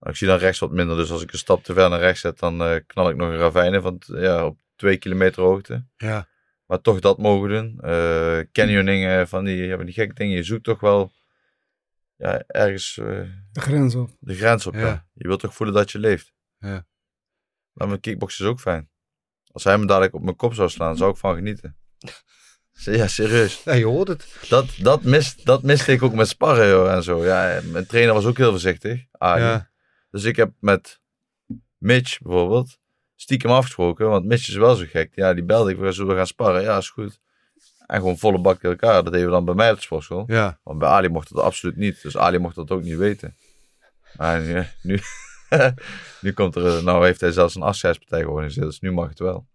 Ik 0.10 0.16
zie 0.16 0.28
dan 0.28 0.38
rechts 0.38 0.60
wat 0.60 0.72
minder. 0.72 0.96
Dus 0.96 1.12
als 1.12 1.22
ik 1.22 1.32
een 1.32 1.38
stap 1.38 1.64
te 1.64 1.74
ver 1.74 1.90
naar 1.90 2.00
rechts 2.00 2.22
zet, 2.22 2.40
dan 2.40 2.64
eh, 2.64 2.80
knal 2.88 3.10
ik 3.10 3.16
nog 3.16 3.30
een 3.30 3.38
ravijn 3.38 3.74
in. 3.74 3.82
Want 3.82 4.06
ja, 4.06 4.46
op 4.46 4.58
twee 4.76 4.98
kilometer 4.98 5.44
hoogte. 5.44 5.86
Ja. 5.98 6.28
Maar 6.66 6.82
toch 6.82 7.00
dat 7.00 7.18
mogen 7.18 7.50
doen. 7.50 7.80
Eh 7.82 8.40
canyoning, 8.52 9.06
eh, 9.06 9.26
van 9.26 9.44
die, 9.44 9.58
ja, 9.66 9.76
van 9.76 9.86
die 9.86 9.94
gekke 9.94 10.14
dingen. 10.14 10.36
Je 10.36 10.44
zoekt 10.44 10.64
toch 10.64 10.80
wel 10.80 11.12
ja, 12.16 12.44
ergens 12.48 12.98
eh, 12.98 13.06
De 13.52 13.62
grens 13.62 13.96
op. 13.96 14.10
de 14.20 14.36
grens 14.36 14.68
op. 14.68 14.74
Ja. 14.74 14.80
Ja. 14.80 15.06
Je 15.14 15.28
wilt 15.28 15.40
toch 15.40 15.56
voelen 15.56 15.76
dat 15.76 15.92
je 15.92 16.00
leeft. 16.00 16.34
Ja. 16.60 16.86
Maar 17.72 17.88
mijn 17.88 18.00
kickbox 18.00 18.40
is 18.40 18.46
ook 18.46 18.60
fijn. 18.60 18.90
Als 19.52 19.64
hij 19.64 19.78
me 19.78 19.86
dadelijk 19.86 20.14
op 20.14 20.24
mijn 20.24 20.36
kop 20.36 20.54
zou 20.54 20.70
slaan, 20.70 20.98
zou 20.98 21.12
ik 21.12 21.18
van 21.18 21.36
genieten. 21.36 21.76
Ja, 22.84 23.08
serieus. 23.08 23.62
ja, 23.64 23.74
je 23.74 23.86
hoort 23.86 24.08
het. 24.08 24.38
Dat, 24.50 24.76
dat, 24.78 25.04
mist, 25.04 25.46
dat 25.46 25.64
miste 25.64 25.92
ik 25.92 26.04
ook 26.04 26.14
met 26.14 26.28
sparren 26.28 26.68
joh, 26.68 26.92
en 26.94 27.04
zo. 27.04 27.26
Ja, 27.26 27.60
mijn 27.64 27.86
trainer 27.86 28.14
was 28.14 28.26
ook 28.26 28.38
heel 28.38 28.50
voorzichtig. 28.50 29.06
Arie. 29.12 29.44
Ja. 29.44 29.72
Dus 30.16 30.24
ik 30.24 30.36
heb 30.36 30.52
met 30.60 31.00
Mitch 31.78 32.22
bijvoorbeeld 32.22 32.80
stiekem 33.16 33.52
afgesproken. 33.52 34.10
Want 34.10 34.26
Mitch 34.26 34.48
is 34.48 34.56
wel 34.56 34.76
zo 34.76 34.86
gek. 34.88 35.16
Ja, 35.16 35.34
die 35.34 35.44
belde 35.44 35.72
ik, 35.72 35.78
we 35.78 35.92
zullen 35.92 36.16
gaan 36.16 36.28
sparren. 36.28 36.62
Ja, 36.62 36.78
is 36.78 36.90
goed. 36.90 37.20
En 37.86 38.00
gewoon 38.00 38.18
volle 38.18 38.42
bak 38.42 38.64
in 38.64 38.70
elkaar. 38.70 39.04
Dat 39.04 39.14
deden 39.14 39.28
we 39.28 39.34
dan 39.34 39.46
bij 39.46 39.54
mij 39.54 39.70
op 39.70 39.76
de 39.76 39.82
sportschool. 39.82 40.24
Ja. 40.28 40.60
Want 40.64 40.80
bij 40.80 40.90
Ali 40.90 41.10
mocht 41.10 41.34
dat 41.34 41.44
absoluut 41.44 41.76
niet. 41.76 42.02
Dus 42.02 42.18
Ali 42.18 42.38
mocht 42.38 42.56
dat 42.56 42.72
ook 42.72 42.82
niet 42.82 42.98
weten. 42.98 43.36
Maar 44.18 44.42
nu, 44.48 44.66
nu, 44.82 45.00
nu 46.22 46.34
komt 46.34 46.56
er, 46.56 46.84
nou 46.84 47.06
heeft 47.06 47.22
hij 47.22 47.32
zelfs 47.32 47.56
een 47.56 47.62
afscheidspartij 47.62 48.22
georganiseerd. 48.22 48.66
Dus 48.66 48.80
nu 48.80 48.92
mag 48.92 49.10
het 49.10 49.20
wel. 49.20 49.48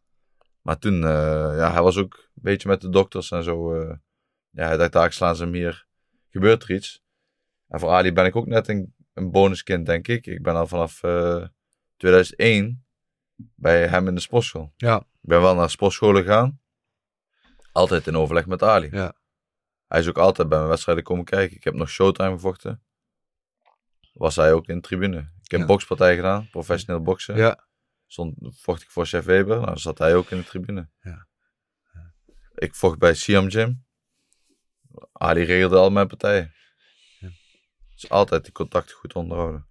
Maar 0.63 0.79
toen, 0.79 1.05
eh, 1.05 1.55
ja, 1.57 1.73
hij 1.73 1.83
was 1.83 1.97
ook 1.97 2.15
een 2.15 2.43
beetje 2.43 2.69
met 2.69 2.81
de 2.81 2.89
dokters 2.89 3.31
en 3.31 3.43
zo. 3.43 3.75
eh, 3.75 3.97
ja, 4.51 4.67
hij 4.67 4.77
dacht, 4.77 4.93
daar 4.93 5.13
slaan 5.13 5.37
ze 5.37 5.43
hem 5.45 5.55
hier. 5.55 5.87
Gebeurt 6.31 6.63
er 6.63 6.71
iets? 6.75 7.03
En 7.69 7.81
voor 7.81 7.91
Ali 7.91 8.13
ben 8.13 8.27
ik 8.27 8.37
ook 8.37 8.47
net 8.47 8.69
een, 8.69 8.95
een 9.15 9.31
bonuskind, 9.31 9.87
denk 9.87 10.09
ik. 10.09 10.27
Ik 10.27 10.43
ben 10.43 10.55
al 10.55 10.67
vanaf 10.67 11.03
eh, 11.03 11.45
2001 11.97 12.85
bij 13.55 13.87
hem 13.87 14.09
in 14.09 14.15
de 14.15 14.21
sportschool. 14.21 14.73
Ja. 14.77 14.97
Ik 14.99 15.29
ben 15.29 15.41
wel 15.41 15.55
naar 15.55 15.71
sportscholen 15.71 16.23
gegaan. 16.23 16.61
Altijd 17.73 18.07
in 18.07 18.17
overleg 18.17 18.47
met 18.47 18.63
Ali. 18.63 18.89
Ja. 18.91 19.15
Hij 19.87 20.01
is 20.01 20.09
ook 20.09 20.19
altijd 20.19 20.49
bij 20.49 20.59
mijn 20.59 20.71
wedstrijden 20.71 21.05
komen 21.05 21.25
kijken. 21.25 21.57
Ik 21.57 21.65
heb 21.65 21.75
nog 21.75 21.91
Showtime 21.91 22.31
gevochten. 22.31 22.83
Was 24.13 24.37
hij 24.37 24.53
ook 24.53 24.67
in 24.67 24.75
de 24.75 24.81
tribune. 24.81 25.19
Ik 25.43 25.51
heb 25.51 25.61
Ja. 25.61 25.67
bokspartij 25.67 26.17
gedaan, 26.17 26.49
professioneel 26.51 27.03
boksen. 27.03 27.37
Ja. 27.37 27.67
Stond, 28.07 28.35
vocht 28.41 28.83
ik 28.83 28.91
voor 28.91 29.07
Chef 29.07 29.25
Weber, 29.25 29.55
nou, 29.55 29.67
dan 29.67 29.79
zat 29.79 29.99
hij 29.99 30.15
ook 30.15 30.31
in 30.31 30.39
de 30.39 30.45
tribune. 30.45 30.89
Ja. 31.01 31.27
Ik 32.55 32.75
vocht 32.75 32.99
bij 32.99 33.15
Siam 33.15 33.51
Gym. 33.51 33.85
Ali 35.13 35.43
regelde 35.43 35.77
al 35.77 35.91
mijn 35.91 36.07
partijen. 36.07 36.53
Ja. 38.01 38.09
Dus 38.09 38.11
altijd 38.11 38.45
die 38.45 38.53
contacten 38.53 38.97
goed 38.97 39.15
onderhouden. 39.15 39.69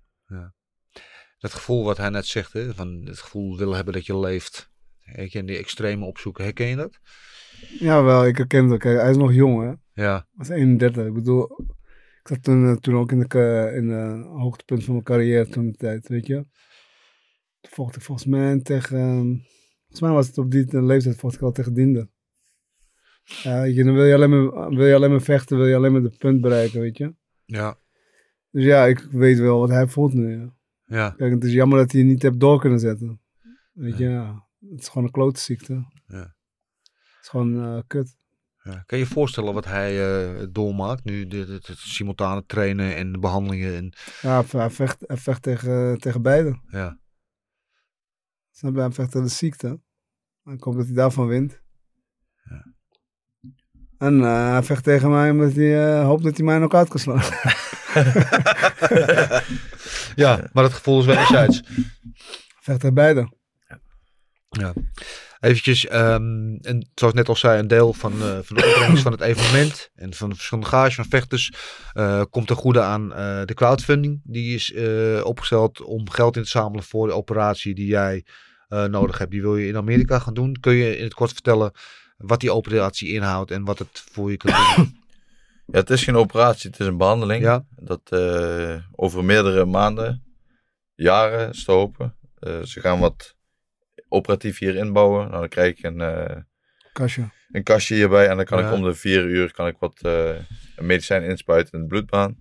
Dat 1.39 1.53
gevoel 1.53 1.83
wat 1.83 1.97
hij 1.97 2.09
net 2.09 2.25
zegt, 2.25 2.53
hè, 2.53 2.73
van 2.73 3.01
het 3.05 3.19
gevoel 3.19 3.57
willen 3.57 3.75
hebben 3.75 3.93
dat 3.93 4.05
je 4.05 4.19
leeft. 4.19 4.71
Weet 5.15 5.31
je, 5.31 5.39
en 5.39 5.45
die 5.45 5.57
extreme 5.57 6.05
opzoeken, 6.05 6.43
herken 6.43 6.67
je 6.67 6.75
dat? 6.75 6.99
Ja, 7.79 8.03
wel, 8.03 8.25
ik 8.25 8.37
herken 8.37 8.69
het. 8.69 8.79
Kijk, 8.79 8.99
hij 8.99 9.09
is 9.09 9.17
nog 9.17 9.33
jong, 9.33 9.61
hè. 9.61 10.01
Ja. 10.03 10.13
Hij 10.13 10.25
was 10.31 10.49
31. 10.49 11.05
Ik 11.05 11.13
bedoel, 11.13 11.43
ik 12.21 12.27
zat 12.27 12.43
toen, 12.43 12.65
eh, 12.65 12.75
toen 12.75 12.95
ook 12.95 13.11
in 13.11 13.19
de, 13.19 13.71
in 13.75 13.87
de 13.87 14.27
hoogtepunt 14.27 14.83
van 14.83 14.93
mijn 14.93 15.05
carrière 15.05 15.47
toen 15.47 15.71
de 15.71 15.77
tijd, 15.77 16.07
weet 16.07 16.27
je. 16.27 16.35
Toen 17.61 17.71
vocht 17.71 17.95
ik 17.95 18.01
volgens 18.01 18.27
mij 18.27 18.59
tegen, 18.59 18.97
ehm, 18.97 19.35
volgens 19.79 20.01
mij 20.01 20.11
was 20.11 20.27
het 20.27 20.37
op 20.37 20.51
die 20.51 20.81
leeftijd 20.81 21.15
vocht 21.15 21.35
ik 21.35 21.41
al 21.41 21.51
tegen 21.51 21.73
Diende. 21.73 22.09
Ja, 23.23 23.63
je, 23.63 23.83
dan 23.83 23.93
wil 23.93 24.05
je, 24.05 24.13
alleen 24.13 24.29
maar, 24.29 24.69
wil 24.69 24.85
je 24.85 24.95
alleen 24.95 25.11
maar 25.11 25.21
vechten, 25.21 25.57
wil 25.57 25.67
je 25.67 25.75
alleen 25.75 25.91
maar 25.91 26.01
de 26.01 26.17
punt 26.17 26.41
bereiken, 26.41 26.79
weet 26.79 26.97
je. 26.97 27.15
Ja. 27.45 27.77
Dus 28.51 28.63
ja, 28.63 28.85
ik 28.85 28.99
weet 29.11 29.39
wel 29.39 29.59
wat 29.59 29.69
hij 29.69 29.87
voelt 29.87 30.13
nu, 30.13 30.37
ja. 30.39 30.53
Ja. 30.85 31.09
Kijk, 31.09 31.31
het 31.33 31.43
is 31.43 31.51
jammer 31.53 31.77
dat 31.77 31.91
hij 31.91 32.03
niet 32.03 32.21
hebt 32.21 32.39
door 32.39 32.59
kunnen 32.59 32.79
zetten. 32.79 33.21
Weet 33.73 33.97
je, 33.97 34.03
ja. 34.09 34.47
Het 34.69 34.79
is 34.79 34.87
gewoon 34.87 35.03
een 35.03 35.11
klote 35.13 35.39
ziekte. 35.39 35.73
Ja. 36.07 36.17
Het 36.17 37.21
is 37.21 37.27
gewoon 37.29 37.63
eh, 37.63 37.79
kut. 37.87 38.17
ja. 38.63 38.83
Kan 38.85 38.97
je 38.97 39.03
je 39.03 39.09
voorstellen 39.09 39.53
wat 39.53 39.65
hij 39.65 40.13
eh, 40.39 40.47
doormaakt? 40.51 41.03
Nu 41.03 41.27
dit, 41.27 41.47
het, 41.47 41.69
simultane 41.77 42.45
trainen 42.45 42.95
en 42.95 43.11
de 43.11 43.19
behandelingen. 43.19 43.75
En, 43.75 43.93
Ja, 44.21 44.43
hij- 44.51 44.69
vecht, 44.69 45.03
hij 45.07 45.17
vecht 45.17 45.41
tegen, 45.41 45.97
tegen 45.97 46.21
beide. 46.21 46.59
ja. 46.67 46.99
Snap 48.51 48.73
je? 48.75 48.79
Hij 48.79 48.91
vecht 48.91 49.11
tegen 49.11 49.27
de 49.27 49.33
ziekte. 49.33 49.79
Ik 50.45 50.63
hoop 50.63 50.75
dat 50.75 50.85
hij 50.85 50.93
daarvan 50.95 51.27
wint. 51.27 51.61
Ja. 52.43 52.65
En 53.97 54.19
eh, 54.23 54.51
hij 54.51 54.63
vecht 54.63 54.83
tegen 54.83 55.09
mij 55.09 55.31
omdat 55.31 55.53
hij 55.53 55.97
eh, 55.99 56.03
hoopt 56.05 56.23
dat 56.23 56.37
hij 56.37 56.45
mij 56.45 56.57
nog 56.59 56.73
uit 56.73 56.87
kan 56.89 56.99
slaan. 56.99 57.21
ja, 60.15 60.49
maar 60.53 60.63
het 60.63 60.73
gevoel 60.73 60.99
is 60.99 61.05
wederzijds. 61.05 61.61
Hij 61.65 61.83
vecht 62.59 62.79
tegen 62.79 62.93
beide. 62.93 63.37
Ja. 64.49 64.73
Eventjes, 65.39 65.87
ehm, 65.87 66.55
en 66.61 66.89
zoals 66.95 67.13
ik 67.13 67.19
net 67.19 67.29
al 67.29 67.35
zei, 67.35 67.59
een 67.59 67.67
deel 67.67 67.93
van, 67.93 68.11
eh, 68.11 68.37
van 68.41 68.55
de 68.55 68.65
opbrengst 68.65 69.03
van 69.03 69.11
het 69.11 69.21
evenement 69.21 69.89
en 69.95 70.13
van 70.13 70.29
de 70.29 70.35
verschillende 70.35 70.69
gage 70.69 70.95
van 70.95 71.05
vechters 71.05 71.51
eh, 71.93 72.21
komt 72.29 72.47
ten 72.47 72.55
goede 72.55 72.81
aan 72.81 73.13
eh, 73.13 73.41
de 73.45 73.53
crowdfunding. 73.53 74.21
Die 74.23 74.55
is 74.55 74.73
opgesteld 75.23 75.81
om 75.81 76.09
geld 76.09 76.35
in 76.35 76.43
te 76.43 76.49
zamelen 76.49 76.83
voor 76.83 77.07
de 77.07 77.13
operatie 77.13 77.75
die 77.75 77.87
jij 77.87 78.25
nodig 78.69 79.17
hebt. 79.17 79.31
Die 79.31 79.41
wil 79.41 79.57
je 79.57 79.67
in 79.67 79.77
Amerika 79.77 80.19
gaan 80.19 80.33
doen. 80.33 80.57
Kun 80.59 80.73
je 80.73 80.97
in 80.97 81.03
het 81.03 81.13
kort 81.13 81.31
vertellen 81.31 81.71
wat 82.17 82.39
die 82.39 82.53
operatie 82.53 83.13
inhoudt 83.13 83.51
en 83.51 83.63
wat 83.63 83.79
het 83.79 84.03
voor 84.11 84.31
je 84.31 84.37
kan 84.37 84.53
doen? 84.75 84.98
Ja, 85.71 85.79
het 85.79 85.89
is 85.89 86.03
geen 86.03 86.15
operatie, 86.15 86.69
het 86.69 86.79
is 86.79 86.85
een 86.87 86.97
behandeling. 86.97 87.43
ja, 87.43 87.65
Dat 87.75 88.01
eh, 88.11 88.83
over 88.91 89.23
meerdere 89.23 89.65
maanden, 89.65 90.23
jaren 90.95 91.49
is 91.49 91.63
te 91.63 91.71
hopen. 91.71 92.15
Eh, 92.39 92.61
ze 92.61 92.79
gaan 92.81 92.99
wat 92.99 93.35
operatief 94.09 94.57
hier 94.57 94.75
inbouwen. 94.75 95.27
Nou, 95.27 95.39
dan 95.39 95.49
krijg 95.49 95.77
ik 95.77 95.83
een, 95.83 96.01
eh, 96.01 96.35
Kastje. 96.93 97.29
een 97.51 97.63
kastje 97.63 97.95
hierbij. 97.95 98.27
En 98.27 98.35
dan 98.35 98.45
kan 98.45 98.59
Ja. 98.59 98.67
ik 98.67 98.73
om 98.73 98.83
de 98.83 98.93
vier 98.93 99.23
uur 99.25 99.51
kan 99.53 99.67
ik 99.67 99.77
wat 99.79 100.01
medicijn 100.81 101.23
inspuiten 101.23 101.73
in 101.73 101.79
de 101.81 101.87
bloedbaan. 101.87 102.37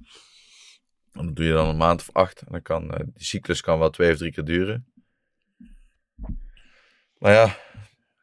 En 1.12 1.26
dat 1.26 1.36
doe 1.36 1.44
je 1.46 1.52
dan 1.52 1.68
een 1.68 1.76
maand 1.76 2.00
of 2.00 2.10
acht. 2.12 2.40
En 2.40 2.46
dan 2.52 2.62
kan, 2.62 2.88
die 2.88 3.24
cyclus 3.24 3.60
kan 3.60 3.78
wel 3.78 3.90
twee 3.90 4.12
of 4.12 4.18
drie 4.18 4.32
keer 4.32 4.44
duren. 4.44 4.92
Maar 7.18 7.32
ja, 7.32 7.56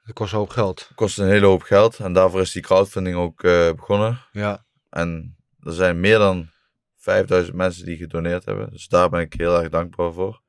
Dat 0.03 0.13
kost 0.15 0.31
een 0.33 0.39
hoop 0.39 0.49
geld. 0.49 0.79
het 0.79 0.95
kost 0.95 1.17
een 1.19 1.27
hele 1.27 1.45
hoop 1.45 1.61
geld. 1.61 1.99
En 1.99 2.13
daarvoor 2.13 2.41
is 2.41 2.51
die 2.51 2.61
crowdfunding 2.61 3.15
ook 3.15 3.41
begonnen. 3.75 4.19
Ja. 4.31 4.65
En 4.95 5.35
er 5.59 5.73
zijn 5.73 5.99
meer 5.99 6.17
dan 6.17 6.49
5000 6.97 7.55
mensen 7.55 7.85
die 7.85 7.97
gedoneerd 7.97 8.45
hebben. 8.45 8.71
Dus 8.71 8.87
daar 8.87 9.09
ben 9.09 9.19
ik 9.19 9.33
heel 9.33 9.59
erg 9.59 9.69
dankbaar 9.69 10.13
voor. 10.13 10.41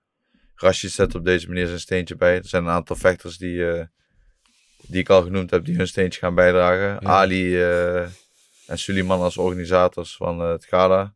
Rashid 0.54 0.90
zet 0.90 1.14
op 1.14 1.24
deze 1.24 1.48
manier 1.48 1.66
zijn 1.66 1.80
steentje 1.80 2.16
bij. 2.16 2.36
Er 2.36 2.48
zijn 2.48 2.64
een 2.64 2.70
aantal 2.70 2.96
vechters 2.96 3.38
die, 3.38 3.70
eh, 3.70 3.84
die 4.82 5.00
ik 5.00 5.08
al 5.08 5.22
genoemd 5.22 5.50
heb, 5.50 5.64
die 5.64 5.76
hun 5.76 5.88
steentje 5.88 6.20
gaan 6.20 6.34
bijdragen. 6.34 7.06
Ali 7.06 7.60
eh, 7.62 8.02
en 8.66 8.78
Suleiman 8.78 9.20
als 9.20 9.36
organisators 9.36 10.16
van 10.16 10.40
eh, 10.40 10.50
het 10.50 10.64
gala. 10.64 11.14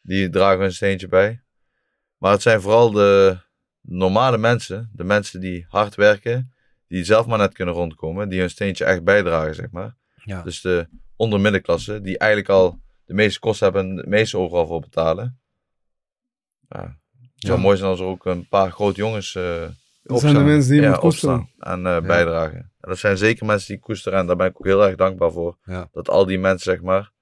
Die 0.00 0.28
dragen 0.28 0.60
hun 0.60 0.72
steentje 0.72 1.08
bij. 1.08 1.42
Maar 2.16 2.32
het 2.32 2.42
zijn 2.42 2.60
vooral 2.60 2.90
de 2.90 3.38
normale 3.80 4.38
mensen, 4.38 4.90
de 4.92 5.04
mensen 5.04 5.40
die 5.40 5.66
hard 5.68 5.94
werken, 5.94 6.54
die 6.88 7.04
zelf 7.04 7.26
maar 7.26 7.38
net 7.38 7.54
kunnen 7.54 7.74
rondkomen, 7.74 8.28
die 8.28 8.40
hun 8.40 8.50
steentje 8.50 8.84
echt 8.84 9.04
bijdragen, 9.04 9.54
zeg 9.54 9.70
maar. 9.70 9.96
Ja. 10.24 10.42
Dus 10.42 10.60
de 10.60 10.88
ondermiddenklasse, 11.16 12.00
die 12.00 12.18
eigenlijk 12.18 12.50
al 12.50 12.80
de 13.04 13.14
meeste 13.14 13.40
kosten 13.40 13.64
hebben 13.64 13.90
en 13.90 13.96
de 13.96 14.06
meeste 14.06 14.38
overal 14.38 14.66
voor 14.66 14.80
betalen. 14.80 15.38
Ja, 16.68 16.98
het 17.34 17.46
zou 17.46 17.60
mooi 17.60 17.76
zijn 17.76 17.90
als 17.90 18.00
er 18.00 18.06
ook 18.06 18.24
een 18.24 18.48
paar 18.48 18.70
grote 18.70 19.00
jongens 19.00 19.34
eh, 19.34 19.68
Dat 20.02 20.20
zijn 20.20 20.34
de 20.34 20.40
mensen 20.40 20.72
die 20.72 20.80
ja, 20.80 20.90
moet 20.90 20.98
opstaan 20.98 21.50
en 21.58 21.86
eh, 21.86 22.00
bijdragen. 22.00 22.58
En 22.58 22.88
dat 22.88 22.98
zijn 22.98 23.16
zeker 23.16 23.46
mensen 23.46 23.68
die 23.68 23.82
koesteren 23.82 24.18
en 24.18 24.26
daar 24.26 24.36
ben 24.36 24.46
ik 24.46 24.56
ook 24.56 24.66
heel 24.66 24.86
erg 24.86 24.96
dankbaar 24.96 25.32
voor. 25.32 25.56
Ja. 25.64 25.88
Dat 25.92 26.08
al 26.08 26.26
die 26.26 26.38
mensen, 26.38 26.72
zeg 26.72 26.82
maar, 26.82 27.12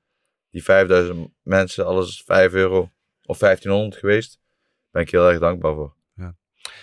die 0.51 0.63
5000 0.63 1.31
mensen, 1.43 1.87
alles 1.87 2.23
5 2.27 2.53
euro 2.53 2.91
of 3.25 3.39
1500 3.39 4.01
geweest, 4.01 4.39
ben 4.91 5.03
ik 5.03 5.11
heel 5.11 5.29
erg 5.29 5.39
dankbaar 5.39 5.75
voor. 5.75 5.95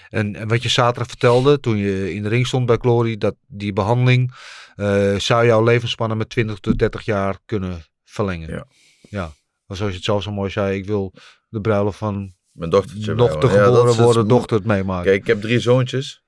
En, 0.09 0.35
en 0.35 0.47
wat 0.47 0.63
je 0.63 0.69
zaterdag 0.69 1.07
vertelde 1.07 1.59
toen 1.59 1.77
je 1.77 2.13
in 2.13 2.23
de 2.23 2.29
ring 2.29 2.47
stond 2.47 2.65
bij 2.65 2.77
Glory, 2.77 3.17
dat 3.17 3.35
die 3.47 3.73
behandeling 3.73 4.33
eh, 4.75 5.15
zou 5.15 5.45
jouw 5.45 5.63
levensspannen 5.63 6.17
met 6.17 6.29
20 6.29 6.59
tot 6.59 6.79
30 6.79 7.05
jaar 7.05 7.39
kunnen 7.45 7.83
verlengen. 8.03 8.49
Ja. 8.49 8.65
Ja. 9.09 9.31
Maar 9.65 9.77
zoals 9.77 9.91
je 9.91 9.97
het 9.97 10.07
zelf 10.07 10.23
zo 10.23 10.31
mooi 10.31 10.49
zei, 10.49 10.77
ik 10.77 10.85
wil 10.85 11.13
de 11.49 11.61
bruiloft 11.61 11.97
van 11.97 12.33
Mijn 12.51 12.69
dochtertje. 12.69 13.13
nog 13.13 13.37
te. 13.37 13.47
Ja, 13.47 13.63
geboren 13.63 13.83
is 13.89 13.95
het 13.95 14.05
worden 14.05 14.27
dochter 14.27 14.57
het 14.57 14.65
meemaken. 14.65 15.03
Kijk, 15.03 15.21
ik 15.21 15.27
heb 15.27 15.41
drie 15.41 15.59
zoontjes. 15.59 16.23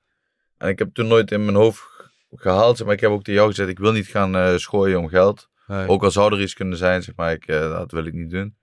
En 0.58 0.68
ik 0.68 0.78
heb 0.78 0.94
toen 0.94 1.06
nooit 1.06 1.30
in 1.30 1.44
mijn 1.44 1.56
hoofd 1.56 1.82
gehaald. 2.30 2.84
Maar 2.84 2.94
ik 2.94 3.00
heb 3.00 3.10
ook 3.10 3.22
tegen 3.22 3.40
jou 3.40 3.50
gezegd, 3.50 3.68
ik 3.68 3.78
wil 3.78 3.92
niet 3.92 4.06
gaan 4.06 4.36
eh 4.36 4.56
schooien 4.56 4.98
om 4.98 5.08
geld. 5.08 5.48
Nee. 5.66 5.88
Ook 5.88 6.02
al 6.02 6.10
zou 6.10 6.34
er 6.34 6.42
iets 6.42 6.54
kunnen 6.54 6.78
zijn, 6.78 7.02
zeg 7.02 7.14
maar, 7.16 7.32
ik, 7.32 7.46
eh, 7.46 7.70
dat 7.70 7.92
wil 7.92 8.04
ik 8.04 8.12
niet 8.12 8.30
doen. 8.30 8.56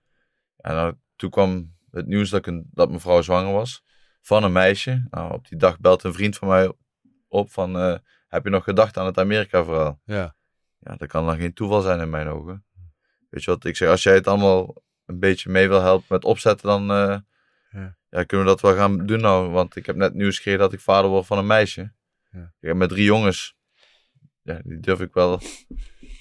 En 0.56 0.74
dan, 0.74 0.98
toen 1.16 1.30
kwam 1.30 1.74
het 1.90 2.06
nieuws 2.06 2.30
dat, 2.30 2.38
ik 2.38 2.46
een, 2.46 2.68
dat 2.72 2.88
mijn 2.88 3.00
vrouw 3.00 3.22
zwanger 3.22 3.52
was. 3.52 3.82
Van 4.20 4.44
een 4.44 4.52
meisje. 4.52 5.06
Nou, 5.10 5.32
op 5.32 5.48
die 5.48 5.58
dag 5.58 5.80
belt 5.80 6.02
een 6.02 6.12
vriend 6.12 6.36
van 6.36 6.48
mij 6.48 6.72
op 7.28 7.50
van, 7.50 8.00
heb 8.32 8.44
je 8.44 8.50
nog 8.50 8.64
gedacht 8.64 8.96
aan 8.96 9.06
het 9.06 9.18
Amerika-verhaal? 9.18 10.00
Ja. 10.04 10.34
Ja, 10.78 10.96
dat 10.96 11.08
kan 11.08 11.26
dan 11.26 11.36
geen 11.36 11.52
toeval 11.54 11.80
zijn 11.80 12.00
in 12.00 12.10
mijn 12.10 12.28
ogen. 12.28 12.64
Weet 13.28 13.44
je 13.44 13.50
wat, 13.50 13.64
ik 13.64 13.76
zeg, 13.76 13.88
als 13.88 14.02
jij 14.02 14.14
het 14.14 14.26
allemaal 14.26 14.82
een 15.06 15.18
beetje 15.18 15.50
mee 15.50 15.68
wil 15.68 15.80
helpen 15.82 16.06
met 16.08 16.24
opzetten, 16.24 16.66
dan 16.68 16.90
eh, 16.90 17.16
Ja. 17.70 17.96
ja. 18.10 18.24
kunnen 18.24 18.46
we 18.46 18.52
dat 18.52 18.60
wel 18.60 18.74
gaan 18.74 19.06
doen 19.06 19.20
nou. 19.20 19.50
Want 19.50 19.76
ik 19.76 19.86
heb 19.86 19.96
net 19.96 20.14
nieuws 20.14 20.36
gekregen 20.36 20.60
dat 20.60 20.72
ik 20.72 20.80
vader 20.80 21.10
word 21.10 21.26
van 21.26 21.38
een 21.38 21.46
meisje. 21.46 21.92
Ja. 22.30 22.52
Ik 22.60 22.68
heb 22.68 22.76
met 22.76 22.88
drie 22.88 23.04
jongens. 23.04 23.56
Ja, 24.42 24.60
die 24.64 24.80
durf 24.80 25.00
ik 25.00 25.14
wel 25.14 25.40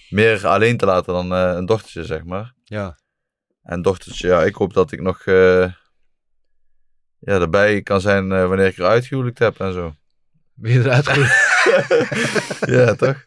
meer 0.09 0.47
alleen 0.47 0.77
te 0.77 0.85
laten 0.85 1.13
dan 1.13 1.33
eh, 1.33 1.51
een 1.55 1.65
dochtertje, 1.65 2.05
zeg 2.05 2.23
maar. 2.23 2.53
ja. 2.63 2.99
En 3.61 3.81
dochtertje, 3.81 4.27
ja, 4.27 4.43
ik 4.43 4.55
hoop 4.55 4.73
dat 4.73 4.91
ik 4.91 5.01
nog 5.01 5.25
eh, 5.25 5.73
ja, 7.19 7.39
erbij 7.39 7.81
kan 7.81 8.01
zijn 8.01 8.27
wanneer 8.27 8.65
ik 8.65 8.77
er 8.77 8.85
uitgehuwelijkt 8.85 9.39
heb 9.39 9.59
en 9.59 9.73
zo. 9.73 9.93
Ben 10.53 10.71
je 10.71 10.79
eruit 10.79 11.07
ge- 11.07 11.49
ja, 12.77 12.95
toch? 12.95 13.23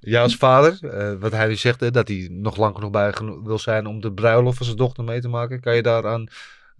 Ja, 0.00 0.22
als 0.22 0.36
vader, 0.36 0.84
eh, 0.90 1.14
wat 1.20 1.32
hij 1.32 1.46
nu 1.48 1.54
zegt, 1.54 1.80
hè, 1.80 1.90
dat 1.90 2.08
hij 2.08 2.28
nog 2.32 2.56
lang 2.56 2.74
genoeg 2.74 2.90
bij 2.90 3.12
wil 3.44 3.58
zijn 3.58 3.86
om 3.86 4.00
de 4.00 4.12
bruiloft 4.12 4.56
van 4.56 4.66
zijn 4.66 4.78
dochter 4.78 5.04
mee 5.04 5.20
te 5.20 5.28
maken. 5.28 5.60
Kan 5.60 5.76
je 5.76 5.82
daaraan 5.82 6.26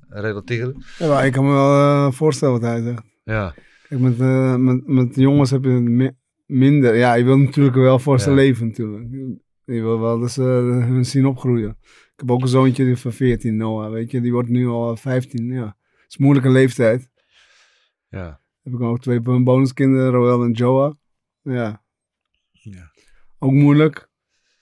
relateren? 0.09 0.85
Ja, 0.99 1.09
maar 1.09 1.27
ik 1.27 1.33
kan 1.33 1.45
me 1.45 1.53
wel 1.53 1.81
eh, 1.81 2.13
voorstellen 2.13 2.55
wat 2.61 2.71
hij 2.71 2.83
zegt. 2.83 3.03
Ja. 3.25 3.55
Kijk, 3.89 4.01
met, 4.01 4.21
eh, 4.21 4.55
met, 4.55 4.87
met 4.87 5.15
jongens 5.15 5.51
heb 5.51 5.65
je 5.65 5.71
het 5.71 5.83
mi- 5.83 6.17
minder. 6.47 6.97
Ja, 6.97 7.15
je 7.15 7.25
wil 7.25 7.39
natuurlijk 7.39 7.77
wel 7.77 7.99
voor 7.99 8.21
ze 8.21 8.29
Ja. 8.29 8.35
leven 8.37 8.67
natuurlijk. 8.67 9.09
Je 9.65 9.81
wil 9.83 10.01
wel 10.01 10.21
dat 10.21 10.31
ze 10.31 10.43
hun 10.43 11.05
zien 11.05 11.27
opgroeien. 11.27 11.77
Ik 11.83 12.27
heb 12.27 12.31
ook 12.31 12.43
een 12.43 12.49
zoontje 12.49 12.97
van 12.97 13.13
14, 13.13 13.57
Noah, 13.57 13.91
weet 13.93 14.11
je. 14.11 14.21
Die 14.21 14.33
wordt 14.33 14.49
nu 14.49 14.67
al 14.67 14.97
15, 14.97 15.47
ja. 15.53 15.65
Het 15.65 16.05
is 16.09 16.17
een 16.19 16.25
moeilijke 16.25 16.51
leeftijd. 16.51 17.09
Ja. 18.09 18.41
Heb 18.71 18.81
ik 18.81 18.87
ook 18.87 19.01
twee 19.01 19.21
bonuskinderen, 19.21 20.11
Roel 20.11 20.45
en 20.45 20.53
Joa. 20.53 20.97
Ja. 21.43 21.83
Ja. 22.53 22.93
Ook 23.39 23.53
moeilijk. 23.53 24.09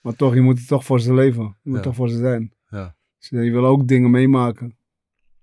Maar 0.01 0.15
toch, 0.15 0.33
je 0.33 0.41
moet 0.41 0.59
er 0.59 0.65
toch 0.65 0.85
voor 0.85 0.99
ze 0.99 1.13
leven. 1.13 1.43
Je 1.43 1.69
moet 1.69 1.77
Ja. 1.77 1.83
toch 1.83 1.95
voor 1.95 2.09
ze 2.09 2.17
zijn. 2.17 2.53
Ja. 2.69 2.95
Dus 3.19 3.29
je 3.29 3.51
wil 3.51 3.65
ook 3.65 3.87
dingen 3.87 4.11
meemaken. 4.11 4.77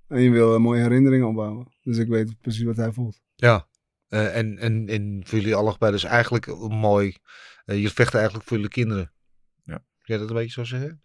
En 0.08 0.20
je 0.20 0.30
wil 0.30 0.54
een 0.54 0.62
mooie 0.62 0.82
herinneringen 0.82 1.26
opbouwen. 1.26 1.66
Dus 1.82 1.98
ik 1.98 2.08
weet 2.08 2.40
precies 2.40 2.62
wat 2.64 2.76
hij 2.76 2.92
voelt. 2.92 3.20
Ja. 3.34 3.66
Eh, 4.08 4.36
en, 4.36 4.58
en, 4.58 4.86
en 4.88 5.22
voor 5.26 5.38
jullie 5.38 5.54
allebei 5.54 5.92
dus 5.92 6.04
eigenlijk 6.04 6.46
mooi. 6.68 7.14
eh 7.64 7.82
je 7.82 7.90
vecht 7.90 8.14
eigenlijk 8.14 8.44
voor 8.44 8.56
jullie 8.56 8.72
kinderen. 8.72 9.12
Ja. 9.64 9.74
Kun 10.02 10.14
je 10.14 10.18
dat 10.20 10.28
een 10.28 10.34
beetje 10.36 10.50
zo 10.50 10.64
zeggen? 10.64 11.00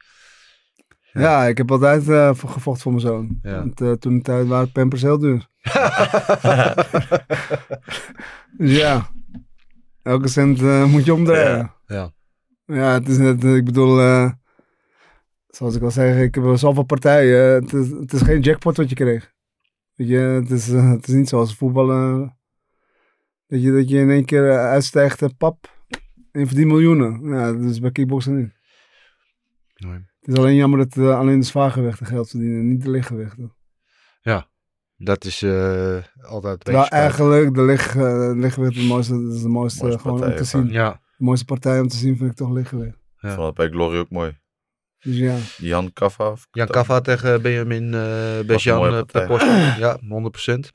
Ja, 1.13 1.45
ik 1.45 1.57
heb 1.57 1.71
altijd 1.71 2.03
voor- 2.37 2.49
gevochten 2.49 2.81
voor 2.81 2.91
mijn 2.91 3.03
zoon. 3.05 3.39
Ja. 3.41 3.55
Want 3.57 3.81
eh, 3.81 3.91
toen 3.91 4.15
de 4.17 4.21
tijd 4.23 4.47
waren 4.47 4.71
pampers 4.71 5.01
heel 5.01 5.17
duur. 5.19 5.47
dus 8.57 8.77
ja, 8.81 9.09
elke 10.03 10.27
cent 10.27 10.61
eh, 10.61 10.85
moet 10.85 11.05
je 11.05 11.13
omdraaien. 11.13 11.73
Ja. 11.85 12.11
Ja, 12.65 12.93
het 12.93 13.07
is 13.07 13.17
net, 13.17 13.43
ik 13.43 13.65
bedoel, 13.65 13.95
zoals 15.47 15.75
ik 15.75 15.81
al 15.81 15.91
zei, 15.91 16.23
ik 16.23 16.35
heb 16.35 16.43
zoveel 16.55 16.83
partijen. 16.83 17.53
Het 17.53 17.73
is, 17.73 17.89
het 17.89 18.13
is 18.13 18.21
geen 18.21 18.41
jackpot 18.41 18.77
wat 18.77 18.89
je 18.89 18.95
kreeg. 18.95 19.31
Weet 19.95 20.07
je, 20.07 20.17
het 20.17 20.49
is, 20.51 20.67
het 20.67 21.07
is 21.07 21.13
niet 21.13 21.29
zoals 21.29 21.55
voetballen. 21.55 22.37
Dat 23.47 23.61
je, 23.61 23.71
dat 23.71 23.89
je 23.89 23.97
in 23.99 24.09
één 24.09 24.25
keer 24.25 24.57
uitstijgt, 24.57 25.21
eh, 25.21 25.29
pap, 25.37 25.85
en 26.31 26.47
verdient 26.47 26.67
miljoenen. 26.67 27.29
Ja, 27.29 27.51
dat 27.51 27.61
is 27.61 27.79
bij 27.79 27.91
kickboksen 27.91 28.37
niet. 28.37 28.51
Nee. 29.75 30.09
Het 30.21 30.33
is 30.33 30.35
alleen 30.37 30.55
jammer 30.55 30.79
dat 30.79 30.97
eh, 30.97 31.19
alleen 31.19 31.39
de 31.39 31.45
zwaargewichten 31.45 32.05
geld 32.05 32.29
verdienen, 32.29 32.67
niet 32.67 32.83
de 32.83 32.89
lichtgewichten. 32.89 33.55
Dat 35.03 35.25
is 35.25 35.41
eh, 35.41 35.97
altijd 36.21 36.67
een 36.67 36.75
eigenlijk 36.75 37.55
de 37.55 37.61
licht, 37.61 37.95
eh, 37.95 38.31
lichtgewicht 38.35 38.75
het 38.75 38.85
mooiste, 38.85 39.23
dat 39.23 39.33
is 39.33 39.41
de 39.41 39.47
mooiste, 39.47 39.81
Mooiste 39.83 40.01
gewoon 40.01 40.15
om 40.15 40.21
partij 40.21 40.37
te 40.37 40.43
zien. 40.43 40.67
Ja. 40.67 40.91
De 41.17 41.23
mooiste 41.23 41.45
partij 41.45 41.79
om 41.79 41.87
te 41.87 41.95
zien 41.95 42.17
vind 42.17 42.31
ik 42.31 42.35
toch 42.37 42.51
lichtgewicht. 42.51 42.97
Ik 43.19 43.29
vond 43.29 43.53
bij 43.53 43.69
Glory 43.69 43.97
ook 43.97 44.09
mooi. 44.09 44.39
Dus 44.99 45.17
ja, 45.17 45.37
Jan 45.57 45.93
Kaffa. 45.93 46.29
of- 46.31 46.47
Jan 46.51 46.67
Kaffa 46.67 47.01
tegen 47.01 47.41
Benjamin 47.41 47.93
uh, 47.93 48.39
uh, 48.39 48.47
post. 48.47 48.63
Ja, 49.77 49.99
100%. 49.99 50.69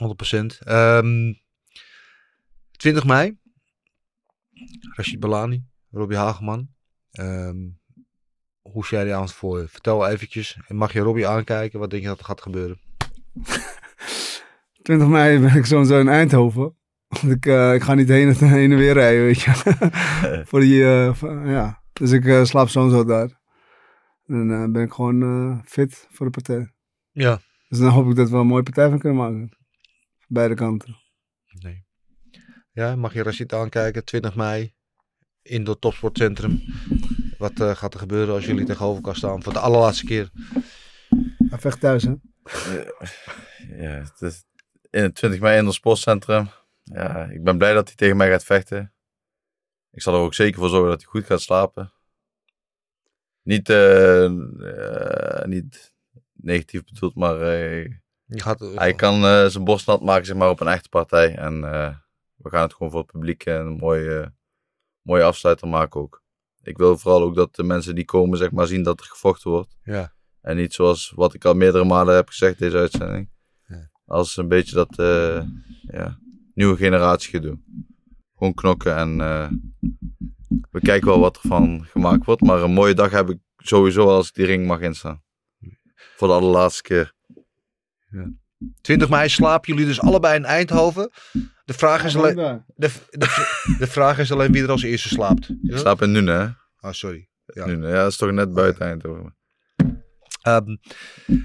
100%. 0.00 0.58
Ehm 0.58 1.32
20 2.72 3.04
mei. 3.04 3.38
Rashid 4.96 5.20
Balani, 5.20 5.64
Robbie 5.90 6.16
Hageman. 6.18 6.68
Ehm 7.10 7.56
hoe 8.72 8.86
zie 8.86 8.96
jij 8.96 9.06
die 9.06 9.14
avond 9.14 9.32
voor 9.32 9.60
je? 9.60 9.68
Vertel 9.68 10.08
eventjes. 10.08 10.58
En 10.68 10.76
mag 10.76 10.92
je 10.92 11.00
Robbie 11.00 11.26
aankijken? 11.26 11.78
Wat 11.78 11.90
denk 11.90 12.02
je 12.02 12.08
dat 12.08 12.18
er 12.18 12.24
gaat 12.24 12.42
gebeuren? 12.42 12.78
20 14.82 15.08
mei 15.08 15.38
ben 15.38 15.54
ik 15.54 15.64
sowieso 15.64 16.00
in 16.00 16.08
Eindhoven. 16.08 16.74
Want 17.10 17.32
ik, 17.32 17.46
eh, 17.46 17.74
ik 17.74 17.82
ga 17.82 17.94
niet 17.94 18.08
heen 18.08 18.28
en, 18.28 18.48
heen 18.48 18.72
en 18.72 18.78
weer 18.78 18.92
rijden, 18.92 19.24
weet 19.24 19.40
je. 19.40 19.50
Voor 20.48 20.60
die, 20.60 20.84
eh, 20.84 21.22
ja. 21.44 21.82
Dus 21.92 22.10
ik 22.10 22.24
eh, 22.24 22.44
slaap 22.44 22.68
sowieso 22.68 23.04
daar. 23.04 23.38
En 24.26 24.48
dan 24.48 24.72
ben 24.72 24.82
ik 24.82 24.92
gewoon 24.92 25.62
fit 25.64 26.06
voor 26.10 26.26
de 26.26 26.32
partij. 26.32 26.72
Ja. 27.10 27.40
Dus 27.68 27.78
dan 27.78 27.88
hoop 27.88 28.08
ik 28.08 28.16
dat 28.16 28.30
we 28.30 28.36
een 28.36 28.46
mooie 28.46 28.62
partij 28.62 28.88
van 28.88 28.98
kunnen 28.98 29.18
maken. 29.18 29.56
Beide 30.26 30.54
kanten. 30.54 30.96
Nee. 31.46 31.84
Ja, 32.72 32.96
mag 32.96 33.14
je 33.14 33.22
Rashid 33.22 33.52
aankijken? 33.52 34.04
20 34.04 34.34
mei. 34.34 34.74
In 35.42 35.66
het 35.66 35.80
topsportcentrum. 35.80 36.62
Wat 37.40 37.60
eh, 37.60 37.76
gaat 37.76 37.94
er 37.94 38.00
gebeuren 38.00 38.34
als 38.34 38.46
jullie 38.46 38.64
tegenover 38.64 38.96
elkaar 38.96 39.16
staan? 39.16 39.42
Voor 39.42 39.52
de 39.52 39.58
allerlaatste 39.58 40.04
keer. 40.04 40.30
Hij 41.48 41.58
vecht 41.58 41.80
thuis, 41.80 42.02
hè? 42.02 42.14
Ja, 43.76 43.90
het 43.90 44.20
is 44.20 44.44
in 44.90 45.02
het 45.02 45.14
20 45.14 45.40
mei 45.40 45.58
in 45.58 45.64
het 45.64 45.74
sportcentrum. 45.74 46.48
Ja, 46.82 47.24
ik 47.24 47.42
ben 47.44 47.58
blij 47.58 47.72
dat 47.72 47.86
hij 47.86 47.96
tegen 47.96 48.16
mij 48.16 48.30
gaat 48.30 48.44
vechten. 48.44 48.92
Ik 49.90 50.02
zal 50.02 50.14
er 50.14 50.20
ook 50.20 50.34
zeker 50.34 50.60
voor 50.60 50.68
zorgen 50.68 50.90
dat 50.90 51.00
hij 51.00 51.10
goed 51.10 51.24
gaat 51.24 51.40
slapen. 51.40 51.92
Niet, 53.42 53.68
eh, 53.68 54.24
eh, 54.24 55.44
niet 55.44 55.92
negatief 56.32 56.84
bedoeld, 56.84 57.14
maar 57.14 57.40
eh, 57.40 57.94
gaat, 58.26 58.60
eh, 58.60 58.76
hij 58.76 58.94
kan 58.94 59.24
eh, 59.24 59.46
zijn 59.46 59.64
borst 59.64 59.86
nat 59.86 60.02
maken 60.02 60.26
zeg 60.26 60.36
maar, 60.36 60.50
op 60.50 60.60
een 60.60 60.68
echte 60.68 60.88
partij. 60.88 61.34
En 61.34 61.64
eh, 61.64 61.94
we 62.34 62.50
gaan 62.50 62.62
het 62.62 62.74
gewoon 62.74 62.90
voor 62.90 63.00
het 63.00 63.12
publiek 63.12 63.44
een 63.44 63.76
mooie, 63.76 64.34
mooie 65.02 65.22
afsluiter 65.22 65.68
maken 65.68 66.00
ook. 66.00 66.19
Ik 66.62 66.76
wil 66.76 66.98
vooral 66.98 67.22
ook 67.22 67.34
dat 67.34 67.54
de 67.54 67.62
mensen 67.62 67.94
die 67.94 68.04
komen 68.04 68.38
zeg 68.38 68.50
maar, 68.50 68.66
zien 68.66 68.82
dat 68.82 69.00
er 69.00 69.06
gevochten 69.06 69.50
wordt. 69.50 69.76
Ja. 69.82 70.12
En 70.40 70.56
niet 70.56 70.72
zoals 70.72 71.12
wat 71.14 71.34
ik 71.34 71.44
al 71.44 71.54
meerdere 71.54 71.84
malen 71.84 72.14
heb 72.14 72.28
gezegd 72.28 72.58
deze 72.58 72.76
uitzending. 72.76 73.30
Ja. 73.66 73.90
Als 74.04 74.36
een 74.36 74.48
beetje 74.48 74.74
dat, 74.74 74.98
eh, 74.98 75.42
ja, 75.80 76.18
nieuwe 76.54 76.76
generatie 76.76 77.30
gedoe. 77.30 77.58
Gewoon 78.36 78.54
knokken 78.54 78.96
en 78.96 79.20
eh, 79.20 79.48
we 80.70 80.80
kijken 80.80 81.08
wel 81.08 81.20
wat 81.20 81.36
er 81.36 81.48
van 81.48 81.84
gemaakt 81.84 82.24
wordt. 82.24 82.42
Maar 82.42 82.62
een 82.62 82.72
mooie 82.72 82.94
dag 82.94 83.10
heb 83.10 83.30
ik 83.30 83.38
sowieso 83.56 84.08
als 84.08 84.28
ik 84.28 84.34
die 84.34 84.46
ring 84.46 84.66
mag 84.66 84.80
instaan. 84.80 85.22
Voor 86.16 86.28
de 86.28 86.34
allerlaatste 86.34 86.82
keer. 86.82 87.14
20 88.80 89.08
mei 89.08 89.28
slapen 89.28 89.72
jullie 89.72 89.86
dus 89.88 90.00
allebei 90.00 90.34
in 90.36 90.44
Eindhoven. 90.44 91.10
De 91.64 91.72
vraag 91.74 92.04
is 92.04 92.16
alleen, 92.16 92.34
de, 92.74 92.90
de, 93.10 93.26
de 93.78 93.86
vraag 93.86 94.18
is 94.18 94.32
alleen 94.32 94.52
wie 94.52 94.62
er 94.62 94.70
als 94.70 94.82
eerste 94.82 95.08
slaapt. 95.08 95.48
Ik 95.62 95.76
slaap 95.78 96.02
in 96.02 96.12
Nune, 96.12 96.32
hè? 96.32 96.44
Oh, 96.88 96.92
sorry. 96.94 97.28
Ja. 97.46 97.66
Nune. 97.66 97.88
Ja, 97.88 97.94
dat 98.02 98.10
is 98.10 98.16
toch 98.16 98.30
net 98.30 98.54
buiten 98.54 98.86
Eindhoven. 98.86 99.34
Ehm, 100.40 100.76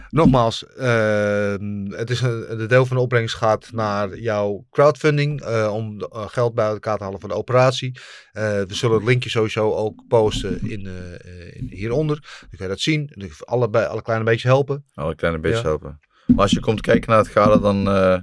nogmaals, 0.09 0.65
ehm, 0.67 1.85
het 1.91 2.09
is 2.09 2.21
een, 2.21 2.57
de 2.57 2.65
deel 2.67 2.85
van 2.85 2.95
de 2.97 3.03
opbrengst 3.03 3.35
gaat 3.35 3.71
naar 3.71 4.17
jouw 4.17 4.65
crowdfunding 4.69 5.41
eh, 5.41 5.73
om 5.73 5.97
de- 5.97 6.09
eh, 6.13 6.27
geld 6.27 6.53
bij 6.53 6.65
elkaar 6.65 6.97
te 6.97 7.03
halen 7.03 7.19
voor 7.19 7.29
de 7.29 7.35
operatie. 7.35 7.99
Eh, 8.31 8.43
we 8.43 8.73
zullen 8.73 8.95
het 8.97 9.05
linkje 9.05 9.29
sowieso 9.29 9.73
ook 9.73 10.03
posten 10.07 10.69
in, 10.69 10.85
eh, 10.85 11.13
eh, 11.13 11.55
in, 11.55 11.67
hieronder. 11.69 12.15
Dan 12.39 12.49
kan 12.49 12.59
je 12.59 12.67
dat 12.67 12.79
zien. 12.79 13.07
Kun 13.17 13.29
allebei, 13.39 13.85
alle 13.85 14.01
kleine 14.01 14.25
beetje 14.25 14.47
helpen. 14.47 14.85
Alle 14.93 15.15
kleine 15.15 15.39
beetje 15.39 15.57
Ja. 15.57 15.63
helpen. 15.63 15.99
Maar 16.27 16.39
als 16.41 16.51
je 16.51 16.59
komt 16.59 16.81
kijken 16.81 17.09
naar 17.09 17.19
het 17.19 17.27
gala, 17.27 17.57
dan 17.57 17.87
eh, 17.87 18.17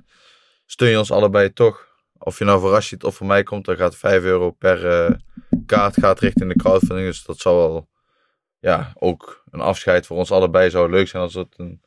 steun 0.66 0.90
je 0.90 0.98
ons 0.98 1.10
allebei 1.10 1.52
toch. 1.52 1.90
Of 2.18 2.38
je 2.38 2.44
nou 2.44 2.60
voor 2.60 2.70
Rashid 2.70 3.04
of 3.04 3.14
voor 3.16 3.26
mij 3.26 3.42
komt, 3.42 3.64
dan 3.64 3.76
gaat 3.76 3.96
5 3.96 4.22
euro 4.22 4.50
per 4.50 4.86
eh, 4.86 5.14
kaart 5.66 5.94
gaat 5.98 6.20
richting 6.20 6.52
de 6.52 6.58
crowdfunding. 6.58 7.06
Dus 7.08 7.24
dat 7.24 7.38
zou 7.38 7.56
wel, 7.56 7.88
ja, 8.58 8.92
ook 8.94 9.44
een 9.50 9.60
afscheid 9.60 10.06
voor 10.06 10.16
ons 10.16 10.30
allebei 10.30 10.70
zou 10.70 10.90
leuk 10.90 11.08
zijn 11.08 11.22
als 11.22 11.34
het 11.34 11.54
een 11.56 11.80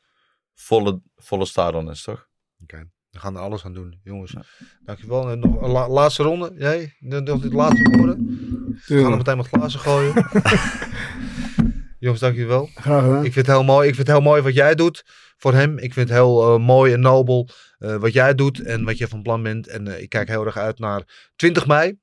volle, 0.54 1.02
volle 1.16 1.46
stadion 1.46 1.90
is, 1.90 2.04
toch? 2.04 2.28
Oké, 2.64 2.90
we 3.10 3.20
gaan 3.20 3.36
er 3.36 3.42
alles 3.42 3.66
aan 3.66 3.74
doen, 3.74 4.00
jongens. 4.04 4.36
Dankjewel. 4.84 5.30
En 5.30 5.40
nog 5.40 5.62
een 5.62 5.70
la- 5.70 5.90
laatste 5.90 6.24
ronde. 6.24 6.54
Jij? 6.58 6.96
Nog 7.00 7.40
dit 7.42 7.54
laatste 7.54 7.90
woorden? 7.98 8.26
We 8.86 9.02
gaan 9.02 9.12
er 9.12 9.18
meteen 9.18 9.38
met 9.38 9.48
glazen 9.48 9.80
gooien. 9.80 10.14
jongens, 12.00 12.22
dankjewel. 12.22 12.70
Graag 12.74 13.04
gedaan. 13.04 13.26
Ik 13.26 13.34
vind 13.34 13.48
het 13.48 13.56
heel 13.56 13.64
mooi. 13.64 13.88
Ik 13.88 13.96
vind 13.96 14.08
het 14.08 14.18
heel 14.18 14.26
mooi 14.26 14.42
wat 14.42 14.54
jij 14.54 14.76
doet 14.76 15.06
voor 15.38 15.54
hem. 15.54 15.78
Ik 15.78 15.94
vind 15.94 16.10
het 16.10 16.18
heel 16.18 16.42
eh, 16.56 16.66
mooi 16.66 16.94
en 16.94 17.00
nobel 17.00 17.50
eh, 17.78 17.96
wat 17.96 18.14
jij 18.14 18.36
doet 18.36 18.60
en 18.64 18.84
wat 18.84 18.98
je 18.98 19.08
van 19.08 19.22
plan 19.22 19.44
bent. 19.44 19.68
En 19.68 19.88
eh, 19.88 20.02
ik 20.02 20.10
kijk 20.10 20.28
heel 20.28 20.46
erg 20.46 20.58
uit 20.58 20.80
naar 20.80 21.32
20 21.36 21.68
mei. 21.68 21.98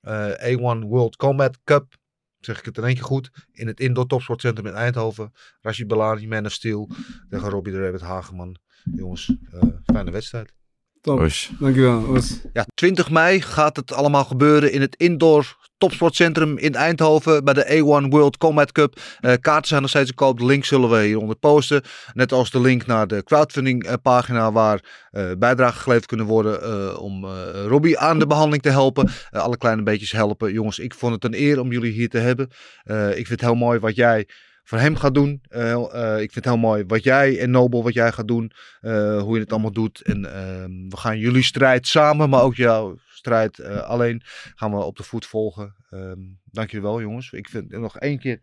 eh, 0.00 0.30
A1 0.56 0.78
World 0.86 1.16
Combat 1.16 1.58
Cup. 1.64 1.94
Zeg 2.40 2.58
ik 2.58 2.64
het 2.64 2.78
in 2.78 2.84
één 2.84 2.94
keer 2.94 3.04
goed. 3.04 3.30
In 3.52 3.66
het 3.66 3.80
Indoor 3.80 4.06
Topsportcentrum 4.06 4.66
in 4.66 4.74
Eindhoven. 4.74 5.32
Rashid 5.60 5.86
Balani, 5.86 6.26
Man 6.26 6.44
of 6.46 6.52
Steel. 6.52 6.90
Tegen 7.28 7.48
Robbie 7.50 7.72
de 7.72 7.80
Rabbit 7.82 8.00
Hageman. 8.00 8.56
Jongens, 8.96 9.34
fijne 9.84 10.10
wedstrijd. 10.10 10.52
Top. 11.06 11.20
Oes. 11.20 11.50
Dankjewel. 11.58 12.04
Oes. 12.08 12.40
Ja, 12.52 12.66
20 12.74 13.10
mei 13.10 13.40
gaat 13.40 13.76
het 13.76 13.92
allemaal 13.92 14.24
gebeuren 14.24 14.72
in 14.72 14.80
het 14.80 14.96
Indoor 14.96 15.56
Topsportcentrum 15.78 16.58
in 16.58 16.74
Eindhoven 16.74 17.44
bij 17.44 17.54
de 17.54 17.64
A1 17.64 18.08
World 18.08 18.36
Combat 18.36 18.72
Cup. 18.72 19.00
Eh, 19.20 19.32
kaarten 19.40 19.68
zijn 19.68 19.80
nog 19.80 19.90
steeds 19.90 20.08
te 20.08 20.14
koop. 20.14 20.38
De 20.38 20.44
link 20.44 20.64
zullen 20.64 20.90
we 20.90 21.02
hieronder 21.02 21.36
posten. 21.36 21.82
Net 22.12 22.32
als 22.32 22.50
de 22.50 22.60
link 22.60 22.86
naar 22.86 23.06
de 23.06 23.22
crowdfunding 23.22 23.84
eh, 23.84 23.94
pagina 24.02 24.52
waar 24.52 25.06
eh 25.16 25.30
bijdragen 25.38 25.80
geleverd 25.80 26.06
kunnen 26.06 26.26
worden 26.26 26.62
eh, 26.62 27.02
om 27.02 27.24
eh, 27.24 27.30
Robbie 27.66 27.98
aan 27.98 28.18
de 28.18 28.26
behandeling 28.26 28.62
te 28.62 28.70
helpen. 28.70 29.10
Alle 29.30 29.56
kleine 29.56 29.82
beetjes 29.82 30.12
helpen. 30.12 30.52
Jongens, 30.52 30.78
ik 30.78 30.94
vond 30.94 31.14
het 31.14 31.24
een 31.24 31.40
eer 31.40 31.60
om 31.60 31.72
jullie 31.72 31.92
hier 31.92 32.08
te 32.08 32.18
hebben. 32.18 32.48
Eh, 32.82 33.08
ik 33.08 33.26
vind 33.26 33.28
het 33.28 33.40
heel 33.40 33.54
mooi 33.54 33.78
wat 33.78 33.94
jij 33.94 34.28
voor 34.66 34.78
hem 34.78 34.96
gaat 34.96 35.14
doen. 35.14 35.42
Eh, 35.48 35.72
eh, 35.72 36.12
ik 36.12 36.32
vind 36.32 36.34
het 36.34 36.44
heel 36.44 36.56
mooi 36.56 36.84
wat 36.86 37.04
jij 37.04 37.38
en 37.40 37.50
Nobel 37.50 37.82
wat 37.82 37.94
jij 37.94 38.12
gaat 38.12 38.28
doen. 38.28 38.52
eh, 38.80 39.20
hoe 39.22 39.34
je 39.34 39.40
het 39.40 39.52
allemaal 39.52 39.72
doet. 39.72 40.00
En 40.00 40.24
ehm, 40.34 40.88
we 40.88 40.96
gaan 40.96 41.18
jullie 41.18 41.42
strijd 41.42 41.86
samen, 41.86 42.28
maar 42.28 42.42
ook 42.42 42.54
jouw 42.54 42.96
strijd 43.08 43.64
alleen 43.64 44.22
gaan 44.54 44.70
we 44.70 44.76
op 44.76 44.96
de 44.96 45.02
voet 45.02 45.26
volgen. 45.26 45.74
Ehm 45.90 46.20
dank 46.44 46.70
wel, 46.70 47.00
jongens. 47.00 47.32
Ik 47.32 47.48
vind 47.48 47.70
nog 47.70 47.98
één 47.98 48.18
keer 48.18 48.40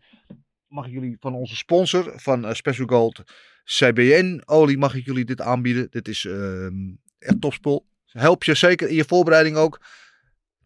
mag 0.68 0.86
ik 0.86 0.92
jullie 0.92 1.16
van 1.20 1.34
onze 1.34 1.56
sponsor 1.56 2.12
van 2.16 2.54
Special 2.54 2.86
Gold 2.86 3.22
CBN 3.64 4.42
olie 4.44 4.78
mag 4.78 4.94
ik 4.94 5.04
jullie 5.04 5.24
dit 5.24 5.40
aanbieden. 5.40 5.86
Dit 5.90 6.08
is 6.08 6.24
ehm, 6.24 6.94
echt 7.18 7.40
topspul. 7.40 7.86
Help 8.04 8.44
je 8.44 8.54
zeker 8.54 8.88
in 8.88 8.94
je 8.94 9.04
voorbereiding 9.04 9.56
ook. 9.56 9.80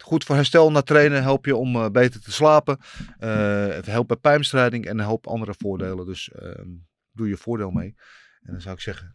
Goed 0.03 0.25
voor 0.25 0.35
herstel 0.35 0.71
na 0.71 0.83
trainen, 0.83 1.23
help 1.23 1.47
je 1.47 1.57
om 1.57 1.77
eh, 1.77 1.91
beter 1.91 2.21
te 2.23 2.33
slapen. 2.33 2.79
Eh, 3.19 3.67
het 3.67 3.87
helpt 3.87 4.09
bij 4.09 4.17
pijnbestrijding 4.17 4.87
en 4.87 4.99
een 4.99 5.05
hoop 5.05 5.27
andere 5.27 5.55
voordelen. 5.59 6.07
Dus 6.07 6.31
ehm, 6.31 6.69
doe 7.13 7.29
je 7.29 7.37
voordeel 7.37 7.71
mee. 7.71 7.95
En 8.43 8.53
dan 8.53 8.61
zou 8.61 8.75
ik 8.75 8.81
zeggen, 8.81 9.15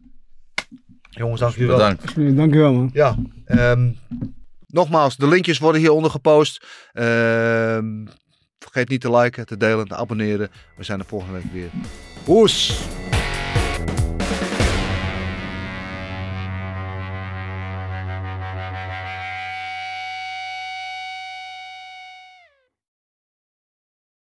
jongens, 1.10 1.40
dank 1.40 1.54
jullie 1.54 1.68
wel. 1.68 1.78
Bedankt. 1.78 2.16
Dankjewel 2.38 2.74
man. 2.74 2.90
Ja, 2.94 3.16
ehm, 3.46 3.92
nogmaals, 4.68 5.18
de 5.18 5.28
linkjes 5.28 5.60
worden 5.60 5.82
hieronder 5.82 6.12
gepost. 6.12 6.66
Ehm, 6.92 8.06
vergeet 8.60 8.90
niet 8.90 9.02
te 9.02 9.18
liken, 9.18 9.46
te 9.46 9.58
delen, 9.58 9.88
te 9.88 9.96
abonneren. 9.96 10.50
We 10.78 10.84
zijn 10.84 11.00
er 11.00 11.06
volgende 11.06 11.34
week 11.34 11.52
weer. 11.52 11.70
Hoes! 12.26 12.82